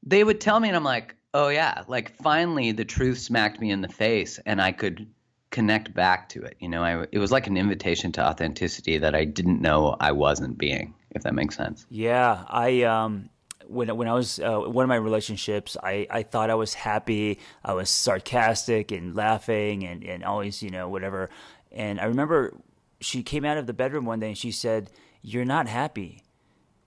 They 0.04 0.24
would 0.24 0.42
tell 0.42 0.60
me, 0.60 0.68
and 0.68 0.76
I'm 0.76 0.84
like, 0.84 1.16
oh 1.34 1.50
yeah, 1.50 1.84
like 1.88 2.16
finally 2.22 2.72
the 2.72 2.86
truth 2.86 3.20
smacked 3.20 3.60
me 3.62 3.72
in 3.72 3.82
the 3.82 3.88
face 3.88 4.40
and 4.46 4.62
I 4.62 4.72
could 4.72 5.08
connect 5.52 5.94
back 5.94 6.30
to 6.30 6.42
it. 6.44 6.58
You 6.60 6.68
know, 6.70 6.84
I, 6.84 7.06
it 7.12 7.20
was 7.20 7.32
like 7.32 7.48
an 7.48 7.58
invitation 7.58 8.12
to 8.14 8.26
authenticity 8.28 8.98
that 8.98 9.16
I 9.16 9.24
didn't 9.24 9.62
know 9.62 9.96
I 10.00 10.12
wasn't 10.12 10.58
being, 10.58 10.94
if 11.18 11.24
that 11.24 11.34
makes 11.34 11.56
sense. 11.56 11.86
Yeah, 11.90 12.44
I 12.48 12.84
um 12.84 13.30
when 13.68 13.96
when 13.98 14.08
I 14.08 14.14
was 14.14 14.40
uh, 14.40 14.60
one 14.60 14.84
of 14.84 14.90
my 14.90 14.96
relationships, 14.96 15.76
I 15.82 16.08
I 16.10 16.24
thought 16.24 16.50
I 16.50 16.56
was 16.56 16.74
happy. 16.74 17.40
I 17.64 17.74
was 17.74 17.90
sarcastic 17.90 18.92
and 18.92 19.16
laughing 19.16 19.84
and 19.84 20.04
and 20.04 20.24
always 20.24 20.64
you 20.64 20.70
know 20.70 20.90
whatever. 20.90 21.30
And 21.72 22.00
I 22.00 22.06
remember 22.06 22.56
she 23.02 23.24
came 23.24 23.46
out 23.46 23.58
of 23.58 23.68
the 23.68 23.74
bedroom 23.74 24.06
one 24.06 24.20
day 24.20 24.30
and 24.30 24.38
she 24.38 24.52
said, 24.52 24.90
"You're 25.22 25.46
not 25.46 25.68
happy." 25.68 26.24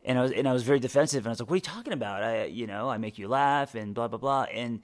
And 0.04 0.18
I 0.18 0.22
was 0.22 0.32
and 0.32 0.48
I 0.48 0.52
was 0.52 0.62
very 0.62 0.80
defensive 0.80 1.24
and 1.24 1.28
I 1.28 1.30
was 1.30 1.40
like, 1.40 1.50
"What 1.50 1.54
are 1.54 1.56
you 1.58 1.62
talking 1.76 1.92
about? 1.92 2.22
I 2.22 2.44
you 2.46 2.66
know 2.66 2.88
I 2.88 2.98
make 2.98 3.18
you 3.18 3.28
laugh 3.28 3.74
and 3.74 3.94
blah 3.94 4.08
blah 4.08 4.18
blah." 4.18 4.44
And 4.44 4.80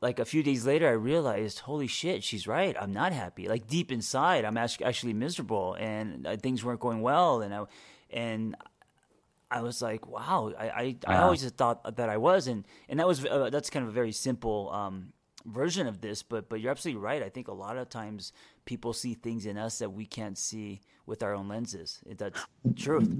like 0.00 0.18
a 0.18 0.24
few 0.26 0.42
days 0.42 0.66
later, 0.66 0.86
I 0.86 0.92
realized, 0.92 1.60
holy 1.60 1.86
shit, 1.86 2.22
she's 2.22 2.46
right. 2.46 2.76
I'm 2.78 2.92
not 2.92 3.12
happy. 3.12 3.48
Like 3.48 3.66
deep 3.66 3.90
inside, 3.90 4.44
I'm 4.44 4.58
actually 4.58 5.14
miserable, 5.14 5.76
and 5.80 6.26
uh, 6.26 6.36
things 6.36 6.62
weren't 6.62 6.80
going 6.80 7.00
well. 7.00 7.40
And 7.40 7.54
I, 7.54 7.64
and 8.14 8.56
I 9.50 9.62
was 9.62 9.82
like, 9.82 10.06
wow, 10.08 10.52
I, 10.58 10.68
I, 10.68 10.96
I 11.06 11.16
Wow. 11.16 11.24
always 11.24 11.44
thought 11.50 11.96
that 11.96 12.08
I 12.10 12.16
was, 12.16 12.46
and 12.48 12.64
and 12.88 13.00
that 13.00 13.06
was 13.06 13.24
uh, 13.26 13.50
that's 13.50 13.70
kind 13.70 13.84
of 13.84 13.90
a 13.90 13.92
very 13.94 14.12
simple 14.12 14.70
um, 14.72 15.12
version 15.46 15.86
of 15.86 16.00
this. 16.00 16.22
But 16.22 16.48
but 16.48 16.60
you're 16.60 16.72
absolutely 16.72 17.02
right. 17.02 17.22
I 17.22 17.28
think 17.28 17.48
a 17.48 17.52
lot 17.54 17.76
of 17.76 17.90
times 17.90 18.32
people 18.64 18.94
see 18.94 19.14
things 19.14 19.46
in 19.46 19.58
us 19.58 19.78
that 19.80 19.92
we 19.92 20.06
can't 20.06 20.38
see 20.38 20.80
with 21.06 21.22
our 21.22 21.34
own 21.34 21.48
lenses. 21.48 22.00
That's 22.16 22.46
truth. 22.76 23.10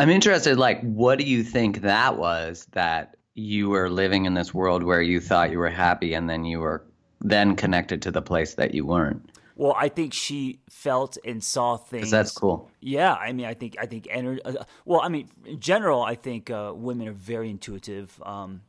I'm 0.00 0.10
interested, 0.10 0.58
like, 0.58 0.80
what 0.82 1.18
do 1.18 1.24
you 1.24 1.42
think 1.42 1.82
that 1.82 2.18
was 2.18 2.66
that 2.72 3.16
you 3.34 3.70
were 3.70 3.90
living 3.90 4.26
in 4.26 4.34
this 4.34 4.54
world 4.54 4.82
where 4.82 5.02
you 5.02 5.20
thought 5.20 5.50
you 5.50 5.58
were 5.58 5.70
happy 5.70 6.14
and 6.14 6.28
then 6.30 6.44
you 6.44 6.60
were 6.60 6.84
then 7.20 7.56
connected 7.56 8.02
to 8.02 8.10
the 8.10 8.22
place 8.22 8.54
that 8.54 8.74
you 8.74 8.86
weren't? 8.86 9.30
Well, 9.56 9.74
I 9.76 9.88
think 9.88 10.12
she 10.12 10.60
felt 10.68 11.16
and 11.24 11.42
saw 11.42 11.78
things. 11.78 12.10
That's 12.10 12.30
cool. 12.30 12.70
Yeah, 12.80 13.14
I 13.14 13.32
mean, 13.32 13.46
I 13.46 13.54
think 13.54 13.76
I 13.80 13.86
think 13.86 14.06
energy. 14.10 14.42
Uh, 14.44 14.64
well, 14.84 15.00
I 15.00 15.08
mean, 15.08 15.30
in 15.46 15.60
general, 15.60 16.02
I 16.02 16.14
think 16.14 16.50
uh, 16.50 16.72
women 16.74 17.08
are 17.08 17.12
very 17.12 17.48
intuitive, 17.48 18.22
um, 18.24 18.60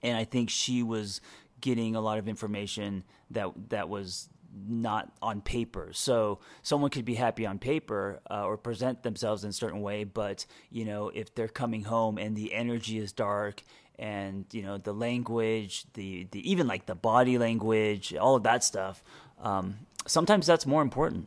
and 0.00 0.16
I 0.16 0.24
think 0.24 0.48
she 0.48 0.84
was 0.84 1.20
getting 1.60 1.96
a 1.96 2.00
lot 2.00 2.18
of 2.18 2.28
information 2.28 3.02
that 3.32 3.50
that 3.70 3.88
was 3.88 4.28
not 4.68 5.12
on 5.20 5.40
paper. 5.40 5.90
So 5.92 6.38
someone 6.62 6.90
could 6.90 7.04
be 7.04 7.14
happy 7.14 7.44
on 7.44 7.58
paper 7.58 8.20
uh, 8.30 8.44
or 8.44 8.56
present 8.56 9.02
themselves 9.02 9.44
in 9.44 9.50
a 9.50 9.52
certain 9.52 9.80
way, 9.80 10.04
but 10.04 10.46
you 10.70 10.84
know, 10.84 11.10
if 11.12 11.34
they're 11.34 11.48
coming 11.48 11.82
home 11.82 12.18
and 12.18 12.36
the 12.36 12.52
energy 12.52 12.98
is 12.98 13.12
dark 13.12 13.62
and 13.98 14.44
you 14.52 14.62
know 14.62 14.78
the 14.78 14.92
language, 14.92 15.84
the 15.94 16.26
the 16.30 16.48
even 16.50 16.66
like 16.66 16.86
the 16.86 16.94
body 16.94 17.38
language, 17.38 18.14
all 18.14 18.36
of 18.36 18.42
that 18.44 18.62
stuff. 18.64 19.02
Um, 19.40 19.78
sometimes 20.06 20.46
that's 20.46 20.66
more 20.66 20.82
important. 20.82 21.26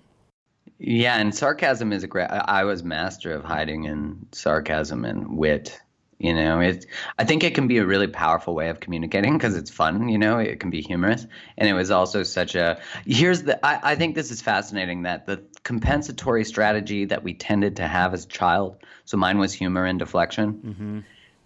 Yeah, 0.77 1.17
and 1.17 1.33
sarcasm 1.33 1.93
is 1.93 2.03
a 2.03 2.07
great. 2.07 2.27
I 2.29 2.63
was 2.63 2.83
master 2.83 3.31
of 3.31 3.43
hiding 3.43 3.85
in 3.85 4.25
sarcasm 4.31 5.05
and 5.05 5.37
wit. 5.37 5.79
You 6.17 6.33
know, 6.33 6.59
it. 6.61 6.85
I 7.19 7.25
think 7.25 7.43
it 7.43 7.55
can 7.55 7.67
be 7.67 7.77
a 7.77 7.85
really 7.85 8.07
powerful 8.07 8.55
way 8.55 8.69
of 8.69 8.79
communicating 8.79 9.37
because 9.37 9.55
it's 9.55 9.69
fun. 9.69 10.09
You 10.09 10.17
know, 10.17 10.37
it 10.37 10.59
can 10.59 10.69
be 10.69 10.81
humorous, 10.81 11.27
and 11.57 11.69
it 11.69 11.73
was 11.73 11.91
also 11.91 12.23
such 12.23 12.55
a. 12.55 12.79
Here's 13.05 13.43
the. 13.43 13.63
I, 13.65 13.91
I 13.91 13.95
think 13.95 14.15
this 14.15 14.31
is 14.31 14.41
fascinating 14.41 15.03
that 15.03 15.25
the 15.25 15.43
compensatory 15.63 16.45
strategy 16.45 17.05
that 17.05 17.23
we 17.23 17.33
tended 17.33 17.75
to 17.77 17.87
have 17.87 18.13
as 18.13 18.25
a 18.25 18.29
child. 18.29 18.77
So 19.05 19.17
mine 19.17 19.39
was 19.39 19.53
humor 19.53 19.85
and 19.85 19.99
deflection. 19.99 20.53
Mm-hmm. 20.53 20.99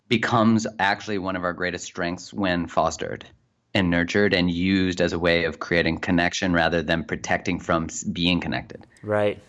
Becomes 0.07 0.65
actually 0.79 1.19
one 1.19 1.35
of 1.35 1.43
our 1.43 1.53
greatest 1.53 1.85
strengths 1.85 2.33
when 2.33 2.67
fostered 2.67 3.25
and 3.73 3.89
nurtured 3.89 4.33
and 4.33 4.49
used 4.49 4.99
as 5.01 5.13
a 5.13 5.19
way 5.19 5.45
of 5.45 5.59
creating 5.59 5.99
connection 5.99 6.53
rather 6.53 6.81
than 6.81 7.03
protecting 7.03 7.59
from 7.59 7.87
being 8.11 8.39
connected. 8.39 8.85
Right. 9.03 9.39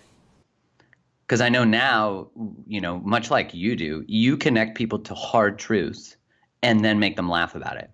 Because 1.26 1.40
I 1.40 1.48
know 1.48 1.64
now, 1.64 2.28
you 2.66 2.80
know, 2.80 2.98
much 2.98 3.30
like 3.30 3.54
you 3.54 3.76
do, 3.76 4.04
you 4.06 4.36
connect 4.36 4.76
people 4.76 4.98
to 5.00 5.14
hard 5.14 5.58
truths 5.58 6.16
and 6.62 6.84
then 6.84 6.98
make 6.98 7.16
them 7.16 7.28
laugh 7.28 7.54
about 7.54 7.76
it. 7.76 7.90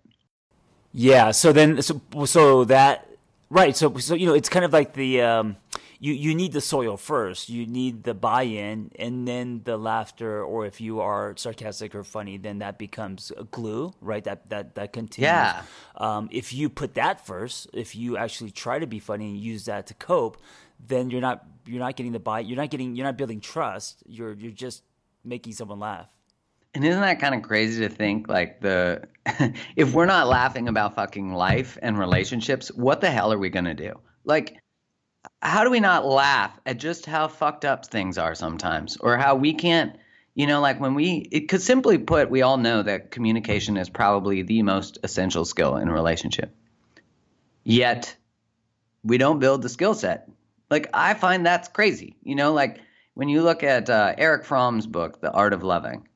Yeah. 0.93 1.31
So 1.31 1.53
then, 1.53 1.83
so, 1.83 2.01
so 2.25 2.65
that, 2.65 3.09
right. 3.51 3.77
So, 3.77 3.95
so, 3.99 4.15
you 4.15 4.27
know, 4.27 4.35
it's 4.35 4.49
kind 4.49 4.65
of 4.65 4.73
like 4.73 4.95
the, 4.95 5.23
um, 5.23 5.57
you 5.99 6.13
you 6.13 6.35
need 6.35 6.53
the 6.53 6.61
soil 6.61 6.97
first. 6.97 7.49
You 7.49 7.67
need 7.67 8.05
the 8.05 8.15
buy-in, 8.15 8.91
and 8.99 9.27
then 9.27 9.63
the 9.65 9.77
laughter, 9.77 10.43
or 10.43 10.67
if 10.67 10.81
you 10.81 11.01
are 11.01 11.35
sarcastic 11.37 11.95
or 11.95 12.05
funny, 12.05 12.37
then 12.37 12.59
that 12.59 12.79
becomes 12.79 13.33
a 13.37 13.45
glue, 13.45 13.93
right? 14.01 14.23
That 14.25 14.51
that 14.51 14.75
that 14.75 14.93
continues. 14.93 15.29
Yeah. 15.29 15.63
Um, 15.97 16.29
if 16.31 16.53
you 16.53 16.69
put 16.69 16.95
that 16.95 17.27
first, 17.27 17.69
if 17.73 17.97
you 17.97 18.17
actually 18.17 18.51
try 18.51 18.79
to 18.79 18.87
be 18.87 18.99
funny 18.99 19.31
and 19.31 19.39
use 19.39 19.65
that 19.67 19.87
to 19.89 19.95
cope, 19.95 20.41
then 20.85 21.11
you're 21.11 21.21
not 21.21 21.47
you're 21.67 21.81
not 21.81 21.97
getting 21.97 22.13
the 22.13 22.21
buy. 22.21 22.41
You're 22.41 22.57
not 22.57 22.71
getting 22.71 22.95
you're 22.95 23.07
not 23.07 23.17
building 23.17 23.41
trust. 23.41 24.03
You're 24.07 24.35
you're 24.35 24.53
just 24.53 24.83
making 25.25 25.55
someone 25.55 25.81
laugh. 25.81 26.09
And 26.75 26.85
isn't 26.85 27.01
that 27.01 27.21
kind 27.21 27.35
of 27.35 27.41
crazy 27.41 27.89
to 27.89 27.89
think 27.89 28.29
like 28.29 28.61
the 28.61 29.09
if 29.77 29.95
we're 29.95 30.07
not 30.07 30.29
laughing 30.29 30.69
about 30.69 30.95
fucking 30.95 31.33
life 31.33 31.79
and 31.81 31.99
relationships, 31.99 32.69
what 32.69 33.01
the 33.01 33.11
hell 33.11 33.33
are 33.33 33.39
we 33.39 33.49
gonna 33.49 33.75
do? 33.75 33.95
Like 34.25 34.59
how 35.43 35.65
do 35.65 35.71
we 35.71 35.81
not 35.81 36.07
laugh 36.07 36.59
at 36.67 36.79
just 36.79 37.07
how 37.07 37.29
fucked 37.29 37.65
up 37.65 37.87
things 37.87 38.19
are 38.19 38.35
sometimes? 38.35 38.97
Or 38.97 39.17
how 39.17 39.37
we 39.37 39.55
can't 39.55 39.97
you 40.35 40.47
know 40.47 40.61
like 40.61 40.81
when 40.81 40.95
we 40.95 41.29
because 41.31 41.65
simply 41.65 41.99
put 41.99 42.31
we 42.31 42.43
all 42.43 42.59
know 42.59 42.83
that 42.83 43.11
communication 43.11 43.77
is 43.77 43.89
probably 43.89 44.43
the 44.43 44.62
most 44.62 44.99
essential 45.03 45.45
skill 45.45 45.77
in 45.77 45.89
a 45.89 45.93
relationship. 45.93 46.55
Yet 47.65 48.15
we 49.03 49.19
don't 49.19 49.39
build 49.39 49.62
the 49.62 49.69
skill 49.69 49.95
set. 49.95 50.29
Like 50.71 50.91
i 50.93 51.15
find 51.15 51.47
that's 51.47 51.69
crazy 51.69 52.17
you 52.23 52.35
know 52.35 52.53
like 52.53 52.81
when 53.15 53.29
you 53.29 53.43
look 53.43 53.62
at 53.62 53.89
uh, 53.89 54.15
erich 54.19 54.45
fromm's 54.45 54.87
book 54.87 55.21
the 55.21 55.31
art 55.31 55.53
of 55.53 55.62
loving 55.62 56.09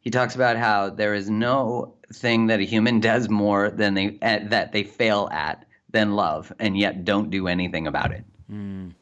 he 0.00 0.10
talks 0.10 0.34
about 0.34 0.56
how 0.56 0.90
there 0.90 1.14
is 1.14 1.30
no 1.30 1.94
thing 2.12 2.48
that 2.48 2.58
a 2.58 2.64
human 2.64 2.98
does 3.10 3.28
more 3.28 3.70
than 3.70 3.94
they 3.94 4.18
uh, 4.20 4.40
that 4.48 4.72
they 4.72 4.82
fail 4.82 5.28
at 5.30 5.64
than 5.90 6.16
love 6.16 6.52
and 6.58 6.76
yet 6.76 7.04
don't 7.04 7.30
do 7.30 7.46
anything 7.46 7.86
about 7.86 8.10
it 8.10 8.24
Mm. 8.50 8.94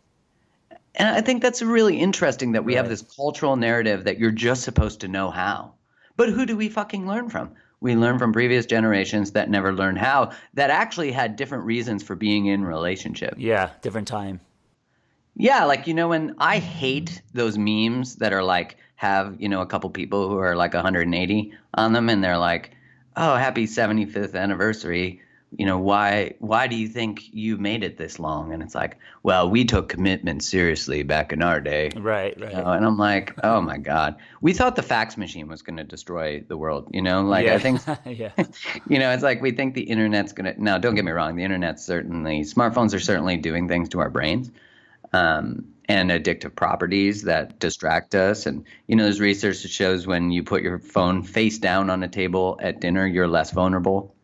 And 0.94 1.08
I 1.08 1.20
think 1.20 1.42
that's 1.42 1.62
really 1.62 1.98
interesting 1.98 2.52
that 2.52 2.64
we 2.64 2.74
right. 2.74 2.78
have 2.78 2.88
this 2.88 3.02
cultural 3.02 3.56
narrative 3.56 4.04
that 4.04 4.18
you're 4.18 4.30
just 4.30 4.62
supposed 4.62 5.00
to 5.00 5.08
know 5.08 5.30
how. 5.30 5.74
But 6.16 6.30
who 6.30 6.44
do 6.46 6.56
we 6.56 6.68
fucking 6.68 7.06
learn 7.06 7.30
from? 7.30 7.52
We 7.80 7.96
learn 7.96 8.18
from 8.18 8.32
previous 8.32 8.66
generations 8.66 9.32
that 9.32 9.48
never 9.48 9.72
learned 9.72 9.98
how, 9.98 10.32
that 10.54 10.68
actually 10.68 11.12
had 11.12 11.36
different 11.36 11.64
reasons 11.64 12.02
for 12.02 12.14
being 12.14 12.46
in 12.46 12.64
relationship. 12.64 13.34
Yeah, 13.38 13.70
different 13.80 14.08
time. 14.08 14.40
Yeah, 15.34 15.64
like 15.64 15.86
you 15.86 15.94
know 15.94 16.08
when 16.08 16.34
I 16.38 16.58
hate 16.58 17.22
those 17.32 17.56
memes 17.56 18.16
that 18.16 18.34
are 18.34 18.42
like 18.42 18.76
have, 18.96 19.36
you 19.38 19.48
know, 19.48 19.62
a 19.62 19.66
couple 19.66 19.88
people 19.88 20.28
who 20.28 20.36
are 20.36 20.54
like 20.56 20.74
180 20.74 21.54
on 21.72 21.92
them 21.94 22.10
and 22.10 22.22
they're 22.22 22.36
like, 22.36 22.72
"Oh, 23.16 23.36
happy 23.36 23.66
75th 23.66 24.34
anniversary." 24.34 25.22
You 25.56 25.66
know 25.66 25.78
why 25.78 26.34
why 26.38 26.66
do 26.66 26.76
you 26.76 26.88
think 26.88 27.22
you 27.32 27.56
made 27.56 27.82
it 27.82 27.96
this 27.96 28.18
long? 28.18 28.52
And 28.52 28.62
it's 28.62 28.74
like 28.74 28.98
well 29.22 29.50
we 29.50 29.64
took 29.64 29.88
commitment 29.88 30.42
seriously 30.42 31.02
back 31.02 31.32
in 31.32 31.42
our 31.42 31.60
day. 31.60 31.90
Right 31.96 32.38
right. 32.40 32.52
you 32.52 32.56
know? 32.56 32.70
and 32.70 32.84
i'm 32.84 32.96
like 32.96 33.34
oh 33.42 33.60
my 33.60 33.78
god. 33.78 34.16
We 34.40 34.52
thought 34.52 34.76
the 34.76 34.82
fax 34.82 35.16
machine 35.16 35.48
was 35.48 35.62
going 35.62 35.76
to 35.76 35.84
destroy 35.84 36.44
the 36.46 36.56
world 36.56 36.88
you 36.92 37.02
know? 37.02 37.22
Like 37.22 37.46
yeah. 37.46 37.54
i 37.54 37.58
think 37.58 37.80
yeah. 38.06 38.32
you 38.88 38.98
know 38.98 39.10
it's 39.10 39.22
like 39.22 39.42
we 39.42 39.52
think 39.52 39.74
the 39.74 39.82
internet's 39.82 40.32
going 40.32 40.54
to 40.54 40.62
now 40.62 40.78
don't 40.78 40.94
get 40.94 41.04
me 41.04 41.12
wrong 41.12 41.36
the 41.36 41.44
internet's 41.44 41.84
certainly 41.84 42.42
smartphones 42.42 42.94
are 42.94 43.00
certainly 43.00 43.36
doing 43.36 43.68
things 43.68 43.88
to 43.90 44.00
our 44.00 44.10
brains 44.10 44.50
um, 45.12 45.66
and 45.88 46.10
addictive 46.10 46.54
properties 46.54 47.22
that 47.22 47.58
distract 47.58 48.14
us. 48.14 48.46
And 48.46 48.64
you 48.86 48.96
know 48.96 49.04
there's 49.04 49.20
research 49.20 49.62
that 49.62 49.70
shows 49.70 50.06
when 50.06 50.30
you 50.30 50.42
put 50.42 50.62
your 50.62 50.78
phone 50.78 51.22
face 51.22 51.58
down 51.58 51.90
on 51.90 52.02
a 52.02 52.08
table 52.08 52.58
at 52.62 52.80
dinner 52.80 53.06
you're 53.06 53.28
less 53.28 53.50
vulnerable 53.50 54.14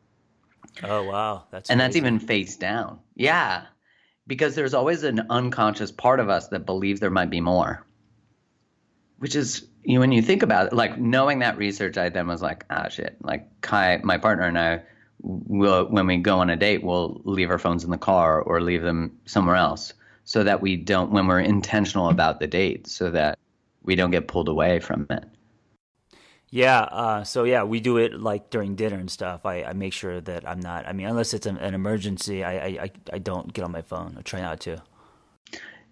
Oh 0.82 1.04
wow, 1.04 1.44
that's 1.50 1.70
and 1.70 1.80
that's 1.80 1.96
even 1.96 2.18
face 2.18 2.56
down. 2.56 3.00
Yeah, 3.14 3.64
because 4.26 4.54
there's 4.54 4.74
always 4.74 5.02
an 5.04 5.26
unconscious 5.30 5.90
part 5.90 6.20
of 6.20 6.28
us 6.28 6.48
that 6.48 6.66
believes 6.66 7.00
there 7.00 7.10
might 7.10 7.30
be 7.30 7.40
more. 7.40 7.86
Which 9.18 9.34
is, 9.34 9.66
you 9.82 9.94
know, 9.94 10.00
when 10.00 10.12
you 10.12 10.20
think 10.20 10.42
about 10.42 10.66
it, 10.66 10.72
like 10.74 10.98
knowing 10.98 11.38
that 11.38 11.56
research, 11.56 11.96
I 11.96 12.10
then 12.10 12.26
was 12.26 12.42
like, 12.42 12.64
ah, 12.68 12.88
shit. 12.88 13.16
Like 13.22 13.48
Kai, 13.62 14.00
my 14.04 14.18
partner 14.18 14.44
and 14.44 14.58
I, 14.58 14.82
will 15.20 15.86
when 15.86 16.06
we 16.06 16.18
go 16.18 16.40
on 16.40 16.50
a 16.50 16.56
date, 16.56 16.84
we'll 16.84 17.22
leave 17.24 17.50
our 17.50 17.58
phones 17.58 17.82
in 17.82 17.90
the 17.90 17.96
car 17.96 18.42
or 18.42 18.60
leave 18.60 18.82
them 18.82 19.18
somewhere 19.24 19.56
else, 19.56 19.94
so 20.24 20.44
that 20.44 20.60
we 20.60 20.76
don't, 20.76 21.12
when 21.12 21.26
we're 21.26 21.40
intentional 21.40 22.10
about 22.10 22.40
the 22.40 22.46
date, 22.46 22.86
so 22.86 23.10
that 23.10 23.38
we 23.82 23.94
don't 23.94 24.10
get 24.10 24.28
pulled 24.28 24.48
away 24.48 24.80
from 24.80 25.06
it. 25.08 25.24
Yeah. 26.57 26.81
Uh, 26.81 27.23
so 27.23 27.45
yeah, 27.45 27.64
we 27.64 27.81
do 27.81 27.99
it 27.99 28.19
like 28.19 28.49
during 28.49 28.77
dinner 28.77 28.97
and 28.97 29.11
stuff. 29.11 29.45
I, 29.45 29.62
I 29.62 29.75
make 29.75 29.92
sure 29.92 30.23
that 30.23 30.49
I'm 30.49 30.59
not. 30.59 30.87
I 30.87 30.95
mean, 30.95 31.07
unless 31.07 31.35
it's 31.35 31.45
an, 31.45 31.59
an 31.59 31.75
emergency, 31.75 32.42
I, 32.42 32.55
I 32.55 32.90
I 33.12 33.19
don't 33.19 33.53
get 33.53 33.62
on 33.62 33.73
my 33.73 33.83
phone. 33.83 34.16
I 34.19 34.23
try 34.23 34.40
not 34.40 34.61
to. 34.61 34.83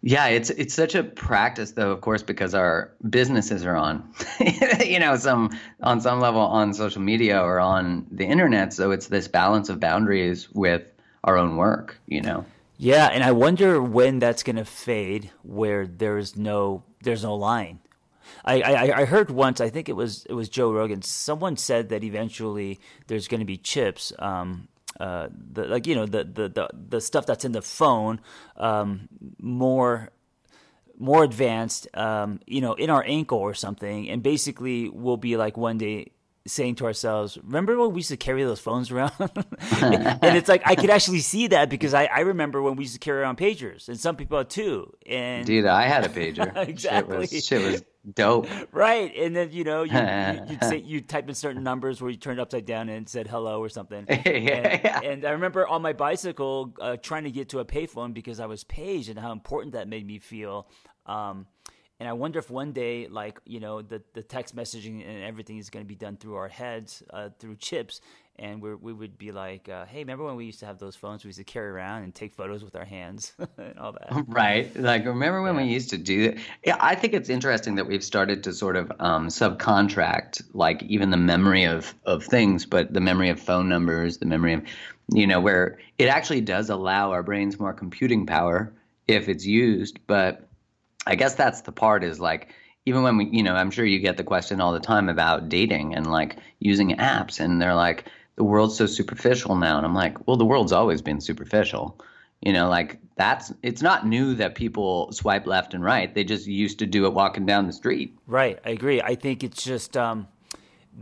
Yeah, 0.01 0.29
it's 0.29 0.49
it's 0.49 0.73
such 0.73 0.95
a 0.95 1.05
practice 1.05 1.73
though, 1.73 1.91
of 1.91 2.01
course, 2.01 2.23
because 2.23 2.55
our 2.55 2.95
businesses 3.11 3.67
are 3.67 3.77
on, 3.77 4.11
you 4.83 5.01
know, 5.01 5.17
some 5.17 5.51
on 5.83 6.01
some 6.01 6.21
level 6.21 6.41
on 6.41 6.73
social 6.73 7.03
media 7.03 7.43
or 7.43 7.61
on 7.61 8.07
the 8.11 8.25
internet. 8.25 8.73
So 8.73 8.91
it's 8.91 9.09
this 9.09 9.29
balance 9.29 9.69
of 9.69 9.81
boundaries 9.81 10.51
with 10.51 10.83
our 11.25 11.37
own 11.37 11.59
work, 11.59 11.99
you 12.07 12.23
know. 12.23 12.47
Yeah, 12.79 13.07
and 13.07 13.23
I 13.23 13.33
wonder 13.33 13.83
when 13.83 14.19
that's 14.19 14.43
going 14.43 14.57
to 14.57 14.65
fade, 14.65 15.31
where 15.43 15.87
there's 15.87 16.37
no 16.37 16.85
there's 17.03 17.23
no 17.23 17.35
line. 17.35 17.81
I, 18.45 18.61
I, 18.61 19.01
I 19.01 19.05
heard 19.05 19.31
once. 19.31 19.61
I 19.61 19.71
think 19.71 19.89
it 19.89 19.95
was 19.95 20.27
it 20.27 20.35
was 20.35 20.49
Joe 20.49 20.73
Rogan. 20.73 21.03
Someone 21.03 21.57
said 21.57 21.89
that 21.89 22.05
eventually 22.05 22.81
there's 23.07 23.29
going 23.29 23.41
to 23.41 23.47
be 23.47 23.57
chips. 23.57 24.13
Um, 24.19 24.69
uh, 25.01 25.29
the 25.53 25.65
like 25.65 25.87
you 25.87 25.95
know 25.95 26.07
the, 26.07 26.25
the 26.25 26.49
the 26.49 26.69
the 26.89 27.01
stuff 27.01 27.27
that's 27.27 27.45
in 27.45 27.53
the 27.53 27.63
phone 27.63 28.21
um, 28.57 29.09
more 29.41 30.11
more 30.97 31.25
advanced 31.25 31.89
um, 31.95 32.39
you 32.47 32.61
know 32.61 32.75
in 32.75 32.91
our 32.91 33.03
ankle 33.05 33.39
or 33.39 33.55
something 33.55 34.09
and 34.09 34.23
basically 34.23 34.89
we'll 34.89 35.17
be 35.17 35.37
like 35.37 35.57
one 35.57 35.79
day 35.79 36.13
saying 36.47 36.75
to 36.77 36.85
ourselves, 36.85 37.39
remember 37.43 37.79
when 37.79 37.93
we 37.93 38.01
used 38.01 38.11
to 38.11 38.17
carry 38.17 38.45
those 38.45 38.61
phones 38.61 38.91
around? 38.91 39.13
and 39.19 40.37
it's 40.37 40.49
like 40.49 40.63
I 40.67 40.75
could 40.75 40.91
actually 40.91 41.21
see 41.21 41.49
that 41.49 41.71
because 41.71 41.95
I, 41.95 42.05
I 42.05 42.21
remember 42.21 42.61
when 42.61 42.77
we 42.77 42.85
used 42.85 42.95
to 42.95 43.01
carry 43.01 43.21
around 43.21 43.39
pagers, 43.39 43.89
and 43.89 43.99
some 43.99 44.17
people 44.17 44.39
had 44.39 44.51
too. 44.51 44.93
And 45.07 45.47
dude, 45.47 45.67
I 45.67 45.87
had 45.87 46.05
a 46.05 46.09
pager. 46.09 46.55
exactly, 46.69 47.27
shit 47.27 47.33
was, 47.33 47.47
shit 47.47 47.63
was 47.63 47.85
dope. 48.13 48.49
right, 48.73 49.15
and 49.17 49.35
then 49.35 49.53
you 49.53 49.65
know 49.65 49.83
you 49.83 49.99
you 49.99 50.41
you'd 50.51 50.65
say 50.65 50.79
you 50.79 51.01
type 51.01 51.29
in 51.29 51.35
certain 51.35 51.63
numbers 51.63 52.01
where 52.01 52.11
you 52.11 52.17
turned 52.17 52.41
upside 52.41 52.67
down 52.67 52.89
and 52.89 53.09
said 53.09 53.27
hello 53.27 53.61
or 53.61 53.69
something. 53.69 54.05
yeah, 54.09 54.17
and, 54.17 54.81
yeah. 54.85 55.01
and 55.03 55.25
I 55.25 55.31
remember 55.31 55.67
on 55.67 55.83
my 55.83 55.93
bicycle 55.93 56.75
uh, 56.81 56.97
trying 56.97 57.25
to 57.25 57.31
get 57.31 57.51
to 57.51 57.61
a 57.61 57.65
payphone 57.65 58.15
because 58.15 58.41
I 58.41 58.47
was 58.47 58.65
paged 58.65 59.09
and 59.09 59.19
how 59.19 59.33
important 59.33 59.73
that 59.73 59.89
made 59.89 60.07
me 60.07 60.19
feel. 60.19 60.69
Um, 61.07 61.47
And 62.01 62.09
I 62.09 62.13
wonder 62.13 62.41
if 62.41 62.51
one 62.51 62.73
day, 62.73 63.07
like 63.09 63.39
you 63.45 63.61
know, 63.61 63.81
the 63.81 64.03
the 64.15 64.23
text 64.23 64.57
messaging 64.57 65.07
and 65.07 65.23
everything 65.23 65.59
is 65.59 65.71
going 65.71 65.85
to 65.85 65.89
be 65.89 65.95
done 65.95 66.17
through 66.17 66.35
our 66.35 66.49
heads, 66.49 67.03
uh, 67.11 67.29
through 67.39 67.57
chips, 67.57 68.01
and 68.37 68.61
we 68.61 68.75
we 68.75 68.93
would 68.93 69.17
be 69.17 69.31
like, 69.31 69.69
uh, 69.69 69.87
hey, 69.87 70.01
remember 70.01 70.25
when 70.25 70.35
we 70.35 70.45
used 70.45 70.59
to 70.61 70.67
have 70.67 70.79
those 70.79 70.97
phones 70.97 71.23
we 71.23 71.29
used 71.29 71.39
to 71.39 71.45
carry 71.45 71.71
around 71.71 72.03
and 72.03 72.13
take 72.13 72.35
photos 72.35 72.65
with 72.65 72.75
our 72.75 72.85
hands 72.85 73.33
and 73.59 73.79
all 73.79 73.93
that? 73.93 74.11
Right. 74.27 74.75
Like, 74.77 75.05
remember 75.05 75.43
when 75.43 75.55
we 75.55 75.65
used 75.65 75.91
to 75.91 75.99
do 75.99 76.31
that? 76.31 76.43
Yeah, 76.65 76.77
I 76.81 76.97
think 76.97 77.15
it's 77.15 77.29
interesting 77.29 77.77
that 77.77 77.87
we've 77.87 78.03
started 78.03 78.43
to 78.45 78.53
sort 78.53 78.77
of 78.77 78.91
um, 78.99 79.29
subcontract, 79.29 80.43
like 80.53 80.83
even 80.85 81.11
the 81.11 81.17
memory 81.17 81.65
of 81.65 81.95
of 82.05 82.25
things, 82.25 82.67
but 82.67 82.93
the 82.93 83.01
memory 83.01 83.29
of 83.29 83.39
phone 83.39 83.69
numbers, 83.69 84.19
the 84.19 84.27
memory 84.27 84.55
of, 84.55 84.65
you 85.13 85.29
know, 85.29 85.41
where 85.41 85.79
it 85.99 86.09
actually 86.09 86.41
does 86.41 86.71
allow 86.71 87.13
our 87.13 87.23
brains 87.23 87.61
more 87.61 87.73
computing 87.73 88.27
power 88.27 88.73
if 89.07 89.29
it's 89.29 89.47
used, 89.47 90.01
but 90.09 90.49
I 91.07 91.15
guess 91.15 91.35
that's 91.35 91.63
the 91.63 91.73
part 91.73 92.05
is 92.05 92.21
like 92.21 92.51
even 92.87 93.03
when 93.03 93.17
we, 93.17 93.27
you 93.27 93.43
know, 93.43 93.55
I'm 93.55 93.71
sure 93.71 93.85
you 93.85 93.99
get 93.99 94.17
the 94.17 94.25
question 94.25 94.61
all 94.61 94.73
the 94.73 94.81
time 94.81 95.09
about 95.09 95.49
dating 95.49 95.95
and 95.95 96.11
like 96.11 96.37
using 96.59 96.97
apps, 96.97 97.41
and 97.41 97.61
they're 97.61 97.75
like, 97.75 98.05
the 98.37 98.45
world's 98.45 98.77
so 98.77 98.87
superficial 98.87 99.57
now, 99.57 99.77
and 99.77 99.87
I'm 99.87 99.95
like, 99.95 100.27
well, 100.27 100.37
the 100.37 100.45
world's 100.45 100.73
always 100.73 101.01
been 101.01 101.21
superficial. 101.21 101.99
You 102.43 102.53
know, 102.53 102.69
like 102.69 102.99
that's 103.17 103.55
it's 103.63 103.81
not 103.81 104.07
new 104.07 104.35
that 104.35 104.55
people 104.55 105.11
swipe 105.13 105.47
left 105.47 105.73
and 105.73 105.83
right. 105.83 106.15
They 106.15 106.25
just 106.25 106.47
used 106.47 106.79
to 106.81 106.87
do 106.87 107.07
it 107.07 107.15
walking 107.15 107.47
down 107.47 107.67
the 107.67 107.73
street. 107.73 108.19
Right, 108.27 108.59
I 108.65 108.71
agree. 108.71 109.01
I 109.01 109.15
think 109.15 109.43
it's 109.43 109.65
just 109.65 109.97
um, 109.97 110.29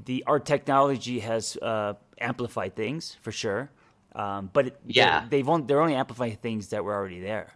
the 0.04 0.22
our 0.26 0.38
technology 0.38 1.18
has 1.20 1.56
uh, 1.56 1.94
amplified 2.20 2.76
things 2.76 3.16
for 3.22 3.32
sure, 3.32 3.70
um, 4.14 4.50
but 4.52 4.68
it, 4.68 4.80
yeah, 4.86 5.22
they, 5.22 5.38
they've 5.38 5.48
only, 5.48 5.66
they're 5.66 5.80
only 5.80 5.96
amplifying 5.96 6.36
things 6.36 6.68
that 6.68 6.84
were 6.84 6.94
already 6.94 7.20
there. 7.20 7.54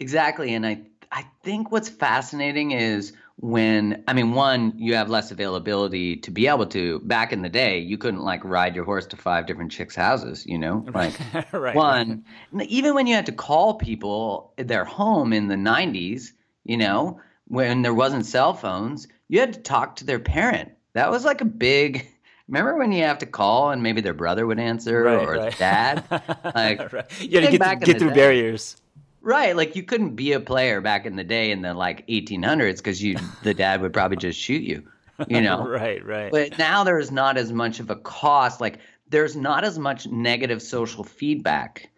Exactly, 0.00 0.54
and 0.54 0.66
I 0.66 0.80
I 1.12 1.26
think 1.42 1.70
what's 1.70 1.88
fascinating 1.88 2.70
is 2.72 3.12
when 3.40 4.04
I 4.06 4.12
mean 4.12 4.32
one 4.32 4.74
you 4.76 4.94
have 4.94 5.08
less 5.08 5.30
availability 5.30 6.16
to 6.16 6.30
be 6.30 6.46
able 6.46 6.66
to 6.66 7.00
back 7.00 7.32
in 7.32 7.40
the 7.40 7.48
day 7.48 7.78
you 7.78 7.96
couldn't 7.96 8.20
like 8.20 8.44
ride 8.44 8.76
your 8.76 8.84
horse 8.84 9.06
to 9.06 9.16
five 9.16 9.46
different 9.46 9.72
chicks 9.72 9.96
houses 9.96 10.44
you 10.44 10.58
know 10.58 10.84
like 10.94 11.18
right. 11.52 11.74
one 11.74 12.24
even 12.52 12.94
when 12.94 13.06
you 13.06 13.14
had 13.14 13.26
to 13.26 13.32
call 13.32 13.74
people 13.74 14.52
their 14.58 14.84
home 14.84 15.32
in 15.32 15.48
the 15.48 15.54
90s 15.54 16.32
you 16.64 16.76
know 16.76 17.18
when 17.48 17.80
there 17.80 17.94
wasn't 17.94 18.26
cell 18.26 18.52
phones 18.52 19.08
you 19.28 19.40
had 19.40 19.54
to 19.54 19.60
talk 19.60 19.96
to 19.96 20.04
their 20.04 20.20
parent 20.20 20.72
that 20.92 21.10
was 21.10 21.24
like 21.24 21.40
a 21.40 21.46
big 21.46 22.06
Remember 22.50 22.76
when 22.76 22.90
you 22.90 23.04
have 23.04 23.18
to 23.18 23.26
call 23.26 23.70
and 23.70 23.80
maybe 23.80 24.00
their 24.00 24.12
brother 24.12 24.44
would 24.44 24.58
answer 24.58 25.04
right, 25.04 25.22
or 25.22 25.32
right. 25.34 25.56
dad? 25.56 26.04
Like 26.52 26.92
right. 26.92 27.20
you 27.20 27.40
had 27.40 27.50
to 27.52 27.58
get, 27.58 27.80
get 27.80 27.98
through 28.00 28.08
day, 28.08 28.14
barriers. 28.14 28.76
Right, 29.22 29.54
like 29.54 29.76
you 29.76 29.82
couldn't 29.82 30.16
be 30.16 30.32
a 30.32 30.40
player 30.40 30.80
back 30.80 31.04
in 31.04 31.16
the 31.16 31.24
day 31.24 31.50
in 31.50 31.62
the 31.62 31.74
like 31.74 32.06
1800s 32.06 32.78
because 32.78 33.02
you 33.02 33.16
the 33.42 33.52
dad 33.52 33.82
would 33.82 33.92
probably 33.92 34.16
just 34.16 34.38
shoot 34.40 34.62
you, 34.62 34.82
you 35.28 35.40
know. 35.42 35.66
right, 35.66 36.04
right. 36.04 36.32
But 36.32 36.58
now 36.58 36.84
there's 36.84 37.10
not 37.10 37.36
as 37.36 37.52
much 37.52 37.80
of 37.80 37.90
a 37.90 37.96
cost. 37.96 38.60
Like 38.60 38.78
there's 39.08 39.36
not 39.36 39.64
as 39.64 39.78
much 39.78 40.06
negative 40.06 40.62
social 40.62 41.04
feedback 41.04 41.90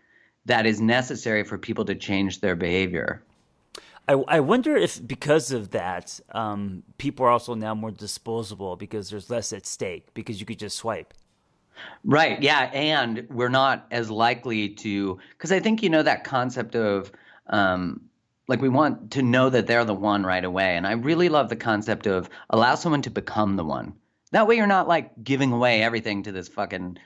that 0.46 0.66
is 0.66 0.80
necessary 0.80 1.44
for 1.44 1.58
people 1.58 1.84
to 1.84 1.94
change 1.94 2.40
their 2.40 2.56
behavior. 2.56 3.22
I, 4.08 4.14
I 4.14 4.40
wonder 4.40 4.76
if 4.76 5.06
because 5.06 5.52
of 5.52 5.70
that, 5.70 6.18
um, 6.32 6.82
people 6.98 7.24
are 7.24 7.30
also 7.30 7.54
now 7.54 7.74
more 7.74 7.92
disposable 7.92 8.76
because 8.76 9.10
there's 9.10 9.30
less 9.30 9.52
at 9.52 9.64
stake 9.64 10.12
because 10.12 10.40
you 10.40 10.46
could 10.46 10.58
just 10.58 10.76
swipe. 10.76 11.14
Right. 12.04 12.42
Yeah. 12.42 12.70
And 12.72 13.26
we're 13.30 13.48
not 13.48 13.86
as 13.90 14.10
likely 14.10 14.70
to, 14.70 15.18
because 15.30 15.52
I 15.52 15.60
think, 15.60 15.82
you 15.82 15.90
know, 15.90 16.02
that 16.02 16.24
concept 16.24 16.74
of, 16.74 17.12
um, 17.46 18.02
like 18.48 18.60
we 18.60 18.68
want 18.68 19.12
to 19.12 19.22
know 19.22 19.48
that 19.50 19.66
they're 19.66 19.84
the 19.84 19.94
one 19.94 20.24
right 20.24 20.44
away. 20.44 20.76
And 20.76 20.86
I 20.86 20.92
really 20.92 21.28
love 21.28 21.48
the 21.48 21.56
concept 21.56 22.06
of 22.06 22.28
allow 22.50 22.74
someone 22.74 23.02
to 23.02 23.10
become 23.10 23.56
the 23.56 23.64
one. 23.64 23.94
That 24.32 24.46
way 24.46 24.56
you're 24.56 24.66
not 24.66 24.88
like 24.88 25.12
giving 25.22 25.52
away 25.52 25.82
everything 25.82 26.24
to 26.24 26.32
this 26.32 26.48
fucking 26.48 26.98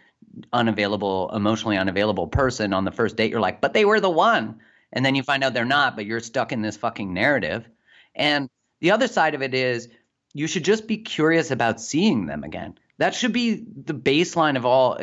unavailable, 0.52 1.30
emotionally 1.34 1.76
unavailable 1.76 2.28
person 2.28 2.72
on 2.72 2.84
the 2.84 2.90
first 2.90 3.16
date. 3.16 3.30
You're 3.30 3.40
like, 3.40 3.60
but 3.60 3.74
they 3.74 3.84
were 3.84 4.00
the 4.00 4.10
one. 4.10 4.60
And 4.92 5.04
then 5.04 5.14
you 5.14 5.22
find 5.22 5.44
out 5.44 5.52
they're 5.52 5.64
not, 5.64 5.96
but 5.96 6.06
you're 6.06 6.20
stuck 6.20 6.52
in 6.52 6.62
this 6.62 6.76
fucking 6.76 7.12
narrative. 7.12 7.68
And 8.14 8.48
the 8.80 8.92
other 8.92 9.08
side 9.08 9.34
of 9.34 9.42
it 9.42 9.54
is 9.54 9.88
you 10.32 10.46
should 10.46 10.64
just 10.64 10.86
be 10.86 10.98
curious 10.98 11.50
about 11.50 11.80
seeing 11.80 12.26
them 12.26 12.44
again 12.44 12.78
that 12.98 13.14
should 13.14 13.32
be 13.32 13.64
the 13.84 13.94
baseline 13.94 14.56
of 14.56 14.64
all 14.64 14.98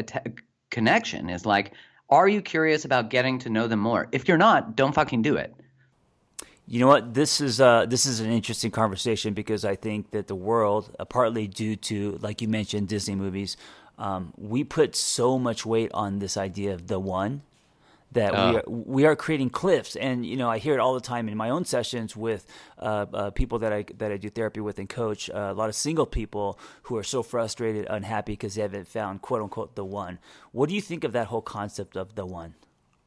connection 0.70 1.30
is 1.30 1.46
like 1.46 1.74
are 2.10 2.28
you 2.28 2.41
curious 2.41 2.86
about 2.86 3.10
getting 3.10 3.39
to 3.39 3.50
know 3.50 3.68
them 3.68 3.80
more? 3.80 4.08
If 4.12 4.28
you're 4.28 4.38
not 4.38 4.76
don't 4.76 4.94
fucking 4.94 5.22
do 5.22 5.36
it. 5.38 5.56
You 6.68 6.80
know 6.80 6.88
what? 6.88 7.14
This 7.14 7.41
is 7.41 7.60
uh, 7.60 7.86
this 7.86 8.06
is 8.06 8.20
an 8.20 8.32
interesting 8.32 8.72
conversation 8.72 9.34
because 9.34 9.66
i 9.66 9.76
think 9.76 10.12
that 10.12 10.28
the 10.28 10.36
world 10.36 10.96
uh, 11.00 11.06
partly 11.06 11.48
due 11.48 11.76
to 11.76 12.18
like 12.22 12.41
you 12.41 12.48
mentioned 12.48 12.88
disney 12.88 13.16
movies 13.16 13.58
um, 13.98 14.34
we 14.38 14.64
put 14.64 14.96
so 14.96 15.38
much 15.38 15.66
weight 15.66 15.91
on 15.94 16.20
this 16.20 16.36
idea 16.36 16.74
of 16.74 16.88
the 16.88 17.00
one 17.00 17.41
that 18.14 18.34
uh. 18.34 18.49
we 18.49 18.57
are, 18.57 18.64
we 18.68 19.05
are 19.05 19.16
creating 19.16 19.49
cliffs, 19.49 19.95
and 19.95 20.26
you 20.26 20.38
know 20.38 20.49
I 20.49 20.57
hear 20.57 20.74
it 20.74 20.80
all 20.80 20.93
the 20.93 21.01
time 21.01 21.28
in 21.28 21.38
my 21.38 21.49
own 21.49 21.66
sessions 21.66 22.16
with 22.16 22.45
uh, 22.80 23.05
uh, 23.14 23.30
people 23.32 23.59
that 23.59 23.74
I 23.74 23.86
that 23.97 24.11
I 24.11 24.18
do 24.18 24.30
therapy 24.30 24.61
with 24.61 24.80
and 24.80 24.89
coach. 24.89 25.30
Uh, 25.30 25.49
a 25.51 25.53
lot 25.53 25.70
of 25.70 25.76
single 25.76 26.05
people 26.05 26.59
who 26.84 26.97
are 26.97 27.03
so 27.03 27.24
frustrated, 27.24 27.88
unhappy 27.89 28.34
because 28.34 28.55
they 28.55 28.61
haven't 28.61 28.88
found 28.88 29.22
quote 29.22 29.41
unquote 29.41 29.76
the 29.76 29.86
one. 29.86 30.20
What 30.51 30.70
do 30.70 30.76
you 30.76 30.82
think 30.82 31.03
of 31.03 31.14
that 31.14 31.28
whole 31.28 31.41
concept 31.41 31.97
of 31.97 32.16
the 32.16 32.26
one? 32.26 32.55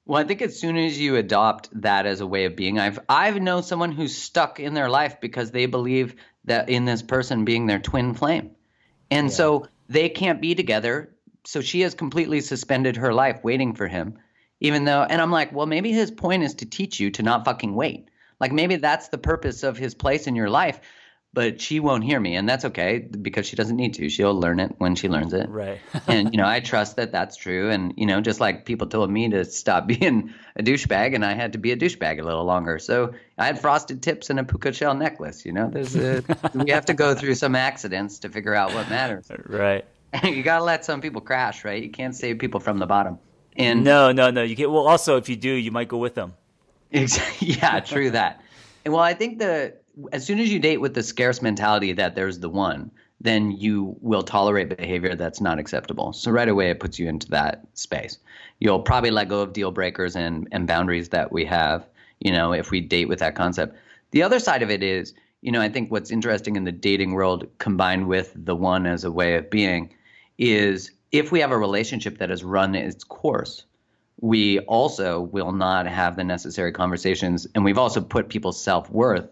Well, 0.04 0.22
I 0.22 0.24
think 0.24 0.40
as 0.40 0.58
soon 0.58 0.76
as 0.76 0.98
you 0.98 1.16
adopt 1.16 1.68
that 1.82 2.06
as 2.06 2.20
a 2.20 2.26
way 2.26 2.44
of 2.44 2.54
being, 2.54 2.78
I've 2.78 2.98
I've 3.08 3.40
known 3.40 3.62
someone 3.62 3.92
who's 3.92 4.16
stuck 4.16 4.60
in 4.60 4.74
their 4.74 4.88
life 4.88 5.20
because 5.20 5.50
they 5.50 5.66
believe 5.66 6.14
that 6.44 6.68
in 6.68 6.84
this 6.84 7.02
person 7.02 7.44
being 7.44 7.66
their 7.66 7.80
twin 7.80 8.14
flame, 8.14 8.52
and 9.10 9.28
yeah. 9.28 9.34
so 9.34 9.66
they 9.88 10.08
can't 10.08 10.40
be 10.40 10.54
together. 10.54 11.12
So 11.44 11.60
she 11.60 11.82
has 11.82 11.94
completely 11.94 12.40
suspended 12.40 12.96
her 12.96 13.14
life 13.14 13.44
waiting 13.44 13.74
for 13.74 13.86
him 13.86 14.18
even 14.60 14.84
though 14.84 15.02
and 15.02 15.20
i'm 15.20 15.30
like 15.30 15.52
well 15.52 15.66
maybe 15.66 15.92
his 15.92 16.10
point 16.10 16.42
is 16.42 16.54
to 16.54 16.66
teach 16.66 17.00
you 17.00 17.10
to 17.10 17.22
not 17.22 17.44
fucking 17.44 17.74
wait. 17.74 18.08
Like 18.38 18.52
maybe 18.52 18.76
that's 18.76 19.08
the 19.08 19.18
purpose 19.18 19.62
of 19.62 19.78
his 19.78 19.94
place 19.94 20.26
in 20.26 20.36
your 20.36 20.50
life 20.50 20.80
but 21.36 21.60
she 21.60 21.80
won't 21.80 22.02
hear 22.02 22.18
me 22.18 22.34
and 22.34 22.48
that's 22.48 22.64
okay 22.64 22.98
because 22.98 23.46
she 23.46 23.56
doesn't 23.56 23.76
need 23.76 23.92
to. 23.92 24.08
She'll 24.08 24.40
learn 24.40 24.58
it 24.58 24.74
when 24.78 24.94
she 24.94 25.10
learns 25.10 25.34
it. 25.34 25.50
Right. 25.50 25.78
And 26.08 26.32
you 26.32 26.38
know 26.38 26.46
i 26.46 26.60
trust 26.60 26.96
that 26.96 27.12
that's 27.12 27.36
true 27.36 27.70
and 27.70 27.92
you 27.96 28.06
know 28.06 28.20
just 28.22 28.40
like 28.40 28.64
people 28.64 28.86
told 28.86 29.10
me 29.10 29.28
to 29.28 29.44
stop 29.44 29.86
being 29.94 30.32
a 30.56 30.62
douchebag 30.62 31.14
and 31.14 31.24
i 31.24 31.34
had 31.34 31.52
to 31.52 31.58
be 31.58 31.72
a 31.72 31.76
douchebag 31.76 32.20
a 32.20 32.22
little 32.22 32.44
longer. 32.44 32.78
So 32.78 33.12
i 33.36 33.44
had 33.44 33.60
frosted 33.60 34.02
tips 34.02 34.30
and 34.30 34.40
a 34.40 34.44
puka 34.44 34.72
shell 34.72 34.94
necklace 34.94 35.44
you 35.44 35.52
know? 35.52 35.68
There's 35.68 35.94
a 35.94 36.24
we 36.54 36.70
have 36.70 36.86
to 36.86 36.94
go 36.94 37.14
through 37.14 37.34
some 37.34 37.54
accidents 37.54 38.20
to 38.20 38.30
figure 38.30 38.54
out 38.54 38.72
what 38.72 38.88
matters. 38.88 39.30
Right. 39.46 39.84
You 40.24 40.42
got 40.42 40.58
to 40.58 40.64
let 40.64 40.84
some 40.86 41.02
people 41.02 41.20
crash 41.20 41.64
right? 41.66 41.82
You 41.82 41.90
can't 41.90 42.14
save 42.14 42.38
people 42.38 42.60
from 42.60 42.78
the 42.78 42.86
bottom 42.86 43.18
and 43.56 43.84
no, 43.84 44.12
no, 44.12 44.30
no. 44.30 44.42
You 44.42 44.56
can't. 44.56 44.70
Well, 44.70 44.86
also, 44.86 45.16
if 45.16 45.28
you 45.28 45.36
do, 45.36 45.50
you 45.50 45.70
might 45.70 45.88
go 45.88 45.98
with 45.98 46.14
them. 46.14 46.34
yeah, 46.90 47.80
true 47.80 48.10
that. 48.10 48.42
And 48.84 48.94
well, 48.94 49.02
I 49.02 49.14
think 49.14 49.38
the 49.38 49.74
as 50.12 50.24
soon 50.24 50.38
as 50.38 50.52
you 50.52 50.58
date 50.58 50.78
with 50.78 50.94
the 50.94 51.02
scarce 51.02 51.42
mentality 51.42 51.92
that 51.92 52.14
there's 52.14 52.38
the 52.38 52.48
one, 52.48 52.90
then 53.20 53.50
you 53.50 53.96
will 54.00 54.22
tolerate 54.22 54.76
behavior 54.76 55.14
that's 55.14 55.40
not 55.40 55.58
acceptable. 55.58 56.12
So 56.12 56.30
right 56.30 56.48
away, 56.48 56.70
it 56.70 56.80
puts 56.80 56.98
you 56.98 57.08
into 57.08 57.28
that 57.30 57.66
space. 57.74 58.18
You'll 58.60 58.82
probably 58.82 59.10
let 59.10 59.28
go 59.28 59.40
of 59.40 59.52
deal 59.52 59.70
breakers 59.70 60.16
and 60.16 60.48
and 60.52 60.66
boundaries 60.66 61.08
that 61.10 61.32
we 61.32 61.44
have. 61.46 61.86
You 62.20 62.32
know, 62.32 62.52
if 62.52 62.70
we 62.70 62.80
date 62.80 63.08
with 63.08 63.18
that 63.18 63.34
concept. 63.34 63.76
The 64.12 64.22
other 64.22 64.38
side 64.38 64.62
of 64.62 64.70
it 64.70 64.82
is, 64.82 65.12
you 65.42 65.52
know, 65.52 65.60
I 65.60 65.68
think 65.68 65.90
what's 65.90 66.10
interesting 66.10 66.56
in 66.56 66.64
the 66.64 66.72
dating 66.72 67.12
world 67.12 67.46
combined 67.58 68.06
with 68.06 68.32
the 68.34 68.54
one 68.54 68.86
as 68.86 69.04
a 69.04 69.12
way 69.12 69.34
of 69.34 69.50
being 69.50 69.92
is 70.38 70.90
if 71.18 71.32
we 71.32 71.40
have 71.40 71.52
a 71.52 71.58
relationship 71.58 72.18
that 72.18 72.30
has 72.30 72.44
run 72.44 72.74
its 72.74 73.04
course, 73.04 73.64
we 74.20 74.60
also 74.60 75.20
will 75.20 75.52
not 75.52 75.86
have 75.86 76.16
the 76.16 76.24
necessary 76.24 76.72
conversations. 76.72 77.46
And 77.54 77.64
we've 77.64 77.78
also 77.78 78.00
put 78.00 78.28
people's 78.28 78.60
self 78.60 78.90
worth 78.90 79.28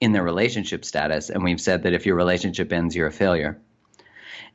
in 0.00 0.12
their 0.12 0.22
relationship 0.22 0.84
status. 0.84 1.30
And 1.30 1.44
we've 1.44 1.60
said 1.60 1.82
that 1.82 1.92
if 1.92 2.06
your 2.06 2.16
relationship 2.16 2.72
ends, 2.72 2.94
you're 2.94 3.08
a 3.08 3.12
failure. 3.12 3.60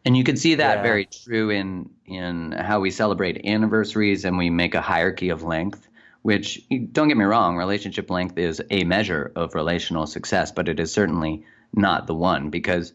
And 0.06 0.16
you 0.16 0.24
can 0.24 0.38
see 0.38 0.56
that 0.56 0.78
yeah. 0.78 0.84
very 0.84 1.06
true 1.06 1.50
in 1.50 1.90
in 2.06 2.52
how 2.52 2.80
we 2.80 2.92
celebrate 2.92 3.46
anniversaries 3.46 4.24
and 4.24 4.38
we 4.38 4.50
make 4.50 4.76
a 4.76 4.82
hierarchy 4.82 5.30
of 5.30 5.44
length, 5.44 5.88
which 6.22 6.62
don't 6.92 7.08
get 7.08 7.18
me 7.18 7.26
wrong, 7.26 7.58
relationship 7.58 8.10
length 8.12 8.38
is 8.38 8.62
a 8.70 8.84
measure 8.84 9.32
of 9.36 9.56
relational 9.56 10.06
success, 10.06 10.52
but 10.52 10.70
it 10.70 10.80
is 10.80 10.92
certainly 10.92 11.44
not 11.74 12.06
the 12.06 12.14
one 12.14 12.52
because 12.52 12.94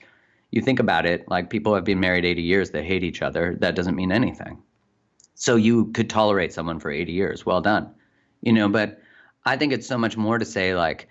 you 0.50 0.60
think 0.60 0.80
about 0.80 1.06
it, 1.06 1.28
like 1.28 1.50
people 1.50 1.74
have 1.74 1.84
been 1.84 2.00
married 2.00 2.24
80 2.24 2.42
years, 2.42 2.70
they 2.70 2.84
hate 2.84 3.04
each 3.04 3.22
other. 3.22 3.56
That 3.60 3.74
doesn't 3.74 3.94
mean 3.94 4.12
anything. 4.12 4.62
So 5.34 5.56
you 5.56 5.86
could 5.92 6.10
tolerate 6.10 6.52
someone 6.52 6.80
for 6.80 6.90
80 6.90 7.12
years. 7.12 7.46
Well 7.46 7.60
done. 7.60 7.94
You 8.42 8.52
know, 8.52 8.68
but 8.68 9.00
I 9.44 9.56
think 9.56 9.72
it's 9.72 9.86
so 9.86 9.96
much 9.96 10.16
more 10.16 10.38
to 10.38 10.44
say 10.44 10.74
like, 10.74 11.08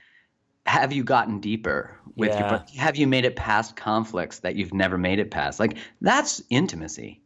have 0.65 0.93
you 0.93 1.03
gotten 1.03 1.39
deeper 1.39 1.97
with 2.15 2.29
yeah. 2.29 2.49
your 2.51 2.81
have 2.81 2.95
you 2.95 3.07
made 3.07 3.25
it 3.25 3.35
past 3.35 3.75
conflicts 3.75 4.39
that 4.39 4.55
you've 4.55 4.73
never 4.73 4.97
made 4.97 5.17
it 5.17 5.31
past 5.31 5.59
like 5.59 5.77
that's 6.01 6.41
intimacy 6.49 7.21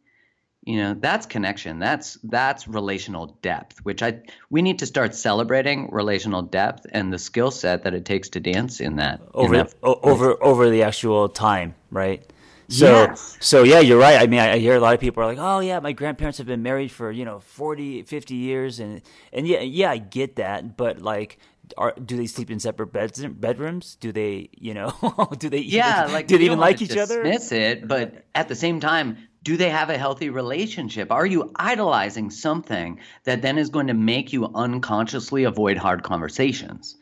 you 0.65 0.77
know 0.77 0.93
that's 0.93 1.25
connection 1.25 1.77
that's 1.79 2.17
that's 2.23 2.67
relational 2.67 3.37
depth 3.41 3.79
which 3.83 4.01
i 4.01 4.17
we 4.49 4.61
need 4.61 4.79
to 4.79 4.85
start 4.85 5.13
celebrating 5.13 5.89
relational 5.91 6.41
depth 6.41 6.85
and 6.91 7.11
the 7.11 7.19
skill 7.19 7.51
set 7.51 7.83
that 7.83 7.93
it 7.93 8.05
takes 8.05 8.29
to 8.29 8.39
dance 8.39 8.79
in 8.79 8.95
that 8.95 9.19
over 9.33 9.55
in 9.55 9.65
that, 9.65 9.73
over 9.83 10.41
over 10.43 10.69
the 10.69 10.83
actual 10.83 11.27
time, 11.29 11.75
right? 11.91 12.23
So 12.69 13.07
Yes. 13.07 13.37
so 13.41 13.63
yeah, 13.63 13.79
you're 13.79 13.99
right. 13.99 14.21
I 14.21 14.27
mean, 14.27 14.39
I, 14.39 14.53
I 14.53 14.57
hear 14.57 14.75
a 14.75 14.79
lot 14.79 14.93
of 14.93 14.99
people 15.01 15.21
are 15.21 15.25
like, 15.25 15.37
"Oh 15.39 15.59
yeah, 15.59 15.79
my 15.79 15.91
grandparents 15.91 16.37
have 16.37 16.47
been 16.47 16.63
married 16.63 16.91
for, 16.91 17.11
you 17.11 17.25
know, 17.25 17.39
40, 17.39 18.03
50 18.03 18.35
years 18.35 18.79
and 18.79 19.01
and 19.33 19.47
yeah, 19.47 19.59
yeah, 19.59 19.91
I 19.91 19.97
get 19.97 20.37
that, 20.37 20.77
but 20.77 21.01
like 21.01 21.39
are, 21.77 21.93
do 21.93 22.17
they 22.17 22.25
sleep 22.27 22.49
in 22.51 22.59
separate 22.59 22.87
beds 22.87 23.23
bedrooms? 23.25 23.95
Do 23.99 24.11
they, 24.11 24.49
you 24.57 24.73
know, 24.73 24.93
do 25.37 25.49
they 25.49 25.59
yeah 25.59 26.01
even, 26.01 26.13
like 26.13 26.27
do 26.27 26.37
they 26.37 26.45
even 26.45 26.59
like 26.59 26.77
wanna 26.77 26.83
each 26.85 26.97
other? 26.97 27.23
dismiss 27.23 27.51
it 27.51 27.87
but 27.87 28.23
at 28.33 28.47
the 28.47 28.55
same 28.55 28.79
time 28.79 29.17
do 29.43 29.57
they 29.57 29.69
have 29.69 29.89
a 29.89 29.97
healthy 29.97 30.29
relationship? 30.29 31.11
Are 31.11 31.25
you 31.25 31.51
idolizing 31.55 32.31
something 32.31 32.99
that 33.25 33.41
then 33.41 33.57
is 33.57 33.69
going 33.69 33.87
to 33.87 33.93
make 33.93 34.31
you 34.31 34.49
unconsciously 34.55 35.43
avoid 35.43 35.77
hard 35.77 36.01
conversations? 36.03 36.95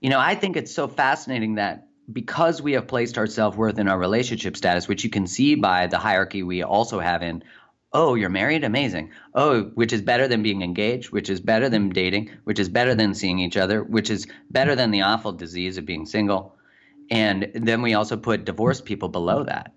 You 0.00 0.10
know 0.10 0.18
i 0.18 0.34
think 0.34 0.56
it's 0.56 0.74
so 0.74 0.88
fascinating 0.88 1.54
that 1.54 1.86
because 2.12 2.60
we 2.60 2.72
have 2.72 2.88
placed 2.88 3.16
our 3.16 3.28
self-worth 3.28 3.78
in 3.78 3.88
our 3.88 3.98
relationship 3.98 4.56
status 4.56 4.88
which 4.88 5.04
you 5.04 5.10
can 5.10 5.28
see 5.28 5.54
by 5.54 5.86
the 5.86 5.98
hierarchy 5.98 6.42
we 6.42 6.62
also 6.62 6.98
have 6.98 7.22
in 7.22 7.44
oh 7.92 8.14
you're 8.14 8.28
married? 8.28 8.64
Amazing. 8.64 9.12
Oh 9.32 9.70
which 9.74 9.92
is 9.92 10.02
better 10.02 10.26
than 10.26 10.42
being 10.42 10.62
engaged 10.62 11.12
which 11.12 11.30
is 11.30 11.40
better 11.40 11.68
than 11.68 11.88
dating 11.90 12.30
which 12.44 12.58
is 12.58 12.68
better 12.68 12.96
than 12.96 13.14
seeing 13.14 13.38
each 13.38 13.56
other 13.56 13.84
which 13.84 14.10
is 14.10 14.26
better 14.50 14.74
than 14.74 14.90
the 14.90 15.02
awful 15.02 15.32
disease 15.32 15.78
of 15.78 15.86
being 15.86 16.04
single. 16.04 16.56
And 17.08 17.50
then 17.54 17.80
we 17.80 17.94
also 17.94 18.16
put 18.16 18.44
divorced 18.44 18.84
people 18.84 19.08
below 19.08 19.44
that 19.44 19.72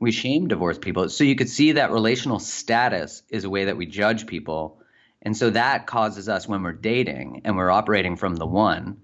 we 0.00 0.10
shame 0.10 0.48
divorced 0.48 0.80
people 0.80 1.08
so 1.08 1.22
you 1.22 1.36
could 1.36 1.48
see 1.48 1.72
that 1.72 1.92
relational 1.92 2.38
status 2.38 3.22
is 3.28 3.44
a 3.44 3.50
way 3.50 3.66
that 3.66 3.76
we 3.76 3.86
judge 3.86 4.26
people 4.26 4.80
and 5.22 5.36
so 5.36 5.50
that 5.50 5.86
causes 5.86 6.28
us 6.28 6.48
when 6.48 6.62
we're 6.62 6.72
dating 6.72 7.42
and 7.44 7.56
we're 7.56 7.70
operating 7.70 8.16
from 8.16 8.36
the 8.36 8.46
one 8.46 8.96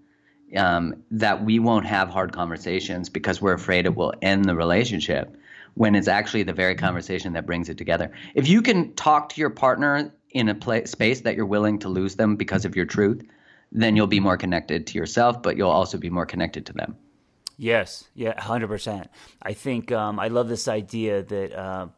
um, 0.57 1.03
that 1.11 1.45
we 1.45 1.59
won't 1.59 1.87
have 1.87 2.09
hard 2.09 2.33
conversations 2.33 3.09
because 3.09 3.41
we're 3.41 3.53
afraid 3.55 3.87
it 3.87 3.95
will 3.95 4.15
end 4.23 4.45
the 4.45 4.55
relationship 4.55 5.37
when 5.75 5.95
it's 5.95 6.09
actually 6.09 6.43
the 6.43 6.53
very 6.53 6.75
conversation 6.75 7.35
that 7.35 7.45
brings 7.45 7.69
it 7.69 7.77
together. 7.77 8.11
If 8.35 8.49
you 8.49 8.63
can 8.63 8.95
talk 8.95 9.31
to 9.31 9.41
your 9.41 9.51
partner 9.51 10.13
in 10.31 10.49
a 10.49 10.55
pla 10.55 10.81
space 10.85 11.21
that 11.23 11.37
you're 11.37 11.47
willing 11.47 11.81
to 11.81 11.89
lose 11.89 12.15
them 12.15 12.37
because 12.37 12.65
of 12.65 12.77
your 12.77 12.87
truth, 12.87 13.23
then 13.73 13.97
you'll 13.97 14.07
be 14.07 14.21
more 14.21 14.37
connected 14.37 14.87
to 14.87 14.99
yourself, 14.99 15.43
but 15.43 15.57
you'll 15.57 15.71
also 15.71 15.99
be 15.99 16.09
more 16.09 16.27
connected 16.27 16.67
to 16.67 16.73
them. 16.73 16.97
Yes, 17.59 18.05
yeah, 18.15 18.39
hundred 18.41 18.69
percent. 18.69 19.09
I 19.43 19.55
think 19.55 19.91
um, 19.91 20.21
I 20.21 20.29
love 20.29 20.49
this 20.49 20.69
idea 20.69 21.23
that 21.23 21.59
uh, 21.59 21.89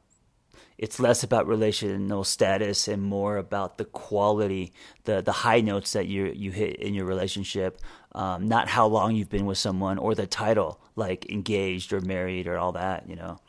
it's 0.78 1.00
less 1.00 1.24
about 1.24 1.48
relational 1.48 2.22
status 2.22 2.86
and 2.86 3.02
more 3.02 3.36
about 3.36 3.76
the 3.76 3.84
quality, 3.84 4.72
the 5.04 5.20
the 5.20 5.32
high 5.32 5.61
notes 5.61 5.92
that 5.94 6.06
you 6.06 6.26
you 6.26 6.52
hit 6.52 6.76
in 6.76 6.94
your 6.94 7.06
relationship, 7.06 7.80
um, 8.12 8.46
not 8.46 8.68
how 8.68 8.86
long 8.86 9.16
you've 9.16 9.30
been 9.30 9.46
with 9.46 9.59
someone 9.59 9.98
or 9.98 10.14
the 10.14 10.26
title, 10.28 10.80
like 10.94 11.30
engaged 11.30 11.92
or 11.92 12.00
married 12.00 12.46
or 12.46 12.56
all 12.56 12.72
that. 12.72 13.09
You 13.09 13.16
know. 13.16 13.40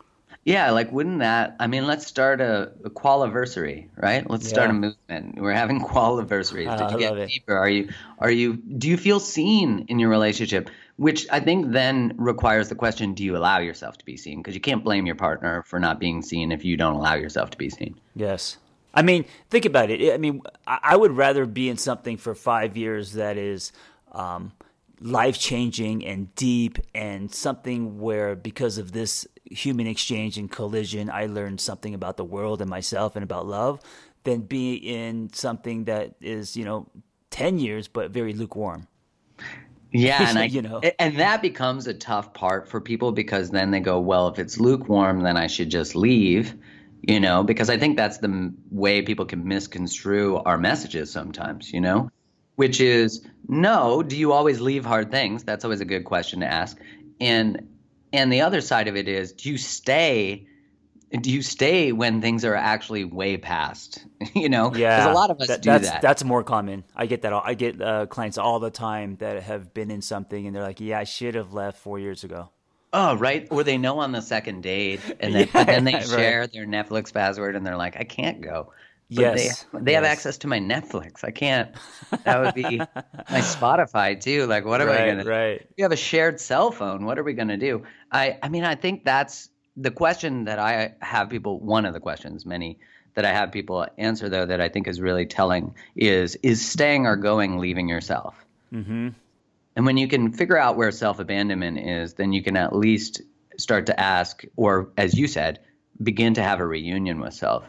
Yeah, 0.45 0.72
like 0.72 0.91
wouldn't 0.91 1.20
that? 1.20 1.57
I 1.60 1.68
mean, 1.68 1.86
let's 1.86 2.07
start 2.07 2.41
a, 2.41 2.72
a 2.84 2.89
qualiversary, 2.89 3.89
right? 3.95 4.28
Let's 4.28 4.49
start 4.49 4.72
a 4.72 4.74
movement. 4.74 5.39
We're 5.39 5.53
having 5.53 5.82
qualiversaries. 5.82 6.76
Did 6.78 6.91
you 6.91 6.97
get 6.97 7.10
love 7.12 7.20
it. 7.20 7.30
deeper? 7.30 7.55
Are 7.55 7.70
you 7.70 7.89
are 8.18 8.32
you 8.32 8.55
do 8.55 8.89
you 8.89 8.97
feel 8.97 9.20
seen 9.20 9.86
in 9.89 9.99
your 9.99 10.10
relationship? 10.10 10.72
Which 11.00 11.26
I 11.32 11.39
think 11.39 11.72
then 11.72 12.14
requires 12.18 12.68
the 12.68 12.76
question: 12.76 13.14
Do 13.14 13.24
you 13.24 13.38
allow 13.38 13.60
yourself 13.60 13.97
to 14.00 14.06
be 14.06 14.18
seen? 14.18 14.39
Because 14.39 14.54
you 14.54 14.60
can't 14.60 14.84
blame 14.84 15.06
your 15.06 15.16
partner 15.16 15.64
for 15.66 15.80
not 15.80 15.97
being 15.97 16.22
seen 16.22 16.52
if 16.52 16.66
you 16.66 16.76
don't 16.76 16.95
allow 16.95 17.14
yourself 17.16 17.50
to 17.52 17.58
be 17.58 17.70
seen. 17.70 17.97
Yes. 18.16 18.58
I 18.93 19.02
mean, 19.02 19.24
think 19.50 19.64
about 19.64 19.89
it. 19.91 20.14
I 20.14 20.18
mean, 20.18 20.41
I 20.68 20.97
would 20.97 21.16
rather 21.16 21.45
be 21.45 21.70
in 21.70 21.78
something 21.78 22.18
for 22.18 22.36
five 22.36 22.76
years 22.76 23.14
that 23.14 23.38
is 23.38 23.72
um, 24.12 24.52
life 25.00 25.39
changing 25.39 26.06
and 26.06 26.36
deep 26.36 26.80
and 26.93 27.34
something 27.34 28.00
where, 28.00 28.36
because 28.36 28.78
of 28.78 28.91
this 28.91 29.26
human 29.45 29.88
exchange 29.88 30.38
and 30.38 30.52
collision, 30.52 31.10
I 31.10 31.28
learned 31.28 31.62
something 31.62 31.93
about 31.93 32.18
the 32.18 32.26
world 32.26 32.60
and 32.60 32.70
myself 32.70 33.16
and 33.16 33.24
about 33.24 33.45
love 33.45 33.80
than 34.26 34.41
be 34.41 34.74
in 34.74 35.32
something 35.32 35.86
that 35.86 36.16
is, 36.20 36.58
you 36.58 36.66
know, 36.66 36.88
10 37.30 37.60
years 37.60 37.88
but 37.88 38.12
very 38.12 38.34
lukewarm. 38.34 38.88
Yeah, 39.92 40.26
and 40.30 40.38
I, 40.40 40.46
You 40.46 40.62
know. 40.62 40.82
and 41.00 41.18
that 41.18 41.42
becomes 41.42 41.88
a 41.88 41.94
tough 41.94 42.34
part 42.34 42.68
for 42.70 42.80
people 42.82 43.12
because 43.12 43.50
then 43.52 43.72
they 43.72 43.80
go, 43.80 44.00
well, 44.00 44.28
if 44.28 44.40
it's 44.40 44.60
lukewarm, 44.60 45.22
then 45.22 45.38
I 45.38 45.48
should 45.48 45.70
just 45.70 45.96
leave, 45.96 46.56
you 47.02 47.20
know, 47.20 47.44
because 47.44 47.70
I 47.70 47.78
think 47.78 47.98
that's 47.98 48.18
the 48.20 48.28
m- 48.28 48.58
way 48.72 49.02
people 49.02 49.26
can 49.26 49.48
misconstrue 49.48 50.38
our 50.38 50.58
messages 50.58 51.12
sometimes, 51.12 51.72
you 51.74 51.82
know, 51.82 52.10
which 52.56 52.82
is 52.82 53.26
no, 53.48 54.04
do 54.04 54.18
you 54.18 54.32
always 54.32 54.60
leave 54.62 54.86
hard 54.86 55.12
things? 55.12 55.44
That's 55.44 55.64
always 55.64 55.82
a 55.82 55.86
good 55.86 56.06
question 56.06 56.42
to 56.42 56.46
ask. 56.48 56.78
And 57.20 57.68
and 58.14 58.32
the 58.34 58.42
other 58.42 58.62
side 58.62 58.88
of 58.88 58.96
it 58.96 59.08
is, 59.08 59.34
do 59.34 59.50
you 59.50 59.58
stay 59.58 60.48
do 61.12 61.32
you 61.32 61.41
stay 61.41 61.91
when 61.91 62.22
things 62.22 62.45
are 62.45 62.55
actually 62.55 63.03
way 63.03 63.38
past? 63.38 64.05
you 64.36 64.49
know, 64.49 64.74
Yeah, 64.76 64.97
because 64.97 65.12
a 65.12 65.14
lot 65.14 65.32
of 65.32 65.39
us 65.41 65.47
that- 65.47 65.62
do 65.62 65.70
that's, 65.72 65.89
that. 65.89 66.01
That's 66.01 66.24
more 66.24 66.43
common. 66.43 66.84
I 66.95 67.05
get 67.07 67.24
that. 67.24 67.34
All, 67.34 67.41
I 67.43 67.53
get 67.55 67.82
uh, 67.82 68.05
clients 68.05 68.38
all 68.38 68.60
the 68.60 68.70
time 68.72 69.16
that 69.18 69.41
have 69.43 69.74
been 69.74 69.89
in 69.91 70.01
something 70.01 70.45
and 70.45 70.55
they're 70.55 70.64
like, 70.64 70.80
"Yeah, 70.80 70.99
I 70.99 71.03
should 71.05 71.36
have 71.36 71.53
left 71.53 71.80
four 71.80 71.99
years 71.99 72.24
ago." 72.24 72.49
Oh, 72.91 73.16
right. 73.18 73.47
Or 73.51 73.64
they 73.64 73.78
know 73.78 73.99
on 73.99 74.12
the 74.12 74.22
second 74.22 74.62
date, 74.64 75.01
and 75.20 75.34
then 75.36 75.49
Yeah, 75.53 75.64
then 75.64 75.84
they 75.84 75.93
right. 75.93 76.07
share 76.07 76.47
their 76.47 76.66
Netflix 76.66 77.14
password, 77.14 77.55
and 77.55 77.66
they're 77.66 77.78
like, 77.78 77.97
"I 77.97 78.03
can't 78.03 78.41
go." 78.41 78.74
But 79.12 79.22
Yes, 79.22 79.66
they 79.74 79.80
they 79.82 79.93
have 79.93 80.03
access 80.03 80.38
to 80.39 80.47
my 80.47 80.60
Netflix. 80.60 81.24
I 81.24 81.32
can't. 81.32 81.72
That 82.26 82.41
would 82.41 82.53
be 82.53 82.78
my 82.78 83.41
Spotify 83.41 84.22
too. 84.22 84.45
Like, 84.45 84.66
what 84.66 84.82
am 84.82 84.89
I 84.89 84.91
right, 84.91 85.07
gonna? 85.18 85.24
right. 85.26 85.68
We 85.78 85.82
have 85.82 85.91
a 85.91 85.95
shared 85.97 86.39
cell 86.39 86.70
phone. 86.72 87.05
What 87.05 87.18
are 87.18 87.24
we 87.24 87.34
gonna 87.34 87.57
do? 87.57 87.82
I 88.12 88.38
I 88.43 88.49
mean, 88.49 88.64
I 88.64 88.76
think 88.76 89.05
that's 89.05 89.49
the 89.80 89.92
question 89.92 90.46
that 90.46 90.60
I 90.60 90.94
have 91.02 91.30
people. 91.30 91.60
One 91.60 91.86
of 91.86 91.94
the 91.94 92.00
questions, 92.00 92.46
many 92.46 92.78
that 93.16 93.26
I 93.26 93.32
have 93.34 93.52
people 93.52 93.88
answer 93.98 94.30
though, 94.30 94.46
that 94.46 94.62
I 94.62 94.70
think 94.70 94.88
is 94.88 95.02
really 95.02 95.26
telling 95.26 95.74
is 95.96 96.36
is 96.44 96.66
staying 96.66 97.06
or 97.06 97.16
going, 97.16 97.58
leaving 97.58 97.90
yourself. 97.90 98.36
Mm-hmm. 98.74 99.10
And 99.76 99.86
when 99.86 99.98
you 99.98 100.08
can 100.08 100.32
figure 100.32 100.58
out 100.58 100.76
where 100.76 100.92
self 100.92 101.20
abandonment 101.20 101.80
is, 101.80 102.14
then 102.16 102.34
you 102.34 102.44
can 102.44 102.58
at 102.58 102.76
least 102.76 103.22
start 103.58 103.86
to 103.88 104.00
ask, 104.00 104.44
or 104.56 104.90
as 104.98 105.18
you 105.18 105.28
said, 105.28 105.60
begin 106.04 106.34
to 106.34 106.44
have 106.44 106.60
a 106.60 106.66
reunion 106.66 107.20
with 107.20 107.34
self. 107.34 107.64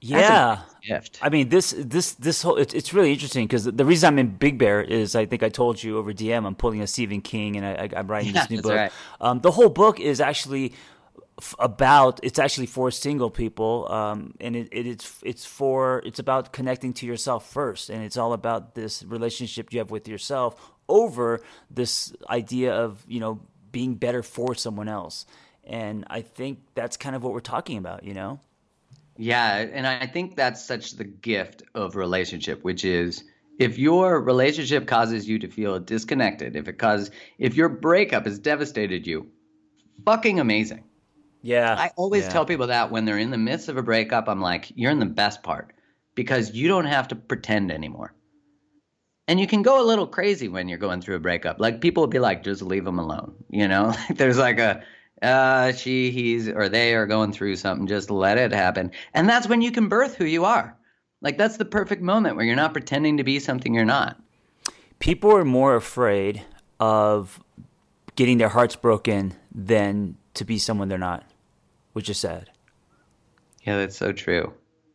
Yeah. 0.00 0.60
gift. 0.86 1.18
I 1.22 1.30
mean, 1.30 1.48
this 1.48 1.74
this 1.78 2.12
this 2.12 2.42
whole 2.42 2.56
it's, 2.56 2.74
it's 2.74 2.92
really 2.92 3.12
interesting 3.12 3.46
because 3.46 3.64
the 3.64 3.84
reason 3.86 4.06
I'm 4.08 4.18
in 4.18 4.36
Big 4.36 4.58
Bear 4.58 4.82
is 4.82 5.16
I 5.16 5.24
think 5.24 5.42
I 5.42 5.48
told 5.48 5.82
you 5.82 5.96
over 5.96 6.12
DM 6.12 6.46
I'm 6.46 6.54
pulling 6.54 6.82
a 6.82 6.86
Stephen 6.86 7.22
King 7.22 7.56
and 7.56 7.64
I, 7.64 7.88
I'm 7.96 8.06
writing 8.06 8.34
Yeah, 8.34 8.42
this 8.42 8.50
new 8.50 8.60
book. 8.60 8.74
right. 8.76 8.92
Um, 9.20 9.40
the 9.40 9.50
whole 9.50 9.70
book 9.70 9.98
is 10.00 10.20
actually 10.20 10.74
f- 11.38 11.54
about 11.58 12.20
it's 12.22 12.38
actually 12.38 12.66
for 12.66 12.90
single 12.90 13.30
people 13.30 13.86
um, 13.90 14.34
and 14.40 14.56
it, 14.56 14.68
it, 14.72 14.86
it's 14.86 15.20
it's 15.24 15.44
for 15.44 16.02
it's 16.04 16.18
about 16.18 16.52
connecting 16.52 16.92
to 16.92 17.06
yourself 17.06 17.50
first 17.50 17.90
and 17.90 18.02
it's 18.04 18.16
all 18.16 18.32
about 18.32 18.74
this 18.74 19.02
relationship 19.04 19.72
you 19.72 19.78
have 19.78 19.90
with 19.90 20.08
yourself 20.08 20.72
over 20.88 21.40
this 21.70 22.12
idea 22.28 22.72
of 22.72 23.04
you 23.08 23.20
know 23.20 23.40
being 23.72 23.94
better 23.94 24.22
for 24.22 24.54
someone 24.54 24.88
else 24.88 25.26
and 25.64 26.04
I 26.10 26.20
think 26.22 26.58
that's 26.74 26.96
kind 26.96 27.16
of 27.16 27.22
what 27.24 27.32
we're 27.32 27.40
talking 27.40 27.78
about 27.78 28.04
you 28.04 28.14
know 28.14 28.40
Yeah, 29.16 29.58
and 29.58 29.86
I 29.86 30.06
think 30.06 30.36
that's 30.36 30.64
such 30.64 30.96
the 30.96 31.04
gift 31.04 31.62
of 31.74 31.94
relationship, 31.96 32.64
which 32.64 32.84
is 32.84 33.24
if 33.58 33.78
your 33.78 34.20
relationship 34.20 34.86
causes 34.86 35.28
you 35.28 35.38
to 35.38 35.48
feel 35.48 35.78
disconnected, 35.78 36.56
if 36.56 36.66
it 36.68 36.78
causes 36.78 37.10
if 37.38 37.54
your 37.54 37.68
breakup 37.68 38.26
has 38.26 38.38
devastated 38.38 39.06
you, 39.06 39.28
fucking 40.04 40.40
amazing. 40.40 40.84
Yeah 41.44 41.74
I 41.78 41.90
always 41.96 42.24
yeah. 42.24 42.30
tell 42.30 42.44
people 42.44 42.66
that 42.68 42.90
when 42.90 43.04
they're 43.04 43.18
in 43.18 43.30
the 43.30 43.38
midst 43.38 43.68
of 43.68 43.76
a 43.76 43.82
breakup, 43.82 44.28
I'm 44.28 44.40
like, 44.40 44.72
you're 44.74 44.90
in 44.90 44.98
the 44.98 45.06
best 45.06 45.42
part 45.42 45.72
because 46.14 46.52
you 46.52 46.66
don't 46.68 46.86
have 46.86 47.08
to 47.08 47.16
pretend 47.16 47.70
anymore. 47.70 48.14
And 49.28 49.38
you 49.38 49.46
can 49.46 49.62
go 49.62 49.80
a 49.80 49.86
little 49.86 50.06
crazy 50.06 50.48
when 50.48 50.68
you're 50.68 50.78
going 50.78 51.00
through 51.00 51.16
a 51.16 51.20
breakup. 51.20 51.60
Like 51.60 51.80
people 51.80 52.02
will 52.02 52.08
be 52.08 52.18
like, 52.18 52.42
just 52.42 52.62
leave 52.62 52.84
them 52.84 52.98
alone. 52.98 53.34
You 53.50 53.68
know, 53.68 53.94
there's 54.10 54.38
like 54.38 54.58
a, 54.58 54.82
uh, 55.22 55.72
she, 55.72 56.10
he's, 56.10 56.48
or 56.48 56.68
they 56.68 56.94
are 56.94 57.06
going 57.06 57.32
through 57.32 57.56
something. 57.56 57.86
Just 57.86 58.10
let 58.10 58.36
it 58.36 58.52
happen. 58.52 58.90
And 59.14 59.28
that's 59.28 59.46
when 59.48 59.62
you 59.62 59.70
can 59.70 59.88
birth 59.88 60.16
who 60.16 60.24
you 60.24 60.44
are. 60.44 60.76
Like 61.22 61.38
that's 61.38 61.56
the 61.56 61.64
perfect 61.64 62.02
moment 62.02 62.36
where 62.36 62.44
you're 62.44 62.56
not 62.56 62.72
pretending 62.72 63.16
to 63.18 63.24
be 63.24 63.38
something 63.38 63.72
you're 63.74 63.84
not. 63.84 64.20
people 64.98 65.34
are 65.36 65.44
more 65.44 65.76
afraid 65.76 66.42
of 66.80 67.42
getting 68.16 68.38
their 68.38 68.48
hearts 68.48 68.76
broken 68.76 69.34
than 69.54 70.16
to 70.34 70.44
be 70.44 70.58
someone 70.58 70.88
they're 70.88 70.98
not, 70.98 71.24
which 71.94 72.10
is 72.10 72.18
sad. 72.18 72.50
Yeah, 73.66 73.78
that's 73.78 73.96
so 73.96 74.12
true. 74.12 74.52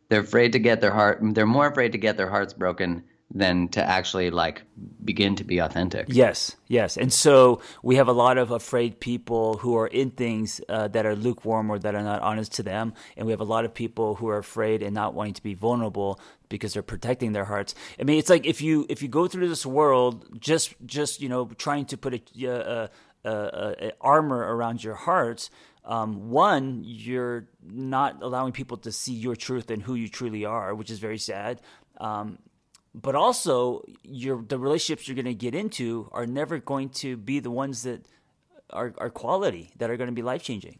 They're 0.08 0.20
afraid 0.20 0.52
to 0.52 0.58
get 0.58 0.80
their 0.80 0.92
heart. 0.92 1.18
They're 1.20 1.46
more 1.46 1.66
afraid 1.66 1.92
to 1.92 1.98
get 1.98 2.16
their 2.16 2.30
hearts 2.30 2.54
broken 2.54 3.04
than 3.32 3.68
to 3.68 3.82
actually 3.82 4.30
like 4.30 4.62
begin 5.04 5.36
to 5.36 5.44
be 5.44 5.58
authentic. 5.58 6.06
Yes, 6.08 6.56
yes. 6.66 6.96
And 6.96 7.12
so 7.12 7.62
we 7.82 7.96
have 7.96 8.08
a 8.08 8.12
lot 8.12 8.38
of 8.38 8.50
afraid 8.50 8.98
people 8.98 9.58
who 9.58 9.76
are 9.76 9.86
in 9.86 10.10
things 10.10 10.60
uh, 10.68 10.88
that 10.88 11.06
are 11.06 11.14
lukewarm 11.14 11.70
or 11.70 11.78
that 11.78 11.94
are 11.94 12.02
not 12.02 12.22
honest 12.22 12.54
to 12.54 12.64
them. 12.64 12.92
And 13.16 13.26
we 13.26 13.32
have 13.32 13.40
a 13.40 13.44
lot 13.44 13.64
of 13.64 13.72
people 13.72 14.16
who 14.16 14.28
are 14.28 14.38
afraid 14.38 14.82
and 14.82 14.94
not 14.94 15.14
wanting 15.14 15.34
to 15.34 15.42
be 15.42 15.54
vulnerable 15.54 16.18
because 16.48 16.72
they're 16.72 16.82
protecting 16.82 17.32
their 17.32 17.44
hearts. 17.44 17.76
I 18.00 18.02
mean, 18.02 18.18
it's 18.18 18.30
like 18.30 18.46
if 18.46 18.60
you 18.60 18.84
if 18.88 19.00
you 19.00 19.08
go 19.08 19.28
through 19.28 19.48
this 19.48 19.64
world 19.64 20.40
just 20.40 20.74
just 20.84 21.22
you 21.22 21.28
know 21.28 21.46
trying 21.56 21.84
to 21.86 21.96
put 21.96 22.14
a, 22.14 22.46
a, 22.46 22.90
a, 23.24 23.30
a 23.30 23.92
armor 24.00 24.56
around 24.56 24.82
your 24.82 24.94
hearts. 24.94 25.50
Um, 25.84 26.30
one, 26.30 26.82
you're 26.84 27.48
not 27.62 28.22
allowing 28.22 28.52
people 28.52 28.76
to 28.78 28.92
see 28.92 29.14
your 29.14 29.34
truth 29.34 29.70
and 29.70 29.82
who 29.82 29.94
you 29.94 30.08
truly 30.08 30.44
are, 30.44 30.74
which 30.74 30.90
is 30.90 30.98
very 30.98 31.18
sad. 31.18 31.60
Um, 31.98 32.38
but 32.94 33.14
also 33.14 33.82
your 34.02 34.42
the 34.42 34.58
relationships 34.58 35.06
you're 35.06 35.14
going 35.14 35.24
to 35.24 35.34
get 35.34 35.54
into 35.54 36.08
are 36.12 36.26
never 36.26 36.58
going 36.58 36.88
to 36.88 37.16
be 37.16 37.40
the 37.40 37.50
ones 37.50 37.82
that 37.82 38.06
are, 38.70 38.94
are 38.98 39.10
quality 39.10 39.70
that 39.78 39.90
are 39.90 39.96
going 39.96 40.08
to 40.08 40.14
be 40.14 40.22
life 40.22 40.42
changing 40.42 40.78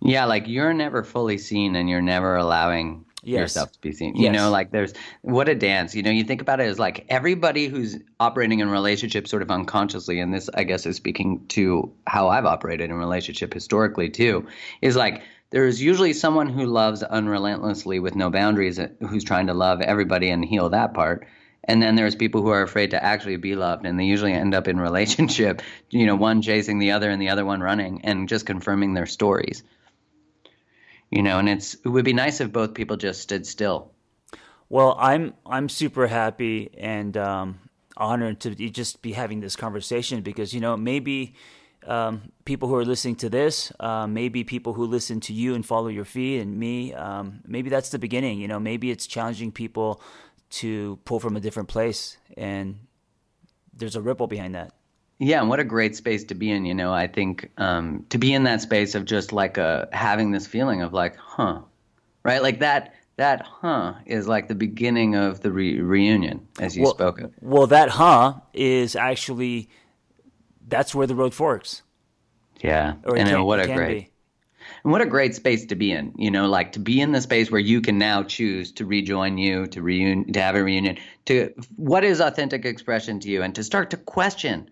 yeah 0.00 0.24
like 0.24 0.46
you're 0.46 0.72
never 0.72 1.02
fully 1.02 1.38
seen 1.38 1.76
and 1.76 1.88
you're 1.88 2.02
never 2.02 2.36
allowing 2.36 3.04
yes. 3.22 3.40
yourself 3.40 3.72
to 3.72 3.80
be 3.80 3.92
seen 3.92 4.16
you 4.16 4.24
yes. 4.24 4.34
know 4.34 4.50
like 4.50 4.70
there's 4.70 4.92
what 5.22 5.48
a 5.48 5.54
dance 5.54 5.94
you 5.94 6.02
know 6.02 6.10
you 6.10 6.24
think 6.24 6.40
about 6.40 6.60
it 6.60 6.64
as 6.64 6.78
like 6.78 7.04
everybody 7.08 7.66
who's 7.66 7.98
operating 8.18 8.60
in 8.60 8.70
relationships 8.70 9.30
sort 9.30 9.42
of 9.42 9.50
unconsciously 9.50 10.20
and 10.20 10.32
this 10.32 10.48
i 10.54 10.64
guess 10.64 10.86
is 10.86 10.96
speaking 10.96 11.44
to 11.48 11.90
how 12.06 12.28
i've 12.28 12.46
operated 12.46 12.90
in 12.90 12.96
relationship 12.96 13.52
historically 13.52 14.08
too 14.08 14.46
is 14.80 14.96
like 14.96 15.22
there's 15.50 15.82
usually 15.82 16.12
someone 16.12 16.48
who 16.48 16.64
loves 16.64 17.02
unrelentlessly 17.02 17.98
with 17.98 18.14
no 18.14 18.30
boundaries 18.30 18.78
uh, 18.78 18.88
who's 19.00 19.24
trying 19.24 19.48
to 19.48 19.54
love 19.54 19.80
everybody 19.80 20.30
and 20.30 20.44
heal 20.44 20.70
that 20.70 20.94
part 20.94 21.26
and 21.64 21.82
then 21.82 21.94
there's 21.94 22.14
people 22.14 22.40
who 22.40 22.48
are 22.48 22.62
afraid 22.62 22.90
to 22.90 23.04
actually 23.04 23.36
be 23.36 23.54
loved 23.54 23.84
and 23.84 23.98
they 23.98 24.04
usually 24.04 24.32
end 24.32 24.54
up 24.54 24.66
in 24.66 24.80
relationship 24.88 25.62
you 25.90 26.06
know 26.06 26.16
one 26.16 26.40
chasing 26.40 26.78
the 26.78 26.92
other 26.92 27.10
and 27.10 27.20
the 27.20 27.28
other 27.28 27.44
one 27.44 27.60
running 27.60 28.00
and 28.04 28.28
just 28.28 28.46
confirming 28.46 28.94
their 28.94 29.06
stories 29.06 29.62
you 31.10 31.22
know 31.22 31.38
and 31.38 31.48
it's 31.48 31.74
it 31.74 31.88
would 31.88 32.04
be 32.04 32.12
nice 32.12 32.40
if 32.40 32.52
both 32.52 32.74
people 32.74 32.96
just 32.96 33.20
stood 33.20 33.46
still 33.46 33.90
well 34.68 34.96
i'm 34.98 35.34
i'm 35.46 35.68
super 35.68 36.06
happy 36.06 36.70
and 36.78 37.16
um, 37.16 37.58
honored 37.96 38.40
to 38.40 38.54
just 38.54 39.02
be 39.02 39.12
having 39.12 39.40
this 39.40 39.56
conversation 39.56 40.22
because 40.22 40.54
you 40.54 40.60
know 40.60 40.76
maybe 40.76 41.34
um, 41.86 42.30
people 42.44 42.68
who 42.68 42.74
are 42.74 42.84
listening 42.84 43.16
to 43.16 43.30
this, 43.30 43.72
uh, 43.80 44.06
maybe 44.06 44.44
people 44.44 44.74
who 44.74 44.84
listen 44.84 45.18
to 45.20 45.32
you 45.32 45.54
and 45.54 45.64
follow 45.64 45.88
your 45.88 46.04
feed, 46.04 46.42
and 46.42 46.58
me, 46.58 46.92
um, 46.92 47.40
maybe 47.46 47.70
that's 47.70 47.88
the 47.88 47.98
beginning. 47.98 48.38
You 48.38 48.48
know, 48.48 48.60
maybe 48.60 48.90
it's 48.90 49.06
challenging 49.06 49.50
people 49.50 50.02
to 50.50 50.98
pull 51.04 51.20
from 51.20 51.36
a 51.36 51.40
different 51.40 51.68
place 51.68 52.16
and 52.36 52.80
there's 53.72 53.96
a 53.96 54.00
ripple 54.00 54.26
behind 54.26 54.54
that 54.54 54.72
yeah 55.20 55.38
and 55.38 55.48
what 55.48 55.60
a 55.60 55.64
great 55.64 55.94
space 55.94 56.24
to 56.24 56.34
be 56.34 56.50
in 56.50 56.64
you 56.64 56.74
know 56.74 56.92
i 56.92 57.06
think 57.06 57.48
um, 57.58 58.04
to 58.08 58.18
be 58.18 58.34
in 58.34 58.42
that 58.42 58.60
space 58.60 58.96
of 58.96 59.04
just 59.04 59.32
like 59.32 59.56
a, 59.58 59.88
having 59.92 60.32
this 60.32 60.46
feeling 60.46 60.82
of 60.82 60.92
like 60.92 61.16
huh 61.16 61.60
right? 62.22 62.42
Like 62.42 62.60
that 62.60 62.94
that 63.16 63.42
huh 63.42 63.94
is 64.06 64.26
like 64.26 64.48
the 64.48 64.54
beginning 64.54 65.14
of 65.14 65.40
the 65.40 65.52
re- 65.52 65.80
reunion 65.80 66.46
as 66.58 66.76
you 66.76 66.84
well, 66.84 66.94
spoke 66.94 67.20
of. 67.20 67.32
well 67.40 67.66
that 67.66 67.90
huh 67.90 68.34
is 68.54 68.96
actually 68.96 69.68
that's 70.68 70.94
where 70.94 71.06
the 71.06 71.14
road 71.14 71.34
forks. 71.34 71.82
Yeah. 72.60 72.94
Or 73.04 73.16
and 73.16 73.44
what 73.44 73.60
a 73.60 73.66
great 73.66 73.98
be. 74.04 74.06
And 74.84 74.92
what 74.92 75.00
a 75.00 75.06
great 75.06 75.34
space 75.34 75.66
to 75.66 75.74
be 75.74 75.90
in, 75.90 76.14
you 76.16 76.30
know, 76.30 76.48
like 76.48 76.72
to 76.72 76.78
be 76.78 77.00
in 77.00 77.12
the 77.12 77.20
space 77.20 77.50
where 77.50 77.60
you 77.60 77.80
can 77.80 77.98
now 77.98 78.22
choose 78.22 78.72
to 78.72 78.86
rejoin 78.86 79.36
you, 79.36 79.66
to 79.66 79.82
reun- 79.82 80.32
to 80.32 80.40
have 80.40 80.54
a 80.54 80.62
reunion, 80.62 80.96
to 81.26 81.52
what 81.76 82.04
is 82.04 82.20
authentic 82.20 82.64
expression 82.64 83.20
to 83.20 83.28
you, 83.28 83.42
and 83.42 83.54
to 83.56 83.64
start 83.64 83.90
to 83.90 83.96
question 83.96 84.70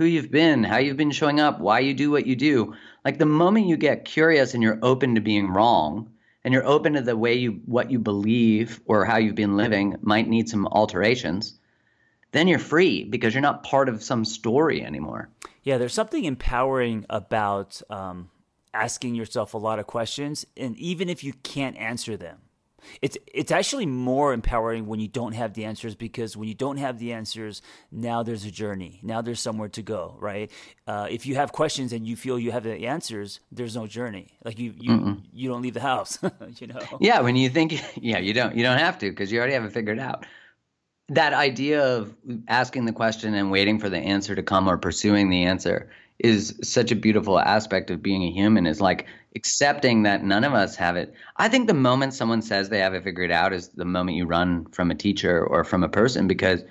who 0.00 0.06
you've 0.06 0.30
been, 0.30 0.64
how 0.64 0.78
you've 0.78 0.96
been 0.96 1.10
showing 1.10 1.40
up, 1.40 1.60
why 1.60 1.78
you 1.78 1.92
do 1.92 2.10
what 2.10 2.26
you 2.26 2.34
do. 2.34 2.74
Like 3.04 3.18
the 3.18 3.26
moment 3.26 3.66
you 3.66 3.76
get 3.76 4.06
curious 4.06 4.54
and 4.54 4.62
you're 4.62 4.78
open 4.80 5.14
to 5.14 5.20
being 5.20 5.48
wrong, 5.48 6.10
and 6.42 6.54
you're 6.54 6.66
open 6.66 6.94
to 6.94 7.02
the 7.02 7.18
way 7.18 7.34
you 7.34 7.60
what 7.66 7.90
you 7.90 7.98
believe 7.98 8.80
or 8.86 9.04
how 9.04 9.18
you've 9.18 9.34
been 9.34 9.58
living 9.58 9.96
might 10.00 10.26
need 10.26 10.48
some 10.48 10.66
alterations, 10.68 11.60
then 12.32 12.48
you're 12.48 12.58
free 12.58 13.04
because 13.04 13.34
you're 13.34 13.42
not 13.42 13.62
part 13.62 13.90
of 13.90 14.02
some 14.02 14.24
story 14.24 14.82
anymore. 14.82 15.28
Yeah, 15.64 15.76
there's 15.76 15.92
something 15.92 16.24
empowering 16.24 17.04
about 17.10 17.82
um, 17.90 18.30
asking 18.72 19.16
yourself 19.16 19.52
a 19.52 19.58
lot 19.58 19.78
of 19.78 19.86
questions 19.86 20.46
and 20.56 20.78
even 20.78 21.10
if 21.10 21.22
you 21.22 21.34
can't 21.42 21.76
answer 21.76 22.16
them 22.16 22.38
it's 23.02 23.16
it's 23.32 23.50
actually 23.50 23.86
more 23.86 24.32
empowering 24.32 24.86
when 24.86 25.00
you 25.00 25.08
don't 25.08 25.32
have 25.32 25.54
the 25.54 25.64
answers 25.64 25.94
because 25.94 26.36
when 26.36 26.48
you 26.48 26.54
don't 26.54 26.76
have 26.78 26.98
the 26.98 27.12
answers 27.12 27.62
now 27.90 28.22
there's 28.22 28.44
a 28.44 28.50
journey. 28.50 29.00
Now 29.02 29.22
there's 29.22 29.40
somewhere 29.40 29.68
to 29.70 29.82
go 29.82 30.16
right? 30.20 30.50
Uh, 30.86 31.08
if 31.10 31.26
you 31.26 31.34
have 31.36 31.52
questions 31.52 31.92
and 31.92 32.06
you 32.06 32.16
feel 32.16 32.38
you 32.38 32.52
have 32.52 32.64
the 32.64 32.86
answers 32.86 33.40
there's 33.52 33.76
no 33.76 33.86
journey. 33.86 34.38
Like 34.44 34.58
you 34.58 34.74
you 34.78 34.90
Mm-mm. 34.90 35.22
you 35.32 35.48
don't 35.48 35.62
leave 35.62 35.74
the 35.74 35.80
house 35.80 36.18
you 36.58 36.66
know? 36.66 36.80
Yeah 37.00 37.20
when 37.20 37.36
you 37.36 37.48
think 37.48 37.80
yeah 37.96 38.18
you 38.18 38.32
don't 38.32 38.54
you 38.54 38.62
don't 38.62 38.78
have 38.78 38.98
to 38.98 39.10
because 39.10 39.30
you 39.30 39.38
already 39.38 39.54
have 39.54 39.64
it 39.64 39.72
figured 39.72 39.98
out. 39.98 40.26
That 41.08 41.32
idea 41.32 41.82
of 41.82 42.14
asking 42.46 42.84
the 42.84 42.92
question 42.92 43.34
and 43.34 43.50
waiting 43.50 43.80
for 43.80 43.88
the 43.88 43.98
answer 43.98 44.36
to 44.36 44.42
come 44.42 44.68
or 44.68 44.78
pursuing 44.78 45.28
the 45.28 45.44
answer 45.44 45.90
is 46.20 46.58
such 46.62 46.92
a 46.92 46.96
beautiful 46.96 47.38
aspect 47.38 47.90
of 47.90 48.02
being 48.02 48.22
a 48.22 48.30
human 48.30 48.66
is 48.66 48.80
like 48.80 49.06
accepting 49.34 50.02
that 50.02 50.22
none 50.22 50.44
of 50.44 50.52
us 50.52 50.76
have 50.76 50.96
it. 50.96 51.14
I 51.36 51.48
think 51.48 51.66
the 51.66 51.74
moment 51.74 52.14
someone 52.14 52.42
says 52.42 52.68
they 52.68 52.80
have 52.80 52.94
it 52.94 53.04
figured 53.04 53.30
out 53.30 53.52
is 53.52 53.68
the 53.68 53.86
moment 53.86 54.16
you 54.16 54.26
run 54.26 54.66
from 54.66 54.90
a 54.90 54.94
teacher 54.94 55.42
or 55.42 55.64
from 55.64 55.82
a 55.82 55.88
person 55.88 56.28
because 56.28 56.62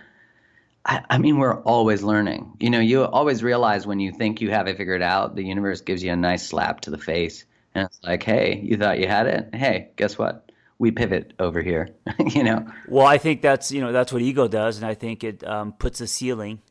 I, 0.86 1.04
I 1.10 1.18
mean 1.18 1.38
we're 1.38 1.62
always 1.62 2.04
learning. 2.04 2.54
You 2.60 2.70
know, 2.70 2.80
you 2.80 3.04
always 3.04 3.42
realize 3.42 3.88
when 3.88 4.00
you 4.00 4.12
think 4.12 4.40
you 4.40 4.52
have 4.52 4.68
it 4.68 4.78
figured 4.78 5.02
out, 5.02 5.36
the 5.36 5.44
universe 5.44 5.82
gives 5.82 6.04
you 6.04 6.12
a 6.12 6.16
nice 6.16 6.48
slap 6.48 6.82
to 6.82 6.92
the 6.92 6.98
face. 6.98 7.46
And 7.74 7.86
it's 7.86 8.00
like, 8.04 8.24
hey, 8.24 8.60
you 8.64 8.78
thought 8.78 9.00
you 9.00 9.08
had 9.08 9.28
it? 9.28 9.56
Hey, 9.56 9.90
guess 9.96 10.18
what? 10.18 10.46
we 10.80 10.92
pivot 10.92 11.34
over 11.40 11.62
here 11.62 11.90
you 12.20 12.42
know 12.42 12.66
well 12.88 13.06
i 13.06 13.18
think 13.18 13.42
that's 13.42 13.70
you 13.70 13.82
know 13.82 13.92
that's 13.92 14.14
what 14.14 14.22
ego 14.22 14.48
does 14.48 14.78
and 14.78 14.86
i 14.86 14.94
think 14.94 15.26
it 15.26 15.46
um, 15.46 15.74
puts 15.74 16.00
a 16.00 16.08
ceiling 16.08 16.62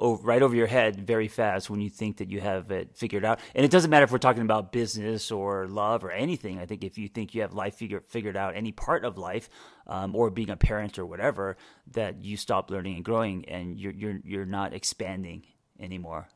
right 0.00 0.42
over 0.42 0.54
your 0.54 0.66
head 0.66 1.06
very 1.06 1.28
fast 1.28 1.68
when 1.70 1.80
you 1.80 1.90
think 1.90 2.16
that 2.18 2.30
you 2.30 2.40
have 2.40 2.70
it 2.70 2.96
figured 2.96 3.24
out. 3.24 3.40
And 3.54 3.64
it 3.64 3.70
doesn't 3.70 3.90
matter 3.90 4.04
if 4.04 4.12
we're 4.12 4.18
talking 4.18 4.42
about 4.42 4.72
business 4.72 5.30
or 5.30 5.66
love 5.68 6.04
or 6.04 6.10
anything. 6.10 6.58
I 6.58 6.66
think 6.66 6.84
if 6.84 6.98
you 6.98 7.08
think 7.08 7.34
you 7.34 7.42
have 7.42 7.52
life 7.52 7.74
figure, 7.74 8.02
figured 8.08 8.36
out, 8.36 8.56
any 8.56 8.72
part 8.72 9.04
of 9.04 9.18
life, 9.18 9.48
um, 9.86 10.16
or 10.16 10.30
being 10.30 10.50
a 10.50 10.56
parent 10.56 10.98
or 10.98 11.06
whatever, 11.06 11.56
that 11.92 12.24
you 12.24 12.36
stop 12.36 12.70
learning 12.70 12.96
and 12.96 13.04
growing, 13.04 13.44
and 13.48 13.78
you're 13.78 13.92
you're 13.92 14.20
you're 14.24 14.46
not 14.46 14.72
expanding 14.72 15.44
anymore. 15.78 16.28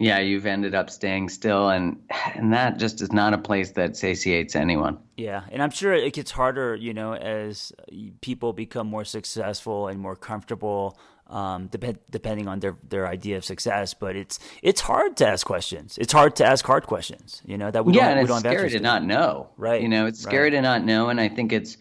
Yeah, 0.00 0.20
you've 0.20 0.46
ended 0.46 0.76
up 0.76 0.90
staying 0.90 1.28
still, 1.28 1.70
and 1.70 2.00
and 2.34 2.52
that 2.52 2.78
just 2.78 3.02
is 3.02 3.12
not 3.12 3.34
a 3.34 3.38
place 3.38 3.72
that 3.72 3.96
satiates 3.96 4.54
anyone. 4.54 4.98
Yeah, 5.16 5.42
and 5.50 5.60
I'm 5.60 5.70
sure 5.70 5.92
it 5.92 6.12
gets 6.12 6.30
harder, 6.30 6.76
you 6.76 6.94
know, 6.94 7.14
as 7.14 7.72
people 8.20 8.52
become 8.52 8.86
more 8.86 9.04
successful 9.04 9.88
and 9.88 9.98
more 9.98 10.14
comfortable 10.14 10.96
um, 11.28 11.66
depend, 11.66 11.98
depending 12.10 12.48
on 12.48 12.60
their, 12.60 12.76
their 12.88 13.06
idea 13.06 13.36
of 13.36 13.44
success. 13.44 13.94
But 13.94 14.16
it's 14.16 14.38
it's 14.62 14.80
hard 14.80 15.16
to 15.18 15.28
ask 15.28 15.46
questions. 15.46 15.98
It's 15.98 16.12
hard 16.12 16.36
to 16.36 16.44
ask 16.44 16.64
hard 16.64 16.86
questions. 16.86 17.42
You 17.44 17.58
know 17.58 17.70
that 17.70 17.84
we 17.84 17.94
yeah, 17.94 18.08
don't. 18.08 18.10
and 18.10 18.18
we 18.18 18.22
it's 18.22 18.42
don't 18.42 18.52
scary 18.52 18.70
to 18.70 18.80
not 18.80 19.04
know. 19.04 19.50
Right. 19.56 19.82
You 19.82 19.88
know, 19.88 20.06
it's 20.06 20.20
scary 20.20 20.44
right. 20.44 20.56
to 20.56 20.62
not 20.62 20.84
know, 20.84 21.08
and 21.08 21.20
I 21.20 21.28
think 21.28 21.52
it's. 21.52 21.76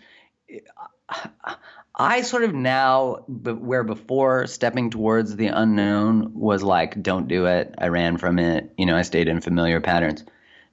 I 2.00 2.22
sort 2.22 2.44
of 2.44 2.54
now, 2.54 3.24
where 3.28 3.84
before 3.84 4.46
stepping 4.46 4.92
towards 4.92 5.36
the 5.36 5.48
unknown 5.48 6.32
was 6.36 6.62
like, 6.62 7.02
don't 7.02 7.28
do 7.28 7.48
it. 7.48 7.74
I 7.80 7.88
ran 7.88 8.18
from 8.18 8.38
it. 8.38 8.72
You 8.78 8.86
know, 8.86 8.96
I 8.96 9.02
stayed 9.02 9.28
in 9.28 9.42
familiar 9.42 9.82
patterns. 9.82 10.24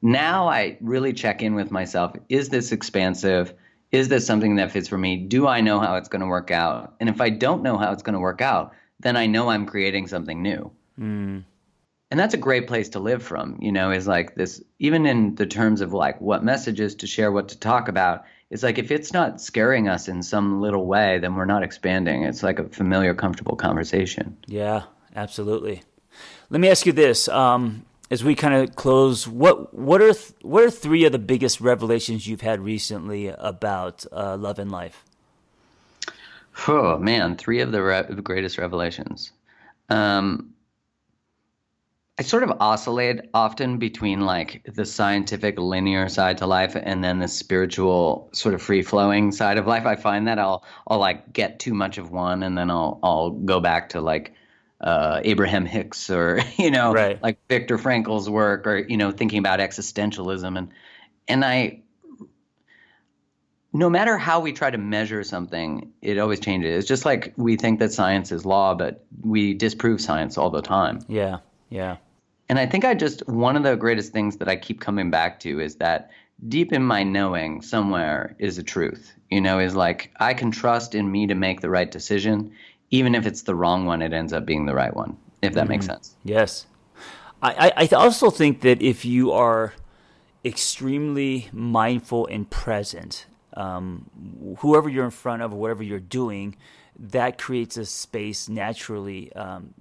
Now 0.03 0.49
I 0.49 0.77
really 0.83 1.14
check 1.14 1.43
in 1.43 1.55
with 1.55 1.70
myself. 1.70 2.14
Is 2.29 2.51
this 2.51 2.72
expansive? 2.72 3.55
Is 3.95 4.09
this 4.09 4.27
something 4.27 4.57
that 4.57 4.73
fits 4.73 4.89
for 4.89 4.99
me? 4.99 5.17
Do 5.17 5.47
I 5.47 5.61
know 5.61 5.79
how 5.79 5.95
it's 5.97 6.09
going 6.09 6.21
to 6.21 6.27
work 6.27 6.51
out? 6.51 6.95
And 6.99 7.09
if 7.09 7.21
I 7.21 7.31
don't 7.31 7.63
know 7.63 7.79
how 7.79 7.93
it's 7.93 8.03
going 8.03 8.15
to 8.15 8.21
work 8.21 8.41
out, 8.41 8.73
then 9.01 9.17
I 9.17 9.27
know 9.27 9.49
I'm 9.49 9.67
creating 9.67 10.09
something 10.09 10.43
new. 10.43 10.73
Mm. 10.99 11.45
And 12.11 12.21
that's 12.21 12.35
a 12.35 12.39
great 12.39 12.67
place 12.67 12.89
to 12.91 13.01
live 13.01 13.23
from, 13.23 13.57
you 13.61 13.73
know, 13.73 13.91
is 13.91 14.07
like 14.07 14.35
this, 14.35 14.63
even 14.79 15.07
in 15.07 15.37
the 15.37 15.47
terms 15.47 15.81
of 15.81 15.93
like 15.93 16.21
what 16.21 16.45
messages 16.45 16.95
to 16.97 17.07
share, 17.07 17.33
what 17.33 17.49
to 17.49 17.59
talk 17.59 17.89
about, 17.89 18.25
it's 18.51 18.63
like 18.63 18.79
if 18.79 18.91
it's 18.91 19.13
not 19.13 19.41
scaring 19.41 19.89
us 19.89 20.07
in 20.09 20.23
some 20.23 20.61
little 20.61 20.87
way, 20.87 21.19
then 21.19 21.35
we're 21.35 21.45
not 21.45 21.63
expanding. 21.63 22.25
It's 22.25 22.43
like 22.43 22.59
a 22.59 22.69
familiar, 22.69 23.15
comfortable 23.15 23.57
conversation. 23.57 24.37
Yeah, 24.47 24.83
absolutely. 25.17 25.83
Let 26.51 26.61
me 26.61 26.69
ask 26.69 26.85
you 26.87 26.93
this. 26.93 27.29
Um, 27.29 27.85
as 28.15 28.23
we 28.23 28.37
kind 28.37 28.55
of 28.55 28.77
close, 28.77 29.27
what 29.27 29.75
what 29.75 30.01
are 30.01 30.12
th- 30.12 30.35
what 30.43 30.62
are 30.62 30.71
three 30.71 31.05
of 31.05 31.11
the 31.11 31.19
biggest 31.19 31.61
revelations 31.61 32.29
you've 32.29 32.43
had 32.43 32.61
recently 32.61 33.27
about 33.27 34.07
uh, 34.12 34.37
love 34.37 34.61
and 34.61 34.71
life? 34.71 35.05
Oh 36.69 36.97
man, 36.97 37.37
three 37.37 37.61
of 37.61 37.73
the 37.73 37.83
re- 37.83 38.05
greatest 38.23 38.57
revelations. 38.57 39.33
Um, 39.89 40.55
I 42.17 42.23
sort 42.23 42.45
of 42.45 42.53
oscillate 42.61 43.31
often 43.35 43.79
between 43.79 44.21
like 44.21 44.62
the 44.73 44.87
scientific 44.87 45.59
linear 45.59 46.09
side 46.09 46.39
to 46.39 46.47
life 46.47 46.77
and 46.81 47.03
then 47.03 47.19
the 47.19 47.27
spiritual 47.27 48.31
sort 48.33 48.55
of 48.55 48.62
free 48.62 48.83
flowing 48.83 49.33
side 49.33 49.59
of 49.59 49.67
life. 49.67 49.87
I 49.87 49.97
find 49.97 50.29
that 50.29 50.39
I'll 50.39 50.65
I'll 50.87 51.01
like 51.01 51.33
get 51.33 51.59
too 51.59 51.75
much 51.75 51.99
of 51.99 52.12
one 52.12 52.45
and 52.45 52.57
then 52.57 52.71
I'll 52.71 53.01
I'll 53.03 53.31
go 53.31 53.59
back 53.59 53.89
to 53.91 54.01
like 54.01 54.35
uh, 54.81 55.20
Abraham 55.25 55.66
Hicks 55.66 56.11
or 56.11 56.41
you 56.59 56.70
know 56.70 56.93
Right. 56.93 57.22
like 57.22 57.39
Viktor 57.49 57.79
Frankl's 57.79 58.29
work 58.29 58.66
or 58.66 58.79
you 58.79 58.97
know 58.97 59.11
thinking 59.11 59.39
about 59.39 59.61
existentialism 59.61 60.59
and 60.59 60.68
and 61.29 61.45
I 61.45 61.81
no 63.72 63.91
matter 63.91 64.16
how 64.16 64.39
we 64.39 64.53
try 64.53 64.70
to 64.70 64.79
measure 64.79 65.25
something, 65.25 65.93
it 66.01 66.16
always 66.18 66.39
changes. 66.39 66.79
It's 66.79 66.89
just 66.89 67.05
like 67.05 67.35
we 67.37 67.57
think 67.57 67.81
that 67.81 67.93
science 67.93 68.31
is 68.31 68.47
law, 68.47 68.72
but 68.75 69.05
we 69.22 69.53
disprove 69.53 70.01
science 70.01 70.39
all 70.39 70.49
the 70.49 70.62
time. 70.62 71.01
Yeah. 71.09 71.39
Yeah. 71.70 71.97
And 72.49 72.57
I 72.57 72.66
think 72.66 72.85
I 72.85 72.95
just, 72.95 73.27
one 73.27 73.57
of 73.57 73.64
the 73.64 73.75
greatest 73.75 74.12
things 74.12 74.37
that 74.37 74.49
I 74.49 74.55
keep 74.55 74.81
coming 74.81 75.11
back 75.11 75.41
to 75.41 75.59
is 75.61 75.77
that 75.77 76.11
deep 76.49 76.72
in 76.72 76.85
my 76.85 77.03
knowing 77.03 77.62
somewhere 77.62 78.37
is 78.39 78.59
a 78.59 78.62
truth. 78.62 79.12
You 79.29 79.41
know, 79.41 79.59
is 79.59 79.75
like 79.75 80.12
I 80.20 80.35
can 80.35 80.53
trust 80.53 80.95
in 80.95 81.11
me 81.11 81.27
to 81.27 81.35
make 81.35 81.61
the 81.61 81.70
right 81.70 81.91
decision. 81.91 82.53
Even 82.91 83.14
if 83.14 83.26
it's 83.26 83.43
the 83.43 83.55
wrong 83.55 83.87
one, 83.87 84.03
it 84.03 84.12
ends 84.12 84.32
up 84.32 84.47
being 84.47 84.66
the 84.66 84.74
right 84.74 84.95
one, 84.95 85.16
if 85.43 85.55
that 85.55 85.68
makes 85.68 85.87
sense. 85.87 86.16
Yes. 86.24 86.66
I, 87.43 87.72
I, 87.76 87.85
I 87.85 87.87
also 87.95 88.30
think 88.30 88.61
that 88.62 88.80
if 88.80 89.05
you 89.05 89.32
are 89.32 89.74
extremely 90.45 91.49
mindful 91.53 92.26
and 92.26 92.49
present, 92.49 93.26
um, 93.55 94.57
whoever 94.59 94.89
you're 94.89 95.05
in 95.05 95.11
front 95.11 95.43
of 95.43 95.53
or 95.53 95.57
whatever 95.57 95.82
you're 95.82 96.01
doing, 96.01 96.57
that 96.99 97.39
creates 97.39 97.76
a 97.76 97.85
space 97.85 98.49
naturally 98.49 99.32
um, 99.35 99.74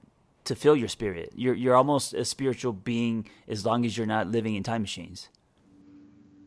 to 0.46 0.56
fill 0.56 0.76
your 0.76 0.88
spirit. 0.88 1.32
You're, 1.36 1.54
you're 1.54 1.76
almost 1.76 2.14
a 2.14 2.26
spiritual 2.26 2.74
being 2.74 3.30
as 3.48 3.66
long 3.66 3.86
as 3.86 3.98
you're 3.98 4.08
not 4.08 4.28
living 4.28 4.56
in 4.56 4.64
time 4.64 4.82
machines. 4.82 5.30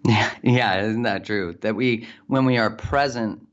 Yeah, 0.05 0.31
yeah, 0.43 0.83
isn't 0.83 1.03
that 1.03 1.25
true? 1.25 1.57
That 1.61 1.77
we, 1.77 2.07
when 2.27 2.45
we 2.45 2.59
are 2.59 2.71
present, 2.71 3.47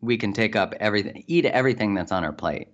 we 0.00 0.16
can 0.16 0.32
take 0.32 0.56
up 0.56 0.74
everything, 0.80 1.24
eat 1.26 1.44
everything 1.44 1.94
that's 1.94 2.12
on 2.12 2.24
our 2.24 2.32
plate. 2.32 2.68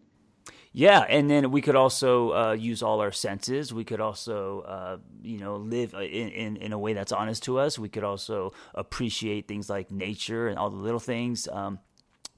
Yeah, 0.73 1.07
and 1.09 1.31
then 1.31 1.53
we 1.53 1.63
could 1.63 1.75
also 1.75 2.33
uh, 2.33 2.53
use 2.53 2.83
all 2.83 3.01
our 3.01 3.11
senses. 3.11 3.73
We 3.73 3.85
could 3.85 4.01
also, 4.01 4.61
uh, 4.61 4.99
you 5.23 5.39
know, 5.39 5.57
live 5.57 5.95
in, 5.95 6.03
in 6.03 6.57
in 6.59 6.73
a 6.75 6.79
way 6.79 6.93
that's 6.93 7.13
honest 7.13 7.45
to 7.45 7.59
us. 7.59 7.79
We 7.79 7.89
could 7.89 8.05
also 8.05 8.53
appreciate 8.75 9.49
things 9.49 9.71
like 9.71 9.91
nature 9.91 10.49
and 10.49 10.59
all 10.59 10.69
the 10.69 10.77
little 10.77 11.01
things. 11.01 11.49
Um, 11.49 11.79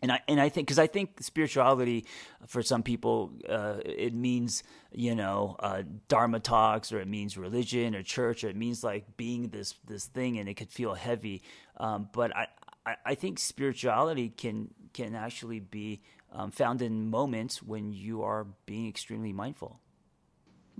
and 0.03 0.13
I 0.13 0.21
and 0.29 0.41
I 0.41 0.49
think 0.49 0.69
because 0.69 0.79
I 0.79 0.87
think 0.87 1.21
spirituality 1.21 2.07
for 2.47 2.63
some 2.63 2.83
people 2.85 3.33
uh, 3.49 3.79
it 3.85 4.15
means 4.15 4.63
you 4.93 5.15
know 5.15 5.57
uh, 5.59 5.83
dharma 6.07 6.41
talks 6.41 6.93
or 6.93 7.01
it 7.01 7.09
means 7.09 7.37
religion 7.37 7.95
or 7.95 8.03
church 8.03 8.45
or 8.45 8.49
it 8.49 8.57
means 8.57 8.85
like 8.85 9.17
being 9.17 9.49
this 9.49 9.75
this 9.87 10.05
thing 10.07 10.39
and 10.39 10.49
it 10.49 10.55
could 10.55 10.71
feel 10.71 10.95
heavy. 10.95 11.43
Um, 11.77 12.09
but 12.13 12.37
I, 12.37 12.47
I 12.87 12.97
I 13.05 13.15
think 13.17 13.39
spirituality 13.39 14.29
can 14.29 14.73
can 14.93 15.15
actually 15.15 15.61
be 15.61 16.01
um, 16.33 16.51
found 16.51 16.83
in 16.83 17.11
moments 17.11 17.63
when 17.63 17.93
you 17.93 18.23
are 18.23 18.47
being 18.67 18.89
extremely 18.89 19.33
mindful. 19.33 19.81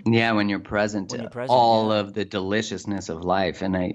Yeah, 0.07 0.33
when 0.33 0.49
you're 0.49 0.61
present, 0.61 1.11
When 1.11 1.19
to 1.19 1.25
you're 1.25 1.31
present, 1.31 1.51
all 1.51 1.91
yeah. 1.91 2.01
of 2.01 2.15
the 2.15 2.25
deliciousness 2.25 3.09
of 3.09 3.25
life, 3.25 3.63
and 3.63 3.77
I, 3.77 3.95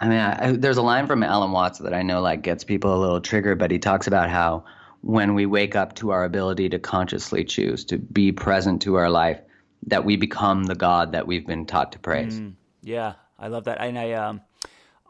I 0.00 0.08
mean, 0.08 0.18
I, 0.18 0.48
I, 0.48 0.52
there's 0.52 0.78
a 0.78 0.82
line 0.82 1.06
from 1.06 1.22
Alan 1.22 1.52
Watts 1.52 1.80
that 1.80 1.92
I 1.92 2.02
know 2.02 2.20
like 2.22 2.42
gets 2.42 2.64
people 2.64 2.96
a 2.96 2.98
little 2.98 3.20
triggered, 3.20 3.58
but 3.58 3.70
he 3.70 3.78
talks 3.78 4.06
about 4.06 4.30
how 4.30 4.64
when 5.02 5.34
we 5.34 5.46
wake 5.46 5.76
up 5.76 5.94
to 5.96 6.10
our 6.10 6.24
ability 6.24 6.70
to 6.70 6.78
consciously 6.78 7.44
choose 7.44 7.84
to 7.86 7.98
be 7.98 8.32
present 8.32 8.82
to 8.82 8.94
our 8.94 9.10
life, 9.10 9.40
that 9.88 10.04
we 10.04 10.16
become 10.16 10.64
the 10.64 10.76
God 10.76 11.12
that 11.12 11.26
we've 11.26 11.46
been 11.46 11.66
taught 11.66 11.92
to 11.92 11.98
praise. 11.98 12.40
Mm. 12.40 12.54
Yeah, 12.82 13.14
I 13.38 13.48
love 13.48 13.64
that, 13.64 13.78
and 13.80 13.98
I 13.98 14.12
um, 14.12 14.40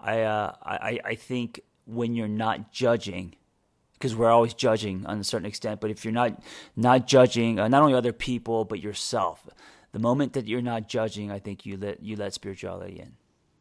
I 0.01 0.23
uh, 0.23 0.55
I 0.63 1.01
I 1.05 1.15
think 1.15 1.61
when 1.85 2.15
you're 2.15 2.29
not 2.29 2.73
judging, 2.73 3.35
because 4.03 4.17
we're 4.17 4.31
always 4.31 4.53
judging 4.53 5.07
on 5.07 5.21
a 5.21 5.25
certain 5.25 5.47
extent, 5.47 5.81
but 5.81 5.89
if 5.89 6.05
you're 6.05 6.13
not 6.13 6.43
not 6.75 7.07
judging, 7.07 7.61
uh, 7.61 7.69
not 7.69 7.83
only 7.83 7.95
other 7.95 8.13
people 8.13 8.65
but 8.65 8.81
yourself, 8.81 9.49
the 9.93 10.01
moment 10.01 10.33
that 10.33 10.49
you're 10.49 10.61
not 10.61 10.89
judging, 10.89 11.31
I 11.31 11.39
think 11.39 11.65
you 11.65 11.77
let 11.77 12.03
you 12.03 12.17
let 12.17 12.35
spirituality 12.35 12.99
in. 12.99 13.13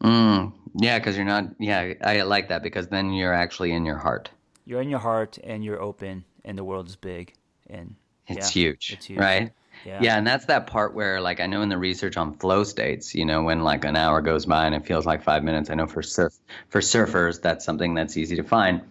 Mm, 0.02 0.52
yeah, 0.74 0.98
because 0.98 1.14
you're 1.16 1.24
not. 1.24 1.44
Yeah, 1.60 1.94
I 2.04 2.22
like 2.22 2.48
that 2.48 2.64
because 2.64 2.88
then 2.88 3.12
you're 3.12 3.32
actually 3.32 3.70
in 3.70 3.84
your 3.84 3.98
heart. 3.98 4.30
You're 4.64 4.80
in 4.82 4.90
your 4.90 4.98
heart 4.98 5.38
and 5.44 5.64
you're 5.64 5.80
open, 5.80 6.24
and 6.44 6.58
the 6.58 6.64
world 6.64 6.88
is 6.88 6.96
big, 6.96 7.34
and 7.70 7.94
It's 8.26 8.48
yeah, 8.48 8.62
huge, 8.62 8.92
It's 8.94 9.06
huge. 9.06 9.20
right? 9.20 9.52
Yeah. 9.86 10.00
Yeah, 10.02 10.18
and 10.18 10.26
that's 10.26 10.46
that 10.46 10.66
part 10.66 10.94
where, 10.94 11.20
like, 11.20 11.40
I 11.40 11.46
know 11.46 11.62
in 11.62 11.68
the 11.68 11.78
research 11.78 12.16
on 12.16 12.34
flow 12.34 12.62
states, 12.62 13.14
you 13.14 13.24
know, 13.24 13.42
when 13.42 13.62
like 13.62 13.84
an 13.84 13.96
hour 13.96 14.20
goes 14.20 14.46
by 14.46 14.66
and 14.66 14.74
it 14.74 14.86
feels 14.86 15.06
like 15.06 15.22
five 15.22 15.42
minutes. 15.42 15.70
I 15.70 15.74
know 15.74 15.86
for 15.86 16.02
surf 16.02 16.32
for 16.68 16.80
surfers, 16.80 17.40
that's 17.40 17.64
something 17.64 17.94
that's 17.94 18.16
easy 18.16 18.36
to 18.36 18.42
find. 18.42 18.82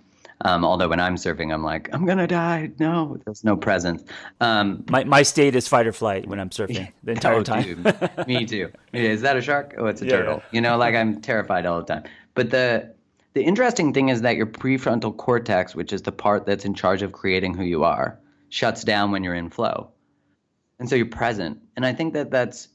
Um, 0.43 0.65
although 0.65 0.87
when 0.89 0.99
I'm 0.99 1.15
surfing, 1.15 1.53
I'm 1.53 1.63
like, 1.63 1.89
I'm 1.93 2.05
gonna 2.05 2.27
die. 2.27 2.71
No, 2.79 3.17
there's 3.25 3.43
no 3.43 3.55
presence. 3.55 4.03
Um, 4.39 4.83
My 4.89 5.03
my 5.03 5.23
state 5.23 5.55
is 5.55 5.67
fight 5.67 5.87
or 5.87 5.93
flight 5.93 6.27
when 6.27 6.39
I'm 6.39 6.49
surfing 6.49 6.91
the 7.03 7.11
entire 7.11 7.35
oh, 7.35 7.43
time. 7.43 7.63
dude, 7.63 8.27
me 8.27 8.45
too. 8.53 8.71
Is 8.93 9.21
that 9.21 9.37
a 9.37 9.41
shark? 9.41 9.75
Oh, 9.77 9.85
it's 9.85 10.01
a 10.01 10.05
Yeah, 10.05 10.17
turtle. 10.17 10.43
You 10.51 10.61
know, 10.61 10.77
like 10.77 10.95
I'm 10.95 11.21
terrified 11.21 11.65
all 11.65 11.79
the 11.79 11.85
time. 11.85 12.03
But 12.33 12.49
the 12.49 12.93
the 13.33 13.43
interesting 13.43 13.93
thing 13.93 14.09
is 14.09 14.21
that 14.21 14.35
your 14.35 14.47
prefrontal 14.47 15.15
cortex, 15.15 15.75
which 15.75 15.93
is 15.93 16.01
the 16.01 16.11
part 16.11 16.45
that's 16.45 16.65
in 16.65 16.73
charge 16.73 17.01
of 17.01 17.11
creating 17.11 17.53
who 17.53 17.63
you 17.63 17.83
are, 17.83 18.19
shuts 18.49 18.83
down 18.83 19.11
when 19.11 19.23
you're 19.23 19.35
in 19.35 19.49
flow, 19.49 19.91
and 20.79 20.89
so 20.89 20.95
you're 20.95 21.05
present. 21.05 21.59
And 21.75 21.85
I 21.85 21.93
think 21.93 22.13
that 22.13 22.31
that's 22.31 22.67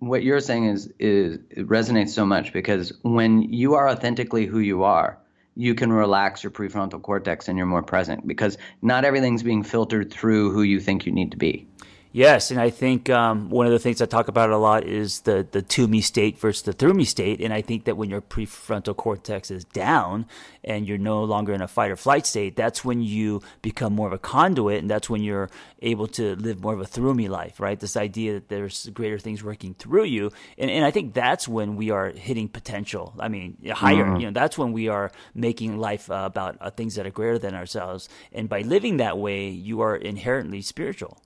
what 0.00 0.22
you're 0.22 0.40
saying 0.40 0.66
is 0.66 0.92
is 0.98 1.38
it 1.50 1.66
resonates 1.68 2.10
so 2.10 2.26
much 2.26 2.52
because 2.52 2.92
when 3.02 3.42
you 3.42 3.74
are 3.74 3.88
authentically 3.88 4.44
who 4.46 4.58
you 4.58 4.82
are, 4.84 5.18
you 5.56 5.74
can 5.74 5.92
relax 5.92 6.42
your 6.42 6.50
prefrontal 6.50 7.00
cortex 7.00 7.48
and 7.48 7.56
you're 7.56 7.66
more 7.66 7.82
present 7.82 8.26
because 8.26 8.58
not 8.82 9.04
everything's 9.04 9.42
being 9.42 9.62
filtered 9.62 10.12
through 10.12 10.50
who 10.52 10.62
you 10.62 10.80
think 10.80 11.06
you 11.06 11.12
need 11.12 11.30
to 11.30 11.36
be. 11.36 11.66
Yes, 12.16 12.52
and 12.52 12.60
I 12.60 12.70
think 12.70 13.10
um, 13.10 13.50
one 13.50 13.66
of 13.66 13.72
the 13.72 13.80
things 13.80 14.00
I 14.00 14.06
talk 14.06 14.28
about 14.28 14.50
a 14.50 14.56
lot 14.56 14.84
is 14.84 15.22
the 15.22 15.44
the 15.50 15.62
to 15.62 15.88
me 15.88 16.00
state 16.00 16.38
versus 16.38 16.62
the 16.62 16.72
through 16.72 16.94
me 16.94 17.04
state, 17.04 17.40
and 17.40 17.52
I 17.52 17.60
think 17.60 17.86
that 17.86 17.96
when 17.96 18.08
your 18.08 18.20
prefrontal 18.20 18.96
cortex 18.96 19.50
is 19.50 19.64
down 19.64 20.26
and 20.62 20.86
you're 20.86 20.96
no 20.96 21.24
longer 21.24 21.52
in 21.52 21.60
a 21.60 21.66
fight 21.66 21.90
or 21.90 21.96
flight 21.96 22.24
state, 22.24 22.54
that's 22.54 22.84
when 22.84 23.02
you 23.02 23.42
become 23.62 23.96
more 23.96 24.06
of 24.06 24.12
a 24.12 24.18
conduit, 24.18 24.78
and 24.78 24.88
that's 24.88 25.10
when 25.10 25.24
you're 25.24 25.50
able 25.82 26.06
to 26.06 26.36
live 26.36 26.62
more 26.62 26.74
of 26.74 26.80
a 26.80 26.86
through 26.86 27.14
me 27.14 27.28
life, 27.28 27.58
right? 27.58 27.80
This 27.80 27.96
idea 27.96 28.34
that 28.34 28.48
there's 28.48 28.88
greater 28.90 29.18
things 29.18 29.42
working 29.42 29.74
through 29.74 30.04
you, 30.04 30.30
and 30.56 30.70
and 30.70 30.84
I 30.84 30.92
think 30.92 31.14
that's 31.14 31.48
when 31.48 31.74
we 31.74 31.90
are 31.90 32.10
hitting 32.10 32.48
potential. 32.48 33.12
I 33.18 33.26
mean, 33.26 33.56
higher, 33.72 34.16
you 34.16 34.26
know, 34.26 34.30
that's 34.30 34.56
when 34.56 34.72
we 34.72 34.86
are 34.86 35.10
making 35.34 35.78
life 35.78 36.08
uh, 36.08 36.22
about 36.26 36.58
uh, 36.60 36.70
things 36.70 36.94
that 36.94 37.06
are 37.06 37.10
greater 37.10 37.40
than 37.40 37.56
ourselves, 37.56 38.08
and 38.32 38.48
by 38.48 38.60
living 38.60 38.98
that 38.98 39.18
way, 39.18 39.48
you 39.48 39.80
are 39.80 39.96
inherently 39.96 40.62
spiritual. 40.62 41.20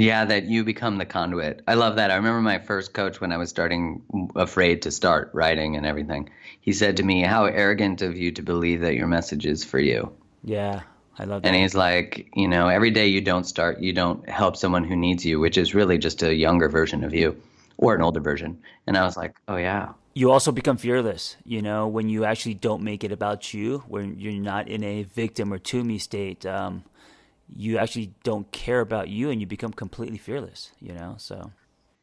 Yeah, 0.00 0.24
that 0.26 0.44
you 0.44 0.64
become 0.64 0.98
the 0.98 1.04
conduit. 1.04 1.62
I 1.66 1.74
love 1.74 1.96
that. 1.96 2.10
I 2.10 2.16
remember 2.16 2.40
my 2.40 2.58
first 2.58 2.92
coach 2.92 3.20
when 3.20 3.32
I 3.32 3.36
was 3.36 3.50
starting, 3.50 4.02
afraid 4.36 4.82
to 4.82 4.90
start 4.90 5.30
writing 5.32 5.76
and 5.76 5.84
everything. 5.84 6.30
He 6.60 6.72
said 6.72 6.98
to 6.98 7.02
me, 7.02 7.22
How 7.22 7.46
arrogant 7.46 8.02
of 8.02 8.16
you 8.16 8.30
to 8.32 8.42
believe 8.42 8.82
that 8.82 8.94
your 8.94 9.08
message 9.08 9.44
is 9.44 9.64
for 9.64 9.78
you. 9.78 10.12
Yeah, 10.44 10.82
I 11.18 11.24
love 11.24 11.42
that. 11.42 11.48
And 11.48 11.56
he's 11.56 11.74
like, 11.74 12.28
You 12.34 12.46
know, 12.46 12.68
every 12.68 12.90
day 12.90 13.08
you 13.08 13.20
don't 13.20 13.44
start, 13.44 13.80
you 13.80 13.92
don't 13.92 14.28
help 14.28 14.56
someone 14.56 14.84
who 14.84 14.94
needs 14.94 15.24
you, 15.24 15.40
which 15.40 15.58
is 15.58 15.74
really 15.74 15.98
just 15.98 16.22
a 16.22 16.34
younger 16.34 16.68
version 16.68 17.02
of 17.02 17.12
you 17.12 17.40
or 17.76 17.94
an 17.94 18.02
older 18.02 18.20
version. 18.20 18.60
And 18.86 18.96
I 18.96 19.04
was 19.04 19.16
like, 19.16 19.34
Oh, 19.48 19.56
yeah. 19.56 19.94
you 20.14 20.30
also 20.30 20.52
become 20.52 20.76
fearless, 20.76 21.36
you 21.44 21.60
know, 21.62 21.88
when 21.88 22.08
you 22.08 22.24
actually 22.24 22.54
don't 22.54 22.82
make 22.82 23.02
it 23.02 23.10
about 23.10 23.52
you, 23.52 23.82
when 23.88 24.20
you're 24.20 24.32
not 24.34 24.68
in 24.68 24.84
a 24.84 25.02
victim 25.02 25.52
or 25.52 25.58
to 25.58 25.82
me 25.82 25.98
state. 25.98 26.46
Um, 26.46 26.84
you 27.54 27.78
actually 27.78 28.14
don't 28.24 28.50
care 28.52 28.80
about 28.80 29.08
you 29.08 29.30
and 29.30 29.40
you 29.40 29.46
become 29.46 29.72
completely 29.72 30.18
fearless, 30.18 30.70
you 30.80 30.92
know? 30.92 31.14
So, 31.18 31.50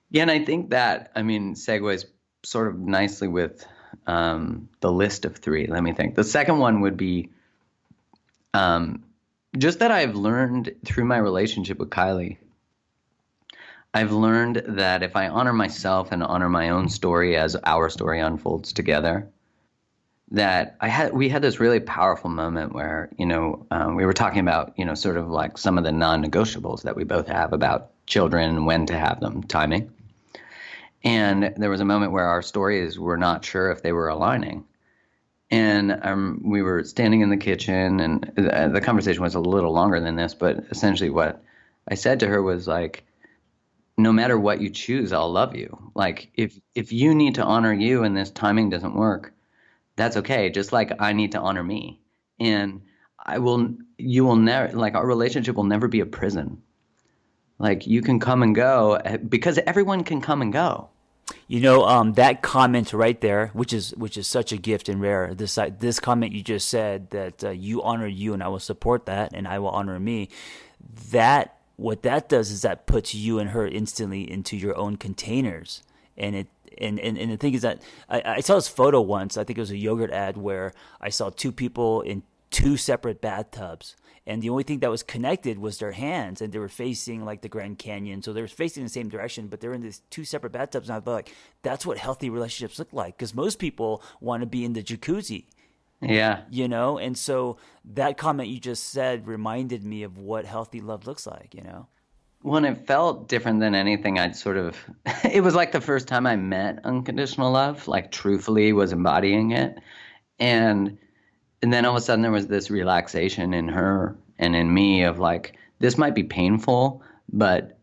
Yeah, 0.09 0.23
and 0.23 0.31
I 0.31 0.43
think 0.43 0.71
that 0.71 1.11
I 1.15 1.21
mean 1.21 1.55
segues 1.55 2.05
sort 2.43 2.67
of 2.67 2.79
nicely 2.79 3.27
with 3.27 3.65
um, 4.07 4.69
the 4.81 4.91
list 4.91 5.25
of 5.25 5.37
three. 5.37 5.67
Let 5.67 5.83
me 5.83 5.93
think. 5.93 6.15
The 6.15 6.23
second 6.23 6.59
one 6.59 6.81
would 6.81 6.97
be 6.97 7.29
um, 8.53 9.03
just 9.57 9.79
that 9.79 9.91
I've 9.91 10.15
learned 10.15 10.75
through 10.85 11.05
my 11.05 11.17
relationship 11.17 11.79
with 11.79 11.89
Kylie. 11.89 12.37
I've 13.93 14.11
learned 14.11 14.63
that 14.67 15.03
if 15.03 15.15
I 15.15 15.29
honor 15.29 15.53
myself 15.53 16.11
and 16.11 16.21
honor 16.21 16.49
my 16.49 16.69
own 16.69 16.89
story 16.89 17.37
as 17.37 17.55
our 17.63 17.89
story 17.89 18.19
unfolds 18.19 18.73
together, 18.73 19.29
that 20.31 20.75
I 20.81 20.87
had 20.87 21.13
we 21.13 21.29
had 21.29 21.41
this 21.41 21.59
really 21.59 21.79
powerful 21.79 22.29
moment 22.29 22.73
where 22.73 23.09
you 23.17 23.25
know 23.25 23.65
um, 23.71 23.95
we 23.95 24.05
were 24.05 24.13
talking 24.13 24.39
about 24.39 24.73
you 24.77 24.85
know 24.85 24.95
sort 24.95 25.17
of 25.17 25.29
like 25.29 25.57
some 25.57 25.77
of 25.77 25.83
the 25.83 25.91
non-negotiables 25.91 26.83
that 26.83 26.95
we 26.95 27.03
both 27.03 27.27
have 27.27 27.53
about 27.53 27.91
children 28.07 28.49
and 28.49 28.65
when 28.65 28.85
to 28.87 28.97
have 28.97 29.19
them 29.19 29.43
timing 29.43 29.91
and 31.03 31.53
there 31.57 31.69
was 31.69 31.79
a 31.79 31.85
moment 31.85 32.11
where 32.11 32.25
our 32.25 32.41
stories 32.41 32.97
were 32.97 33.17
not 33.17 33.45
sure 33.45 33.71
if 33.71 33.83
they 33.83 33.91
were 33.91 34.07
aligning 34.07 34.65
and 35.51 35.99
um, 36.01 36.41
we 36.43 36.63
were 36.63 36.83
standing 36.83 37.21
in 37.21 37.29
the 37.29 37.37
kitchen 37.37 37.99
and 37.99 38.31
the, 38.35 38.71
the 38.73 38.81
conversation 38.81 39.21
was 39.21 39.35
a 39.35 39.39
little 39.39 39.71
longer 39.71 39.99
than 39.99 40.15
this 40.15 40.33
but 40.33 40.57
essentially 40.71 41.09
what 41.11 41.43
i 41.87 41.93
said 41.93 42.19
to 42.19 42.27
her 42.27 42.41
was 42.41 42.67
like 42.67 43.03
no 43.97 44.11
matter 44.11 44.37
what 44.37 44.59
you 44.61 44.69
choose, 44.69 45.13
I'll 45.13 45.31
love 45.31 45.55
you. 45.55 45.91
Like 45.95 46.29
if 46.35 46.59
if 46.73 46.91
you 46.91 47.15
need 47.15 47.35
to 47.35 47.43
honor 47.43 47.73
you 47.73 48.03
and 48.03 48.15
this 48.15 48.29
timing 48.29 48.69
doesn't 48.69 48.93
work, 48.93 49.33
that's 49.95 50.17
okay. 50.17 50.49
Just 50.49 50.71
like 50.71 50.91
I 50.99 51.13
need 51.13 51.31
to 51.33 51.39
honor 51.39 51.63
me. 51.63 52.01
And 52.39 52.81
I 53.23 53.39
will 53.39 53.75
you 53.97 54.25
will 54.25 54.35
never 54.35 54.75
like 54.75 54.95
our 54.95 55.05
relationship 55.05 55.55
will 55.55 55.63
never 55.63 55.87
be 55.87 56.01
a 56.01 56.05
prison. 56.05 56.61
Like 57.57 57.87
you 57.87 58.01
can 58.01 58.19
come 58.19 58.43
and 58.43 58.53
go 58.53 58.99
because 59.27 59.57
everyone 59.65 60.03
can 60.03 60.21
come 60.21 60.41
and 60.41 60.51
go. 60.51 60.89
You 61.47 61.59
know, 61.59 61.85
um, 61.85 62.13
that 62.13 62.41
comment 62.43 62.93
right 62.93 63.19
there, 63.19 63.47
which 63.53 63.73
is 63.73 63.91
which 63.95 64.17
is 64.17 64.27
such 64.27 64.51
a 64.51 64.57
gift 64.57 64.89
and 64.89 65.01
rare. 65.01 65.33
This 65.33 65.57
uh, 65.57 65.69
this 65.77 65.99
comment 65.99 66.33
you 66.33 66.43
just 66.43 66.67
said 66.67 67.09
that 67.11 67.43
uh, 67.43 67.49
you 67.49 67.81
honor 67.81 68.07
you 68.07 68.33
and 68.33 68.43
I 68.43 68.47
will 68.47 68.59
support 68.59 69.05
that 69.05 69.31
and 69.33 69.47
I 69.47 69.59
will 69.59 69.69
honor 69.69 69.99
me. 69.99 70.29
That 71.11 71.57
what 71.77 72.03
that 72.03 72.29
does 72.29 72.51
is 72.51 72.61
that 72.61 72.85
puts 72.85 73.15
you 73.15 73.39
and 73.39 73.49
her 73.51 73.67
instantly 73.67 74.29
into 74.29 74.55
your 74.55 74.77
own 74.77 74.97
containers, 74.97 75.81
and 76.17 76.35
it 76.35 76.47
and, 76.79 76.99
and, 76.99 77.17
and 77.17 77.31
the 77.31 77.37
thing 77.37 77.53
is 77.53 77.61
that 77.61 77.81
I, 78.09 78.21
I 78.25 78.39
saw 78.41 78.55
this 78.55 78.67
photo 78.67 79.01
once. 79.01 79.37
I 79.37 79.43
think 79.43 79.57
it 79.57 79.61
was 79.61 79.71
a 79.71 79.77
yogurt 79.77 80.11
ad 80.11 80.37
where 80.37 80.73
I 81.01 81.09
saw 81.09 81.29
two 81.29 81.51
people 81.51 82.01
in 82.01 82.23
two 82.51 82.77
separate 82.77 83.21
bathtubs 83.21 83.95
and 84.27 84.41
the 84.41 84.49
only 84.49 84.63
thing 84.63 84.79
that 84.79 84.89
was 84.89 85.03
connected 85.03 85.59
was 85.59 85.77
their 85.77 85.91
hands 85.91 86.41
and 86.41 86.51
they 86.51 86.59
were 86.59 86.69
facing 86.69 87.23
like 87.23 87.41
the 87.41 87.49
grand 87.49 87.77
canyon 87.77 88.21
so 88.21 88.33
they 88.33 88.41
were 88.41 88.47
facing 88.47 88.83
the 88.83 88.89
same 88.89 89.09
direction 89.09 89.47
but 89.47 89.59
they're 89.59 89.73
in 89.73 89.81
these 89.81 90.01
two 90.09 90.23
separate 90.23 90.51
bathtubs 90.51 90.89
and 90.89 90.97
i 90.97 90.99
thought 90.99 91.11
like 91.11 91.33
that's 91.63 91.85
what 91.85 91.97
healthy 91.97 92.29
relationships 92.29 92.79
look 92.79 92.91
like 92.93 93.17
because 93.17 93.33
most 93.33 93.59
people 93.59 94.01
want 94.21 94.41
to 94.41 94.47
be 94.47 94.63
in 94.63 94.73
the 94.73 94.83
jacuzzi 94.83 95.45
yeah 96.01 96.41
you 96.49 96.67
know 96.67 96.97
and 96.97 97.17
so 97.17 97.57
that 97.83 98.17
comment 98.17 98.49
you 98.49 98.59
just 98.59 98.89
said 98.89 99.27
reminded 99.27 99.83
me 99.83 100.03
of 100.03 100.17
what 100.17 100.45
healthy 100.45 100.81
love 100.81 101.07
looks 101.07 101.25
like 101.25 101.53
you 101.53 101.61
know 101.61 101.87
when 102.45 102.63
it 102.63 102.85
felt 102.85 103.27
different 103.27 103.59
than 103.59 103.73
anything 103.73 104.19
I'd 104.19 104.35
sort 104.35 104.57
of 104.57 104.77
it 105.23 105.43
was 105.43 105.55
like 105.55 105.71
the 105.71 105.81
first 105.81 106.07
time 106.07 106.27
I 106.27 106.35
met 106.35 106.79
unconditional 106.83 107.51
love, 107.51 107.87
like 107.87 108.11
truthfully 108.11 108.71
was 108.71 108.93
embodying 108.93 109.51
it. 109.51 109.79
And 110.37 110.99
and 111.63 111.73
then 111.73 111.85
all 111.85 111.95
of 111.95 112.01
a 112.01 112.05
sudden 112.05 112.21
there 112.21 112.31
was 112.31 112.45
this 112.45 112.69
relaxation 112.69 113.55
in 113.55 113.69
her 113.69 114.15
and 114.37 114.55
in 114.55 114.71
me 114.71 115.03
of 115.03 115.17
like 115.17 115.57
this 115.79 115.97
might 115.97 116.13
be 116.13 116.23
painful 116.23 117.01
but 117.31 117.79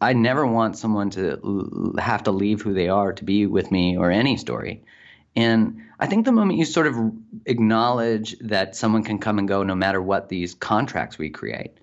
i 0.00 0.14
never 0.14 0.46
want 0.46 0.78
someone 0.78 1.10
to 1.10 1.92
have 1.98 2.22
to 2.22 2.30
leave 2.30 2.62
who 2.62 2.72
they 2.72 2.88
are 2.88 3.12
to 3.12 3.24
be 3.24 3.46
with 3.46 3.70
me 3.70 3.98
or 3.98 4.10
any 4.10 4.36
story 4.36 4.82
and 5.36 5.82
i 5.98 6.06
think 6.06 6.24
the 6.24 6.32
moment 6.32 6.58
you 6.58 6.64
sort 6.64 6.86
of 6.86 6.96
acknowledge 7.44 8.38
that 8.38 8.74
someone 8.74 9.02
can 9.02 9.18
come 9.18 9.38
and 9.38 9.48
go 9.48 9.62
no 9.64 9.74
matter 9.74 10.00
what 10.00 10.28
these 10.28 10.54
contracts 10.54 11.18
we 11.18 11.28
create 11.28 11.79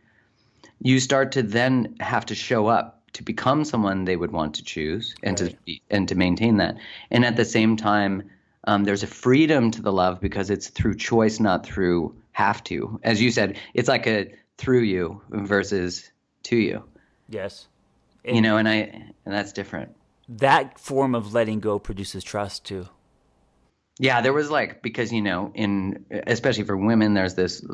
you 0.81 0.99
start 0.99 1.31
to 1.33 1.43
then 1.43 1.95
have 1.99 2.25
to 2.25 2.35
show 2.35 2.67
up 2.67 2.93
to 3.13 3.23
become 3.23 3.63
someone 3.63 4.05
they 4.05 4.15
would 4.15 4.31
want 4.31 4.55
to 4.55 4.63
choose 4.63 5.15
and 5.23 5.39
right. 5.39 5.51
to 5.51 5.57
be, 5.65 5.81
and 5.89 6.07
to 6.07 6.15
maintain 6.15 6.57
that 6.57 6.77
and 7.09 7.25
at 7.25 7.35
the 7.35 7.45
same 7.45 7.75
time 7.75 8.29
um, 8.67 8.83
there's 8.83 9.01
a 9.01 9.07
freedom 9.07 9.71
to 9.71 9.81
the 9.81 9.93
love 9.93 10.19
because 10.19 10.49
it's 10.49 10.67
through 10.67 10.95
choice, 10.95 11.39
not 11.39 11.65
through 11.65 12.15
have 12.33 12.63
to. 12.65 12.99
As 13.01 13.21
you 13.21 13.31
said, 13.31 13.57
it's 13.73 13.87
like 13.87 14.05
a 14.05 14.33
through 14.57 14.81
you 14.81 15.21
versus 15.29 16.11
to 16.43 16.57
you. 16.57 16.83
Yes. 17.29 17.67
And 18.25 18.35
you 18.35 18.41
know, 18.41 18.57
and 18.57 18.67
I 18.67 18.75
and 18.75 19.33
that's 19.33 19.53
different. 19.53 19.95
That 20.27 20.77
form 20.79 21.15
of 21.15 21.33
letting 21.33 21.61
go 21.61 21.79
produces 21.79 22.25
trust 22.25 22.65
too. 22.65 22.89
Yeah, 23.99 24.19
there 24.19 24.33
was 24.33 24.51
like 24.51 24.81
because 24.81 25.13
you 25.13 25.21
know, 25.21 25.51
in 25.55 26.05
especially 26.11 26.65
for 26.65 26.75
women, 26.75 27.13
there's 27.13 27.35
this 27.35 27.65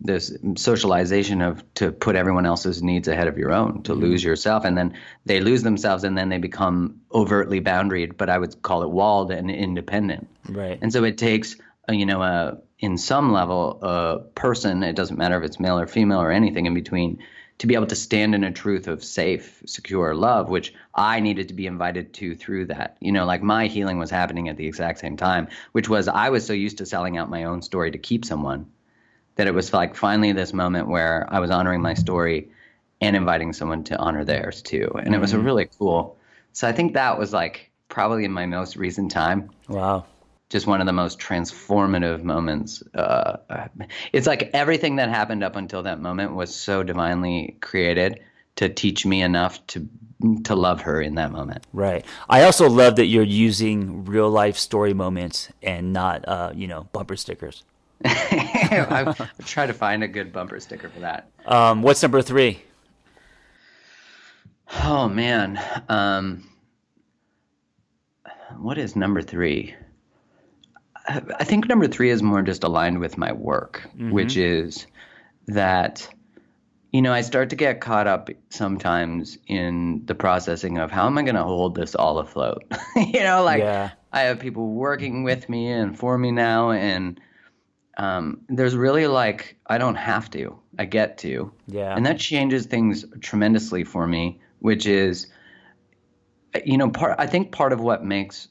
this 0.00 0.36
socialization 0.56 1.42
of 1.42 1.62
to 1.74 1.90
put 1.90 2.14
everyone 2.14 2.46
else's 2.46 2.82
needs 2.82 3.08
ahead 3.08 3.26
of 3.26 3.36
your 3.36 3.52
own 3.52 3.82
to 3.82 3.92
mm-hmm. 3.92 4.02
lose 4.02 4.22
yourself 4.22 4.64
and 4.64 4.78
then 4.78 4.94
they 5.26 5.40
lose 5.40 5.62
themselves 5.62 6.04
and 6.04 6.16
then 6.16 6.28
they 6.28 6.38
become 6.38 7.00
overtly 7.12 7.60
boundaried 7.60 8.16
but 8.16 8.28
i 8.28 8.38
would 8.38 8.62
call 8.62 8.82
it 8.82 8.90
walled 8.90 9.30
and 9.30 9.50
independent. 9.50 10.28
Right. 10.48 10.78
And 10.80 10.92
so 10.92 11.04
it 11.04 11.18
takes 11.18 11.56
a, 11.88 11.94
you 11.94 12.06
know 12.06 12.22
a 12.22 12.58
in 12.78 12.96
some 12.96 13.32
level 13.32 13.78
a 13.82 14.18
person 14.34 14.82
it 14.82 14.94
doesn't 14.94 15.16
matter 15.16 15.36
if 15.38 15.44
it's 15.44 15.58
male 15.58 15.78
or 15.78 15.86
female 15.86 16.20
or 16.20 16.30
anything 16.30 16.66
in 16.66 16.74
between 16.74 17.18
to 17.58 17.66
be 17.66 17.74
able 17.74 17.88
to 17.88 17.96
stand 17.96 18.36
in 18.36 18.44
a 18.44 18.52
truth 18.52 18.86
of 18.86 19.02
safe 19.02 19.62
secure 19.66 20.14
love 20.14 20.48
which 20.48 20.72
i 20.94 21.18
needed 21.18 21.48
to 21.48 21.54
be 21.54 21.66
invited 21.66 22.14
to 22.14 22.36
through 22.36 22.66
that. 22.66 22.96
You 23.00 23.10
know 23.10 23.24
like 23.24 23.42
my 23.42 23.66
healing 23.66 23.98
was 23.98 24.10
happening 24.10 24.48
at 24.48 24.56
the 24.56 24.66
exact 24.66 25.00
same 25.00 25.16
time 25.16 25.48
which 25.72 25.88
was 25.88 26.06
i 26.06 26.28
was 26.28 26.46
so 26.46 26.52
used 26.52 26.78
to 26.78 26.86
selling 26.86 27.16
out 27.16 27.30
my 27.30 27.44
own 27.44 27.62
story 27.62 27.90
to 27.90 27.98
keep 27.98 28.24
someone 28.24 28.66
that 29.38 29.46
it 29.46 29.54
was 29.54 29.72
like 29.72 29.94
finally 29.94 30.32
this 30.32 30.52
moment 30.52 30.88
where 30.88 31.26
I 31.30 31.38
was 31.38 31.50
honoring 31.50 31.80
my 31.80 31.94
story 31.94 32.50
and 33.00 33.14
inviting 33.14 33.52
someone 33.52 33.84
to 33.84 33.96
honor 33.96 34.24
theirs 34.24 34.60
too. 34.60 34.90
And 34.96 35.14
mm 35.14 35.14
it 35.14 35.20
was 35.20 35.32
a 35.32 35.36
mm. 35.36 35.44
really 35.44 35.68
cool. 35.78 36.18
So 36.52 36.68
I 36.68 36.72
think 36.72 36.94
that 36.94 37.18
was 37.18 37.32
like 37.32 37.70
probably 37.88 38.24
in 38.24 38.32
my 38.32 38.46
most 38.46 38.76
recent 38.76 39.12
time. 39.12 39.50
Wow. 39.68 40.04
Just 40.50 40.66
one 40.66 40.80
of 40.80 40.86
the 40.86 40.92
most 40.92 41.20
transformative 41.20 42.24
moments. 42.24 42.82
Uh, 42.94 43.36
it's 44.12 44.26
like 44.26 44.50
everything 44.54 44.96
that 44.96 45.08
happened 45.08 45.44
up 45.44 45.54
until 45.54 45.84
that 45.84 46.00
moment 46.00 46.34
was 46.34 46.52
so 46.52 46.82
divinely 46.82 47.56
created 47.60 48.20
to 48.56 48.68
teach 48.68 49.06
me 49.06 49.22
enough 49.22 49.64
to 49.68 49.88
to 50.42 50.56
love 50.56 50.80
her 50.80 51.00
in 51.00 51.14
that 51.14 51.30
moment. 51.30 51.64
Right. 51.72 52.04
I 52.28 52.42
also 52.42 52.68
love 52.68 52.96
that 52.96 53.06
you're 53.06 53.22
using 53.22 54.04
real 54.04 54.28
life 54.28 54.56
story 54.56 54.92
moments 54.92 55.48
and 55.62 55.92
not, 55.92 56.26
uh, 56.26 56.50
you 56.56 56.66
know, 56.66 56.88
bumper 56.92 57.14
stickers. 57.14 57.62
I 58.04 59.14
try 59.44 59.66
to 59.66 59.72
find 59.72 60.02
a 60.04 60.08
good 60.08 60.32
bumper 60.32 60.60
sticker 60.60 60.88
for 60.88 61.00
that. 61.00 61.30
Um, 61.46 61.82
what's 61.82 62.02
number 62.02 62.22
three? 62.22 62.62
Oh 64.84 65.08
man, 65.08 65.60
um, 65.88 66.48
what 68.58 68.78
is 68.78 68.94
number 68.94 69.22
three? 69.22 69.74
I 71.06 71.44
think 71.44 71.68
number 71.68 71.86
three 71.88 72.10
is 72.10 72.22
more 72.22 72.42
just 72.42 72.64
aligned 72.64 73.00
with 73.00 73.16
my 73.16 73.32
work, 73.32 73.88
mm-hmm. 73.94 74.10
which 74.10 74.36
is 74.36 74.86
that 75.46 76.08
you 76.92 77.00
know 77.00 77.12
I 77.12 77.22
start 77.22 77.50
to 77.50 77.56
get 77.56 77.80
caught 77.80 78.06
up 78.06 78.28
sometimes 78.50 79.38
in 79.46 80.02
the 80.04 80.14
processing 80.14 80.76
of 80.78 80.90
how 80.90 81.06
am 81.06 81.16
I 81.16 81.22
going 81.22 81.34
to 81.34 81.44
hold 81.44 81.74
this 81.74 81.94
all 81.94 82.18
afloat. 82.18 82.64
you 82.96 83.20
know, 83.20 83.42
like 83.42 83.60
yeah. 83.60 83.92
I 84.12 84.22
have 84.22 84.38
people 84.38 84.68
working 84.68 85.22
with 85.22 85.48
me 85.48 85.68
and 85.68 85.98
for 85.98 86.18
me 86.18 86.30
now, 86.30 86.72
and 86.72 87.18
um, 87.98 88.40
there's 88.48 88.74
really 88.74 89.06
like 89.06 89.56
I 89.66 89.78
don't 89.78 89.96
have 89.96 90.30
to, 90.30 90.58
I 90.78 90.86
get 90.86 91.18
to, 91.18 91.52
yeah, 91.66 91.94
and 91.94 92.06
that 92.06 92.18
changes 92.18 92.66
things 92.66 93.04
tremendously 93.20 93.84
for 93.84 94.06
me. 94.06 94.40
Which 94.60 94.86
is, 94.86 95.28
you 96.64 96.78
know, 96.78 96.90
part 96.90 97.14
I 97.18 97.26
think 97.26 97.52
part 97.52 97.72
of 97.72 97.80
what 97.80 98.04
makes 98.04 98.48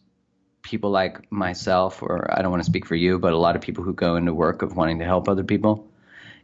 people 0.61 0.89
like 0.89 1.31
myself, 1.31 2.01
or 2.01 2.29
I 2.31 2.41
don't 2.41 2.51
want 2.51 2.61
to 2.61 2.69
speak 2.69 2.85
for 2.85 2.95
you, 2.95 3.19
but 3.19 3.33
a 3.33 3.37
lot 3.37 3.55
of 3.55 3.61
people 3.61 3.83
who 3.83 3.93
go 3.93 4.15
into 4.15 4.33
work 4.33 4.61
of 4.61 4.75
wanting 4.75 4.99
to 4.99 5.05
help 5.05 5.27
other 5.27 5.43
people, 5.43 5.89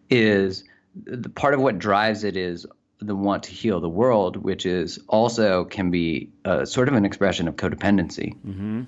is 0.09 0.63
the 0.95 1.29
part 1.29 1.53
of 1.53 1.61
what 1.61 1.79
drives 1.79 2.23
it 2.23 2.35
is 2.35 2.65
the 2.99 3.15
want 3.15 3.43
to 3.43 3.51
heal 3.51 3.79
the 3.79 3.89
world, 3.89 4.37
which 4.37 4.65
is 4.65 4.99
also 5.07 5.65
can 5.65 5.91
be 5.91 6.29
a, 6.45 6.65
sort 6.65 6.87
of 6.87 6.93
an 6.93 7.05
expression 7.05 7.47
of 7.47 7.55
codependency. 7.55 8.35
Mm-hmm. 8.45 8.83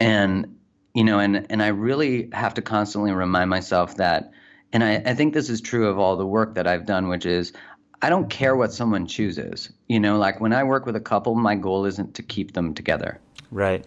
And 0.00 0.55
you 0.96 1.04
know, 1.04 1.18
and 1.18 1.46
and 1.50 1.62
I 1.62 1.66
really 1.68 2.30
have 2.32 2.54
to 2.54 2.62
constantly 2.62 3.12
remind 3.12 3.50
myself 3.50 3.98
that, 3.98 4.32
and 4.72 4.82
I, 4.82 4.94
I 5.04 5.14
think 5.14 5.34
this 5.34 5.50
is 5.50 5.60
true 5.60 5.88
of 5.88 5.98
all 5.98 6.16
the 6.16 6.26
work 6.26 6.54
that 6.54 6.66
I've 6.66 6.86
done, 6.86 7.08
which 7.08 7.26
is 7.26 7.52
I 8.00 8.08
don't 8.08 8.30
care 8.30 8.56
what 8.56 8.72
someone 8.72 9.06
chooses. 9.06 9.70
You 9.88 10.00
know, 10.00 10.16
like 10.16 10.40
when 10.40 10.54
I 10.54 10.64
work 10.64 10.86
with 10.86 10.96
a 10.96 11.00
couple, 11.00 11.34
my 11.34 11.54
goal 11.54 11.84
isn't 11.84 12.14
to 12.14 12.22
keep 12.22 12.54
them 12.54 12.72
together. 12.72 13.20
Right. 13.50 13.84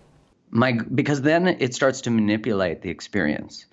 My 0.52 0.74
because 0.74 1.24
then 1.24 1.48
it 1.48 1.74
starts 1.74 2.02
to 2.02 2.12
manipulate 2.12 2.84
the 2.84 2.92
experience. 2.92 3.66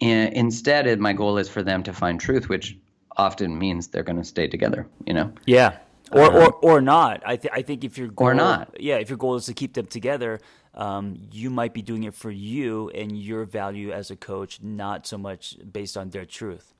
And 0.00 0.32
instead, 0.32 0.86
it, 0.86 0.98
my 0.98 1.12
goal 1.12 1.36
is 1.36 1.50
for 1.50 1.62
them 1.62 1.82
to 1.82 1.92
find 1.92 2.18
truth, 2.18 2.48
which 2.48 2.74
often 3.18 3.58
means 3.58 3.88
they're 3.88 4.02
going 4.02 4.16
to 4.16 4.24
stay 4.24 4.48
together. 4.48 4.86
You 5.06 5.12
know. 5.12 5.32
Yeah. 5.44 5.76
Or, 6.10 6.24
um, 6.24 6.36
or, 6.36 6.52
or 6.54 6.80
not. 6.80 7.22
I, 7.24 7.36
th- 7.36 7.52
I 7.54 7.62
think 7.62 7.84
if 7.84 7.96
your 7.96 8.08
goal, 8.08 8.28
or 8.28 8.34
not, 8.34 8.80
yeah, 8.80 8.96
if 8.96 9.10
your 9.10 9.18
goal 9.18 9.36
is 9.36 9.46
to 9.46 9.54
keep 9.54 9.74
them 9.74 9.86
together, 9.86 10.40
um, 10.74 11.16
you 11.32 11.50
might 11.50 11.74
be 11.74 11.82
doing 11.82 12.04
it 12.04 12.14
for 12.14 12.30
you 12.30 12.90
and 12.90 13.16
your 13.16 13.44
value 13.44 13.90
as 13.90 14.10
a 14.10 14.16
coach, 14.16 14.60
not 14.62 15.06
so 15.06 15.18
much 15.18 15.56
based 15.72 15.96
on 15.96 16.10
their 16.10 16.24
truth. 16.24 16.74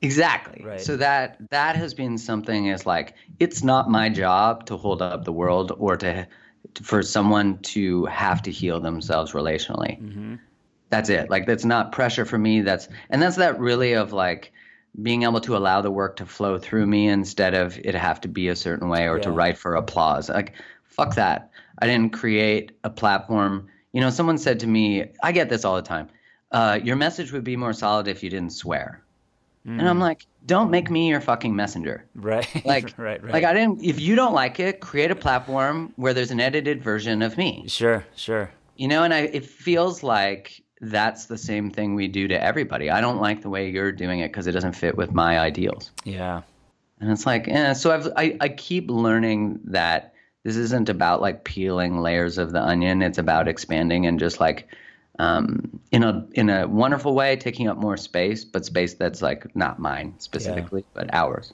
Exactly. 0.00 0.64
Right. 0.64 0.80
So 0.80 0.96
that 0.96 1.38
that 1.50 1.76
has 1.76 1.94
been 1.94 2.18
something 2.18 2.66
is 2.66 2.84
like 2.84 3.14
it's 3.38 3.62
not 3.62 3.88
my 3.88 4.08
job 4.08 4.66
to 4.66 4.76
hold 4.76 5.00
up 5.00 5.24
the 5.24 5.32
world 5.32 5.72
or 5.78 5.96
to, 5.96 6.26
to 6.74 6.82
for 6.82 7.02
someone 7.02 7.58
to 7.58 8.06
have 8.06 8.42
to 8.42 8.50
heal 8.50 8.80
themselves 8.80 9.32
relationally. 9.32 10.00
Mm-hmm. 10.00 10.34
That's 10.90 11.08
it. 11.08 11.30
Like 11.30 11.46
that's 11.46 11.64
not 11.64 11.92
pressure 11.92 12.24
for 12.24 12.36
me. 12.36 12.62
That's 12.62 12.88
and 13.10 13.22
that's 13.22 13.36
that 13.36 13.60
really 13.60 13.94
of 13.94 14.12
like 14.12 14.52
being 15.00 15.22
able 15.22 15.40
to 15.40 15.56
allow 15.56 15.80
the 15.80 15.90
work 15.90 16.16
to 16.16 16.26
flow 16.26 16.58
through 16.58 16.86
me 16.86 17.06
instead 17.08 17.54
of 17.54 17.78
it 17.78 17.94
have 17.94 18.20
to 18.22 18.28
be 18.28 18.48
a 18.48 18.56
certain 18.56 18.88
way 18.88 19.08
or 19.08 19.16
yeah. 19.18 19.22
to 19.22 19.30
write 19.30 19.56
for 19.56 19.76
applause. 19.76 20.28
Like 20.28 20.54
fuck 20.84 21.14
that. 21.14 21.51
I 21.78 21.86
didn't 21.86 22.12
create 22.12 22.72
a 22.84 22.90
platform. 22.90 23.68
You 23.92 24.00
know, 24.00 24.10
someone 24.10 24.38
said 24.38 24.60
to 24.60 24.66
me, 24.66 25.06
I 25.22 25.32
get 25.32 25.48
this 25.48 25.64
all 25.64 25.76
the 25.76 25.82
time. 25.82 26.08
Uh, 26.50 26.78
your 26.82 26.96
message 26.96 27.32
would 27.32 27.44
be 27.44 27.56
more 27.56 27.72
solid 27.72 28.08
if 28.08 28.22
you 28.22 28.30
didn't 28.30 28.52
swear. 28.52 29.02
And 29.64 29.88
I'm 29.88 30.00
like, 30.00 30.26
don't 30.44 30.70
make 30.70 30.90
me 30.90 31.08
your 31.08 31.20
fucking 31.20 31.54
messenger. 31.54 32.04
Right. 32.14 32.48
Like, 32.64 32.98
right, 32.98 33.22
right. 33.22 33.32
like 33.32 33.44
I 33.44 33.52
didn't. 33.52 33.82
If 33.84 34.00
you 34.00 34.16
don't 34.16 34.34
like 34.34 34.58
it, 34.58 34.80
create 34.80 35.10
a 35.10 35.14
platform 35.14 35.92
where 35.96 36.14
there's 36.14 36.30
an 36.30 36.40
edited 36.40 36.82
version 36.82 37.22
of 37.22 37.36
me. 37.36 37.64
Sure, 37.68 38.04
sure. 38.16 38.50
You 38.76 38.88
know, 38.88 39.04
and 39.04 39.12
I 39.12 39.20
it 39.20 39.44
feels 39.44 40.02
like 40.02 40.62
that's 40.80 41.26
the 41.26 41.38
same 41.38 41.70
thing 41.70 41.94
we 41.94 42.08
do 42.08 42.28
to 42.28 42.42
everybody. 42.42 42.90
I 42.90 43.00
don't 43.00 43.20
like 43.20 43.42
the 43.42 43.50
way 43.50 43.70
you're 43.70 43.92
doing 43.92 44.20
it 44.20 44.28
because 44.28 44.46
it 44.46 44.52
doesn't 44.52 44.72
fit 44.72 44.96
with 44.96 45.12
my 45.12 45.38
ideals. 45.38 45.90
Yeah. 46.04 46.42
And 47.00 47.10
it's 47.10 47.26
like, 47.26 47.46
eh. 47.48 47.72
So 47.74 47.92
I've 47.92 48.08
I, 48.16 48.36
I 48.40 48.48
keep 48.48 48.90
learning 48.90 49.60
that 49.64 50.11
this 50.44 50.56
isn't 50.56 50.88
about 50.88 51.20
like 51.20 51.44
peeling 51.44 52.00
layers 52.00 52.38
of 52.38 52.52
the 52.52 52.60
onion. 52.60 53.02
It's 53.02 53.18
about 53.18 53.48
expanding 53.48 54.06
and 54.06 54.18
just 54.18 54.40
like 54.40 54.68
um, 55.18 55.80
in 55.90 56.02
a 56.02 56.26
in 56.32 56.50
a 56.50 56.66
wonderful 56.66 57.14
way, 57.14 57.36
taking 57.36 57.68
up 57.68 57.76
more 57.76 57.96
space, 57.96 58.44
but 58.44 58.64
space 58.64 58.94
that's 58.94 59.22
like 59.22 59.54
not 59.54 59.78
mine 59.78 60.14
specifically, 60.18 60.84
but 60.94 61.12
ours. 61.12 61.52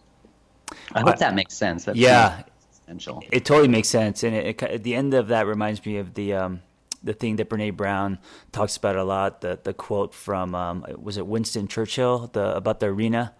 I 0.92 1.00
hope 1.00 1.18
that 1.18 1.34
makes 1.34 1.54
sense. 1.54 1.84
That 1.84 1.96
Yeah. 1.96 2.42
essential. 2.72 3.22
It 3.30 3.44
totally 3.44 3.68
makes 3.68 3.88
sense, 3.88 4.22
and 4.22 4.34
it, 4.34 4.46
it, 4.46 4.62
at 4.62 4.82
the 4.82 4.94
end 4.94 5.14
of 5.14 5.28
that 5.28 5.46
reminds 5.46 5.84
me 5.84 5.98
of 5.98 6.14
the 6.14 6.34
um, 6.34 6.62
the 7.02 7.12
thing 7.12 7.36
that 7.36 7.48
Brene 7.48 7.76
Brown 7.76 8.18
talks 8.52 8.76
about 8.76 8.96
a 8.96 9.04
lot. 9.04 9.40
The 9.40 9.58
the 9.62 9.74
quote 9.74 10.14
from 10.14 10.54
um, 10.54 10.84
was 10.96 11.16
it 11.16 11.26
Winston 11.26 11.68
Churchill 11.68 12.30
the 12.32 12.56
about 12.56 12.80
the 12.80 12.86
arena. 12.86 13.34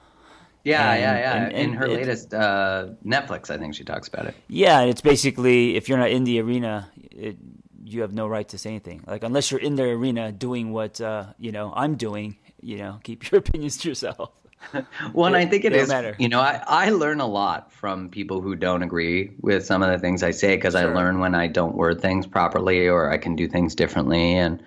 Yeah, 0.65 0.93
And- 0.93 1.01
yeah, 1.01 1.19
yeah. 1.19 1.45
and- 1.45 1.53
in 1.53 1.73
her 1.75 1.87
it- 1.87 1.93
latest 1.93 2.35
uh, 2.35 2.89
Netflix, 3.05 3.51
I 3.51 3.59
think 3.59 3.75
she 3.75 3.85
talks 3.85 4.09
about 4.09 4.27
it. 4.27 4.35
Yeah, 4.49 4.81
and 4.81 4.91
it's 4.91 5.01
basically 5.01 5.77
if 5.77 5.89
you're 5.89 5.99
not 5.99 6.11
in 6.11 6.25
the 6.25 6.41
arena, 6.41 6.91
it, 7.11 7.37
you 7.85 8.03
have 8.03 8.13
no 8.13 8.27
right 8.27 8.47
to 8.49 8.59
say 8.59 8.71
anything. 8.71 9.03
Like 9.07 9.23
unless 9.23 9.51
you're 9.51 9.61
in 9.61 9.77
the 9.77 9.85
arena 9.85 10.31
doing 10.33 10.73
what 10.73 11.01
uh, 11.01 11.27
you 11.39 11.53
know 11.53 11.73
I'm 11.75 11.95
doing, 11.97 12.37
you 12.61 12.77
know, 12.79 13.01
keep 13.05 13.31
your 13.31 13.39
opinions 13.41 13.77
to 13.79 13.89
yourself. 13.89 14.31
Well, 15.15 15.27
and 15.27 15.37
I 15.37 15.47
think 15.47 15.65
it 15.65 15.73
They 15.73 15.87
matter. 15.87 16.17
You 16.19 16.29
know, 16.29 16.41
I, 16.41 16.61
I 16.67 16.91
learn 16.91 17.21
a 17.21 17.27
lot 17.29 17.73
from 17.73 18.09
people 18.11 18.41
who 18.41 18.57
don't 18.57 18.83
agree 18.83 19.31
with 19.41 19.65
some 19.65 19.85
of 19.85 19.91
the 19.91 19.99
things 20.01 20.25
I 20.25 20.33
say 20.33 20.57
because 20.57 20.75
I 20.75 20.85
learn 20.85 21.21
when 21.21 21.37
I 21.37 21.47
don't 21.47 21.77
word 21.77 22.01
things 22.03 22.27
properly 22.27 22.89
or 22.89 23.09
I 23.09 23.19
can 23.19 23.37
do 23.37 23.47
things 23.47 23.77
differently. 23.77 24.35
And 24.35 24.61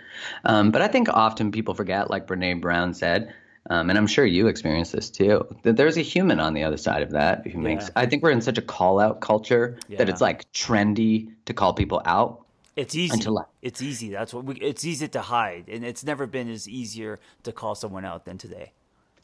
um, 0.46 0.72
but 0.72 0.82
I 0.82 0.88
think 0.88 1.10
often 1.10 1.52
people 1.52 1.74
forget, 1.74 2.10
like 2.10 2.26
Brene 2.26 2.62
Brown 2.62 2.94
said, 2.94 3.34
um, 3.70 3.90
and 3.90 3.98
I'm 3.98 4.08
sure 4.08 4.26
you 4.26 4.48
experience 4.48 4.92
this 4.92 5.10
too, 5.10 5.46
that 5.64 5.78
there's 5.78 5.98
a 5.98 6.02
human 6.02 6.40
on 6.40 6.54
the 6.54 6.64
other 6.64 6.78
side 6.78 7.04
of 7.04 7.12
that 7.12 7.46
who 7.48 7.60
makes. 7.60 7.86
Yeah. 7.86 7.92
I 7.96 8.06
think 8.08 8.24
we're 8.24 8.32
in 8.32 8.42
such 8.42 8.58
a 8.58 8.62
call 8.62 9.00
out 9.00 9.22
culture 9.22 9.78
that 9.90 10.10
it's 10.10 10.22
like 10.22 10.52
trendy 10.52 11.30
to 11.46 11.54
call 11.54 11.74
people 11.74 12.02
out. 12.06 12.46
It's 12.76 12.96
easy. 12.96 13.14
Until 13.14 13.40
I- 13.40 13.44
It's 13.62 13.82
easy. 13.82 14.10
That's 14.10 14.34
what 14.34 14.46
we. 14.46 14.56
It's 14.56 14.86
easy 14.86 15.08
to 15.10 15.22
hide, 15.22 15.66
and 15.68 15.84
it's 15.86 16.04
never 16.04 16.26
been 16.26 16.50
as 16.50 16.68
easier 16.70 17.20
to 17.44 17.52
call 17.52 17.76
someone 17.76 18.06
out 18.06 18.26
than 18.26 18.38
today. 18.38 18.72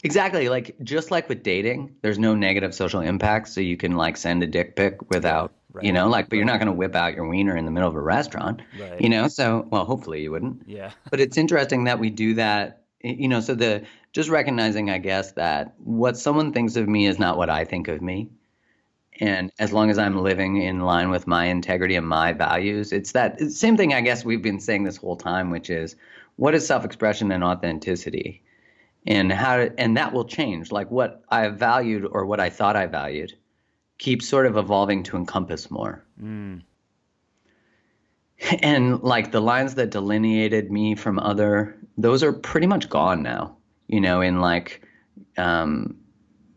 Exactly. 0.04 0.48
Like 0.48 0.76
just 0.84 1.10
like 1.10 1.28
with 1.28 1.42
dating, 1.42 1.96
there's 2.02 2.18
no 2.18 2.34
negative 2.34 2.74
social 2.74 3.00
impact, 3.00 3.48
so 3.48 3.60
you 3.60 3.76
can 3.76 3.92
like 3.96 4.16
send 4.16 4.42
a 4.44 4.46
dick 4.46 4.76
pic 4.76 5.10
without, 5.10 5.52
Right. 5.72 5.84
you 5.84 5.92
know, 5.92 6.08
like, 6.08 6.28
but 6.28 6.36
you're 6.36 6.44
not 6.44 6.58
going 6.60 6.68
to 6.68 6.72
whip 6.72 6.94
out 6.94 7.14
your 7.14 7.26
wiener 7.26 7.56
in 7.56 7.64
the 7.64 7.70
middle 7.72 7.88
of 7.88 7.96
a 7.96 8.00
restaurant, 8.00 8.62
Right. 8.78 9.00
you 9.00 9.08
know. 9.08 9.26
So, 9.26 9.66
well, 9.70 9.84
hopefully 9.84 10.22
you 10.22 10.30
wouldn't. 10.30 10.62
Yeah. 10.68 10.92
But 11.10 11.18
it's 11.18 11.36
interesting 11.36 11.84
that 11.84 11.98
we 11.98 12.10
do 12.10 12.34
that, 12.34 12.82
you 13.02 13.28
know. 13.28 13.40
So 13.40 13.54
the 13.54 13.84
just 14.12 14.28
recognizing, 14.28 14.90
I 14.90 14.98
guess, 14.98 15.32
that 15.32 15.74
what 15.78 16.16
someone 16.16 16.52
thinks 16.52 16.76
of 16.76 16.88
me 16.88 17.06
is 17.06 17.18
not 17.18 17.36
what 17.36 17.50
I 17.50 17.64
think 17.64 17.88
of 17.88 18.02
me, 18.02 18.30
and 19.20 19.52
as 19.58 19.72
long 19.72 19.90
as 19.90 19.98
I'm 19.98 20.18
living 20.18 20.62
in 20.62 20.80
line 20.80 21.10
with 21.10 21.26
my 21.26 21.46
integrity 21.46 21.96
and 21.96 22.06
my 22.06 22.32
values, 22.32 22.92
it's 22.92 23.12
that 23.12 23.40
same 23.40 23.76
thing. 23.76 23.94
I 23.94 24.00
guess 24.00 24.24
we've 24.24 24.42
been 24.42 24.60
saying 24.60 24.84
this 24.84 24.96
whole 24.96 25.16
time, 25.16 25.50
which 25.50 25.70
is 25.70 25.96
what 26.36 26.54
is 26.54 26.66
self-expression 26.66 27.32
and 27.32 27.42
authenticity 27.42 28.42
and 29.06 29.32
how 29.32 29.68
and 29.78 29.96
that 29.96 30.12
will 30.12 30.24
change 30.24 30.70
like 30.70 30.90
what 30.90 31.22
i 31.28 31.48
valued 31.48 32.06
or 32.10 32.26
what 32.26 32.40
i 32.40 32.50
thought 32.50 32.76
i 32.76 32.86
valued 32.86 33.34
keeps 33.96 34.28
sort 34.28 34.46
of 34.46 34.56
evolving 34.56 35.02
to 35.02 35.16
encompass 35.16 35.70
more 35.70 36.04
hmm. 36.20 36.58
and 38.62 39.02
like 39.02 39.32
the 39.32 39.40
lines 39.40 39.74
that 39.74 39.90
delineated 39.90 40.70
me 40.70 40.94
from 40.94 41.18
other 41.18 41.76
those 41.98 42.22
are 42.22 42.32
pretty 42.32 42.66
much 42.66 42.88
gone 42.88 43.22
now 43.22 43.56
you 43.88 44.00
know 44.00 44.22
in 44.22 44.40
like 44.40 44.82
um 45.36 45.96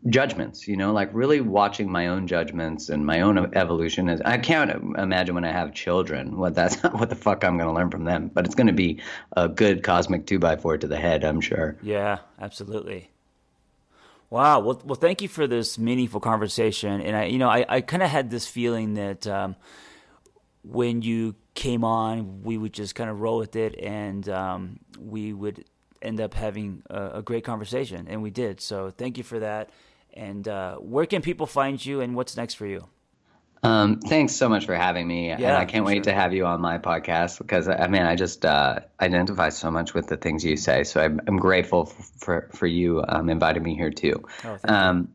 judgments 0.08 0.66
you 0.66 0.76
know 0.76 0.92
like 0.92 1.10
really 1.12 1.40
watching 1.40 1.90
my 1.90 2.08
own 2.08 2.26
judgments 2.26 2.88
and 2.88 3.06
my 3.06 3.20
own 3.20 3.54
evolution 3.54 4.08
is 4.08 4.20
i 4.22 4.38
can't 4.38 4.70
imagine 4.98 5.34
when 5.34 5.44
i 5.44 5.52
have 5.52 5.74
children 5.74 6.36
what 6.36 6.54
that's 6.54 6.76
what 6.82 7.10
the 7.10 7.14
fuck 7.16 7.44
i'm 7.44 7.56
to 7.68 7.74
learn 7.74 7.90
from 7.90 8.04
them 8.04 8.30
but 8.32 8.46
it's 8.46 8.54
to 8.66 8.72
be 8.72 9.00
a 9.36 9.48
good 9.48 9.82
cosmic 9.82 10.26
2 10.26 10.38
by 10.38 10.56
4 10.56 10.78
to 10.78 10.88
the 10.88 10.96
head 10.96 11.24
i'm 11.24 11.40
sure 11.40 11.76
Yeah, 11.82 12.18
absolutely. 12.40 13.10
Wow. 14.32 14.60
Well, 14.60 14.80
well, 14.86 14.94
thank 14.94 15.20
you 15.20 15.28
for 15.28 15.46
this 15.46 15.78
meaningful 15.78 16.18
conversation. 16.18 17.02
And 17.02 17.14
I, 17.14 17.24
you 17.24 17.36
know, 17.36 17.50
I, 17.50 17.66
I 17.68 17.80
kind 17.82 18.02
of 18.02 18.08
had 18.08 18.30
this 18.30 18.46
feeling 18.46 18.94
that 18.94 19.26
um, 19.26 19.56
when 20.62 21.02
you 21.02 21.34
came 21.54 21.84
on, 21.84 22.42
we 22.42 22.56
would 22.56 22.72
just 22.72 22.94
kind 22.94 23.10
of 23.10 23.20
roll 23.20 23.38
with 23.38 23.56
it, 23.56 23.78
and 23.78 24.28
um, 24.28 24.78
we 24.98 25.32
would 25.32 25.64
end 26.00 26.20
up 26.20 26.34
having 26.34 26.82
a, 26.90 27.18
a 27.18 27.22
great 27.22 27.44
conversation, 27.44 28.06
and 28.08 28.22
we 28.22 28.30
did. 28.30 28.60
So 28.60 28.90
thank 28.90 29.18
you 29.18 29.24
for 29.24 29.38
that. 29.40 29.70
And 30.14 30.46
uh, 30.46 30.76
where 30.76 31.06
can 31.06 31.22
people 31.22 31.46
find 31.46 31.84
you, 31.84 32.00
and 32.00 32.14
what's 32.14 32.36
next 32.36 32.54
for 32.54 32.66
you? 32.66 32.88
Um, 33.64 34.00
thanks 34.00 34.34
so 34.34 34.48
much 34.48 34.66
for 34.66 34.74
having 34.74 35.06
me, 35.06 35.30
and 35.30 35.40
Yeah, 35.40 35.56
I 35.56 35.64
can't 35.64 35.84
wait 35.84 35.96
sure. 35.96 36.02
to 36.04 36.12
have 36.12 36.32
you 36.32 36.46
on 36.46 36.60
my 36.60 36.78
podcast 36.78 37.38
because 37.38 37.68
I 37.68 37.86
mean 37.86 38.02
I 38.02 38.16
just 38.16 38.44
uh, 38.44 38.80
identify 39.00 39.50
so 39.50 39.70
much 39.70 39.94
with 39.94 40.08
the 40.08 40.16
things 40.16 40.44
you 40.44 40.56
say. 40.56 40.82
So 40.82 41.00
I'm, 41.00 41.20
I'm 41.28 41.36
grateful 41.36 41.86
for 41.86 42.48
for 42.52 42.66
you 42.66 43.04
um, 43.08 43.30
inviting 43.30 43.62
me 43.62 43.76
here 43.76 43.90
too. 43.90 44.14
Oh, 44.44 44.56
thank 44.56 44.62
you. 44.64 44.74
um, 44.74 45.08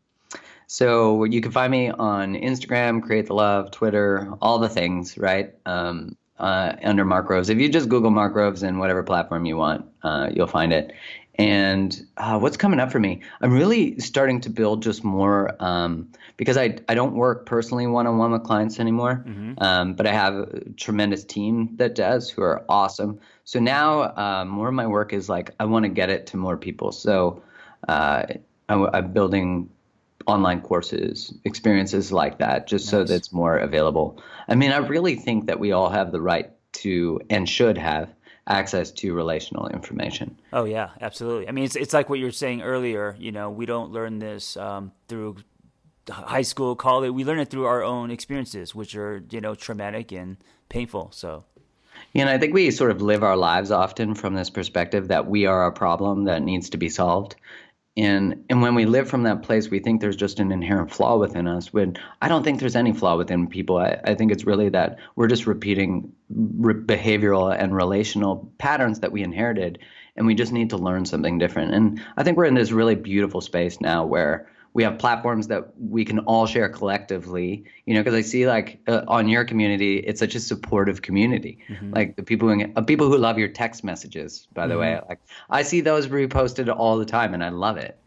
so 0.68 1.24
you 1.24 1.42
can 1.42 1.52
find 1.52 1.72
me 1.72 1.90
on 1.90 2.36
Instagram, 2.36 3.02
Create 3.02 3.26
the 3.28 3.34
Love, 3.34 3.72
Twitter, 3.72 4.34
all 4.42 4.60
the 4.60 4.70
things, 4.70 5.18
right? 5.18 5.56
Um, 5.66 6.18
uh, 6.40 6.74
under 6.84 7.04
Mark 7.04 7.26
Groves. 7.26 7.50
If 7.50 7.58
you 7.58 7.70
just 7.70 7.90
Google 7.90 8.12
Mark 8.12 8.34
Groves 8.34 8.62
in 8.64 8.78
whatever 8.78 9.02
platform 9.02 9.46
you 9.46 9.58
want, 9.58 9.86
uh, 10.04 10.30
you'll 10.32 10.48
find 10.48 10.72
it. 10.72 10.94
And 11.40 12.06
uh, 12.18 12.40
what's 12.40 12.58
coming 12.58 12.80
up 12.80 12.92
for 12.92 13.00
me? 13.00 13.22
I'm 13.42 13.54
really 13.54 14.00
starting 14.00 14.42
to 14.42 14.50
build 14.50 14.82
just 14.84 15.04
more 15.04 15.56
um, 15.60 16.12
because 16.36 16.58
I, 16.58 16.78
I 16.90 16.96
don't 16.96 17.14
work 17.14 17.46
personally 17.46 17.86
one 17.86 18.08
on 18.08 18.18
one 18.18 18.32
with 18.32 18.44
clients 18.44 18.80
anymore, 18.80 19.24
um, 19.60 19.94
but 19.94 20.08
I 20.08 20.14
have 20.14 20.34
a 20.36 20.70
tremendous 20.78 21.24
team 21.24 21.76
that 21.78 21.96
does 21.96 22.30
who 22.30 22.42
are 22.42 22.66
awesome. 22.68 23.20
So 23.46 23.60
now 23.60 24.16
um, 24.16 24.48
more 24.48 24.68
of 24.68 24.74
my 24.74 24.88
work 24.88 25.14
is 25.14 25.30
like 25.30 25.54
I 25.60 25.66
want 25.66 25.84
to 25.84 25.90
get 25.90 26.10
it 26.10 26.28
to 26.28 26.38
more 26.38 26.58
people. 26.58 26.92
So 26.92 27.44
uh, 27.88 28.24
I, 28.68 28.74
I'm 28.74 29.14
building 29.14 29.70
online 30.28 30.62
courses, 30.62 31.34
experiences 31.46 32.12
like 32.12 32.38
that, 32.40 32.68
just 32.68 32.88
so 32.88 33.00
Nice. 33.00 33.10
that 33.10 33.16
it's 33.16 33.34
more 33.34 33.58
available. 33.58 34.22
I 34.48 34.56
mean, 34.56 34.72
I 34.72 34.78
really 34.78 35.16
think 35.16 35.48
that 35.48 35.60
we 35.60 35.72
all 35.72 35.90
have 35.90 36.12
the 36.12 36.22
right 36.22 36.52
to 36.74 37.22
and 37.30 37.48
should 37.50 37.78
have 37.78 38.14
access 38.48 38.92
to 38.92 39.14
relational 39.14 39.68
information. 39.68 40.38
Oh 40.54 40.66
yeah, 40.66 40.90
absolutely. 41.02 41.48
I 41.48 41.52
mean, 41.52 41.66
it's 41.66 41.76
it's 41.76 41.94
like 41.94 42.10
what 42.10 42.20
you 42.20 42.26
were 42.26 42.32
saying 42.32 42.62
earlier. 42.62 43.16
You 43.20 43.32
know, 43.32 43.50
we 43.50 43.66
don't 43.66 43.92
learn 43.92 44.20
this 44.20 44.56
um, 44.58 44.92
through 45.08 45.38
high 46.10 46.44
school, 46.44 46.76
college. 46.76 47.12
We 47.12 47.26
learn 47.26 47.40
it 47.40 47.50
through 47.50 47.66
our 47.66 47.84
own 47.84 48.12
experiences, 48.12 48.76
which 48.76 48.96
are 48.96 49.24
you 49.32 49.42
know 49.42 49.56
traumatic 49.56 50.12
and 50.12 50.38
painful. 50.70 51.12
So 51.12 51.44
You 52.14 52.26
know, 52.26 52.32
I 52.32 52.38
think 52.38 52.54
we 52.54 52.72
sort 52.72 52.92
of 52.92 53.02
live 53.02 53.24
our 53.24 53.36
lives 53.38 53.72
often 53.72 54.16
from 54.16 54.36
this 54.36 54.50
perspective 54.50 55.08
that 55.10 55.28
we 55.28 55.46
are 55.46 55.66
a 55.66 55.72
problem 55.72 56.26
that 56.26 56.42
needs 56.42 56.70
to 56.72 56.78
be 56.78 56.90
solved. 56.90 57.36
And 57.98 58.46
and 58.48 58.62
when 58.62 58.76
we 58.76 58.86
live 58.86 59.10
from 59.10 59.24
that 59.24 59.42
place, 59.42 59.70
we 59.70 59.80
think 59.80 60.02
there's 60.02 60.16
just 60.16 60.40
an 60.40 60.52
inherent 60.52 60.92
flaw 60.92 61.18
within 61.18 61.48
us. 61.48 61.74
When 61.74 61.98
I 62.22 62.28
don't 62.28 62.44
think 62.44 62.60
there's 62.60 62.76
any 62.76 62.94
flaw 62.94 63.18
within 63.18 63.48
people. 63.48 63.78
I, 63.78 64.00
I 64.04 64.14
think 64.14 64.32
it's 64.32 64.46
really 64.46 64.70
that 64.70 65.00
we're 65.16 65.28
just 65.28 65.48
repeating 65.48 66.14
re- 66.30 66.76
behavioral 66.76 67.56
and 67.58 67.76
relational 67.76 68.54
patterns 68.60 69.00
that 69.00 69.12
we 69.12 69.24
inherited, 69.24 69.80
and 70.16 70.28
we 70.28 70.36
just 70.36 70.52
need 70.52 70.70
to 70.70 70.78
learn 70.78 71.06
something 71.06 71.40
different. 71.40 71.74
And 71.74 72.02
I 72.16 72.24
think 72.24 72.38
we're 72.38 72.46
in 72.46 72.54
this 72.54 72.72
really 72.72 72.96
beautiful 72.96 73.42
space 73.42 73.82
now 73.82 74.06
where 74.06 74.48
we 74.78 74.84
have 74.84 75.00
platforms 75.00 75.48
that 75.48 75.74
we 75.80 76.06
can 76.06 76.20
all 76.20 76.46
share 76.46 76.70
collectively 76.70 77.66
you 77.86 77.96
know 77.96 78.02
because 78.02 78.14
i 78.14 78.22
see 78.22 78.46
like 78.48 78.80
uh, 78.88 79.02
on 79.08 79.28
your 79.28 79.44
community 79.44 79.98
it's 79.98 80.20
such 80.20 80.36
a 80.36 80.40
supportive 80.40 81.02
community. 81.02 81.58
Like 81.92 82.16
the 82.16 82.22
people 82.22 82.48
who, 82.48 82.64
uh, 82.76 82.82
people 82.82 83.08
who 83.08 83.18
love 83.18 83.40
your 83.40 83.48
text 83.48 83.84
messages 83.84 84.48
by 84.54 84.68
the 84.68 84.78
way 84.78 85.00
like 85.10 85.20
i 85.50 85.64
see 85.64 85.82
those 85.82 86.08
reposted 86.08 86.74
all 86.74 87.00
the 87.00 87.06
time 87.06 87.34
and 87.34 87.44
i 87.44 87.50
love 87.50 87.78
it. 87.78 87.98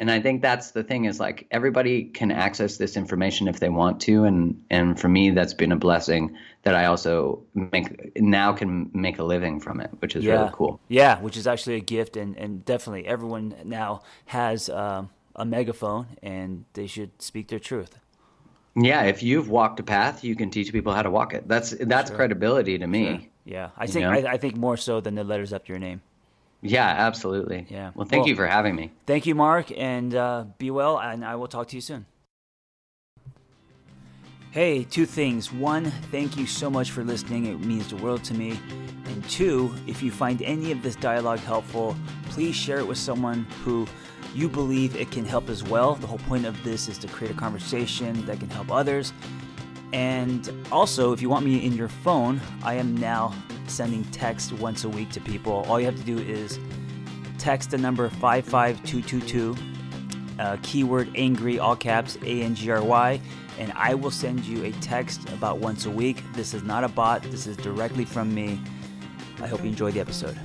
And 0.00 0.10
i 0.10 0.18
think 0.20 0.42
that's 0.42 0.72
the 0.72 0.82
thing 0.82 1.04
is 1.04 1.20
like 1.20 1.46
everybody 1.52 2.04
can 2.04 2.32
access 2.32 2.78
this 2.78 2.96
information 2.96 3.46
if 3.46 3.60
they 3.60 3.68
want 3.68 4.00
to 4.00 4.24
and 4.24 4.60
and 4.70 4.98
for 4.98 5.08
me 5.08 5.30
that's 5.30 5.54
been 5.54 5.70
a 5.70 5.76
blessing 5.76 6.36
that 6.64 6.74
i 6.74 6.86
also 6.86 7.44
make 7.54 7.86
now 8.16 8.52
can 8.52 8.90
make 8.92 9.18
a 9.18 9.24
living 9.24 9.60
from 9.60 9.80
it 9.80 9.90
which 10.00 10.16
is 10.16 10.24
yeah, 10.24 10.34
really 10.34 10.50
cool. 10.52 10.80
Yeah, 10.88 11.20
which 11.20 11.36
is 11.36 11.46
actually 11.46 11.76
a 11.76 11.80
gift, 11.80 12.16
and 12.16 12.36
and 12.36 12.64
definitely 12.64 13.06
everyone 13.06 13.54
now 13.64 14.02
has 14.26 14.68
um, 14.68 15.10
a 15.36 15.44
megaphone, 15.44 16.06
and 16.22 16.64
they 16.74 16.86
should 16.86 17.10
speak 17.22 17.48
their 17.48 17.58
truth. 17.60 17.98
yeah 18.74 19.02
if 19.12 19.22
you've 19.22 19.48
walked 19.50 19.78
a 19.80 19.82
path 19.82 20.24
you 20.24 20.34
can 20.34 20.48
teach 20.50 20.72
people 20.72 20.92
how 20.94 21.02
to 21.02 21.10
walk 21.10 21.34
it 21.34 21.46
that's 21.46 21.70
that's 21.92 22.10
credibility 22.10 22.78
to 22.78 22.86
me 22.86 23.28
Yeah, 23.44 23.68
I 23.76 23.86
think 23.86 24.04
know? 24.04 24.12
I, 24.12 24.32
I 24.34 24.36
think 24.38 24.56
more 24.56 24.76
so 24.78 25.00
than 25.04 25.14
the 25.16 25.24
letters 25.24 25.52
after 25.52 25.72
your 25.72 25.80
name. 25.80 26.00
Yeah, 26.64 26.86
absolutely. 27.08 27.66
Yeah. 27.68 27.90
Well, 27.94 28.06
thank 28.06 28.20
Well- 28.22 28.28
you 28.30 28.36
for 28.36 28.46
having 28.46 28.74
me. 28.76 28.92
Thank 29.04 29.26
you, 29.26 29.34
Mark, 29.34 29.66
and 29.76 30.14
uh, 30.14 30.44
be 30.58 30.70
well, 30.70 30.94
and 31.00 31.24
I 31.24 31.34
will 31.34 31.48
talk 31.48 31.66
to 31.70 31.76
you 31.76 31.80
soon. 31.90 32.06
Hey, 34.52 34.84
two 34.84 35.06
things. 35.06 35.50
One, 35.52 35.90
thank 36.10 36.36
you 36.36 36.46
so 36.46 36.70
much 36.70 36.90
for 36.90 37.02
listening. 37.02 37.46
It 37.46 37.60
means 37.60 37.88
the 37.88 37.96
world 37.96 38.22
to 38.24 38.34
me. 38.34 38.60
And 39.06 39.18
two, 39.28 39.74
if 39.86 40.02
you 40.02 40.10
find 40.12 40.42
any 40.42 40.70
of 40.72 40.82
this 40.82 40.94
dialogue 40.94 41.40
helpful, 41.40 41.96
please 42.30 42.54
share 42.54 42.78
it 42.78 42.86
with 42.86 42.98
someone 42.98 43.46
who 43.64 43.86
you 44.34 44.48
believe 44.48 44.96
it 44.96 45.10
can 45.10 45.24
help 45.24 45.48
as 45.48 45.62
well. 45.62 45.94
The 45.94 46.06
whole 46.06 46.18
point 46.18 46.46
of 46.46 46.62
this 46.64 46.88
is 46.88 46.98
to 46.98 47.08
create 47.08 47.30
a 47.30 47.36
conversation 47.36 48.24
that 48.26 48.40
can 48.40 48.48
help 48.50 48.70
others. 48.70 49.12
And 49.92 50.50
also, 50.72 51.12
if 51.12 51.20
you 51.20 51.28
want 51.28 51.44
me 51.44 51.64
in 51.64 51.74
your 51.74 51.88
phone, 51.88 52.40
I 52.62 52.74
am 52.74 52.96
now 52.96 53.34
sending 53.66 54.04
text 54.06 54.52
once 54.52 54.84
a 54.84 54.88
week 54.88 55.10
to 55.10 55.20
people. 55.20 55.64
All 55.68 55.78
you 55.78 55.86
have 55.86 55.96
to 55.96 56.02
do 56.02 56.18
is 56.18 56.58
text 57.38 57.72
the 57.72 57.78
number 57.78 58.08
55222, 58.08 59.56
uh, 60.38 60.56
keyword 60.62 61.10
angry, 61.14 61.58
all 61.58 61.76
caps, 61.76 62.16
A 62.22 62.42
N 62.42 62.54
G 62.54 62.70
R 62.70 62.82
Y, 62.82 63.20
and 63.58 63.72
I 63.74 63.94
will 63.94 64.10
send 64.10 64.44
you 64.44 64.64
a 64.64 64.72
text 64.80 65.28
about 65.30 65.58
once 65.58 65.84
a 65.84 65.90
week. 65.90 66.22
This 66.32 66.54
is 66.54 66.62
not 66.62 66.84
a 66.84 66.88
bot, 66.88 67.22
this 67.24 67.46
is 67.46 67.56
directly 67.58 68.06
from 68.06 68.34
me. 68.34 68.60
I 69.42 69.46
hope 69.46 69.60
you 69.62 69.68
enjoyed 69.68 69.94
the 69.94 70.00
episode. 70.00 70.38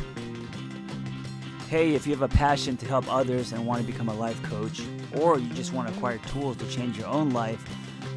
Hey, 1.70 1.96
if 1.96 2.08
you 2.08 2.14
have 2.14 2.22
a 2.22 2.34
passion 2.34 2.78
to 2.78 2.86
help 2.86 3.14
others 3.14 3.52
and 3.52 3.68
want 3.68 3.82
to 3.82 3.86
become 3.86 4.08
a 4.08 4.14
life 4.14 4.42
coach, 4.42 4.84
or 5.18 5.38
you 5.38 5.50
just 5.54 5.74
want 5.74 5.90
to 5.90 5.94
acquire 5.94 6.18
tools 6.20 6.56
to 6.58 6.70
change 6.70 6.98
your 6.98 7.08
own 7.08 7.32
life, 7.32 7.62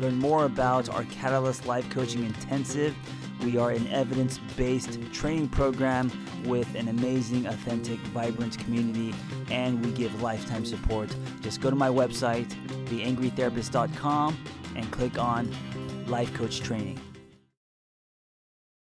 learn 0.00 0.20
more 0.20 0.44
about 0.44 0.88
our 0.88 1.02
Catalyst 1.06 1.66
Life 1.66 1.90
Coaching 1.90 2.24
Intensive. 2.24 2.94
We 3.42 3.58
are 3.58 3.72
an 3.72 3.88
evidence 3.88 4.38
based 4.56 5.00
training 5.12 5.48
program 5.48 6.12
with 6.46 6.72
an 6.76 6.86
amazing, 6.86 7.46
authentic, 7.46 7.98
vibrant 8.14 8.56
community, 8.56 9.12
and 9.50 9.84
we 9.84 9.90
give 9.90 10.22
lifetime 10.22 10.64
support. 10.64 11.12
Just 11.40 11.60
go 11.60 11.70
to 11.70 11.76
my 11.76 11.88
website, 11.88 12.50
theangrytherapist.com, 12.86 14.44
and 14.76 14.92
click 14.92 15.18
on 15.18 15.52
Life 16.06 16.32
Coach 16.34 16.60
Training. 16.60 17.00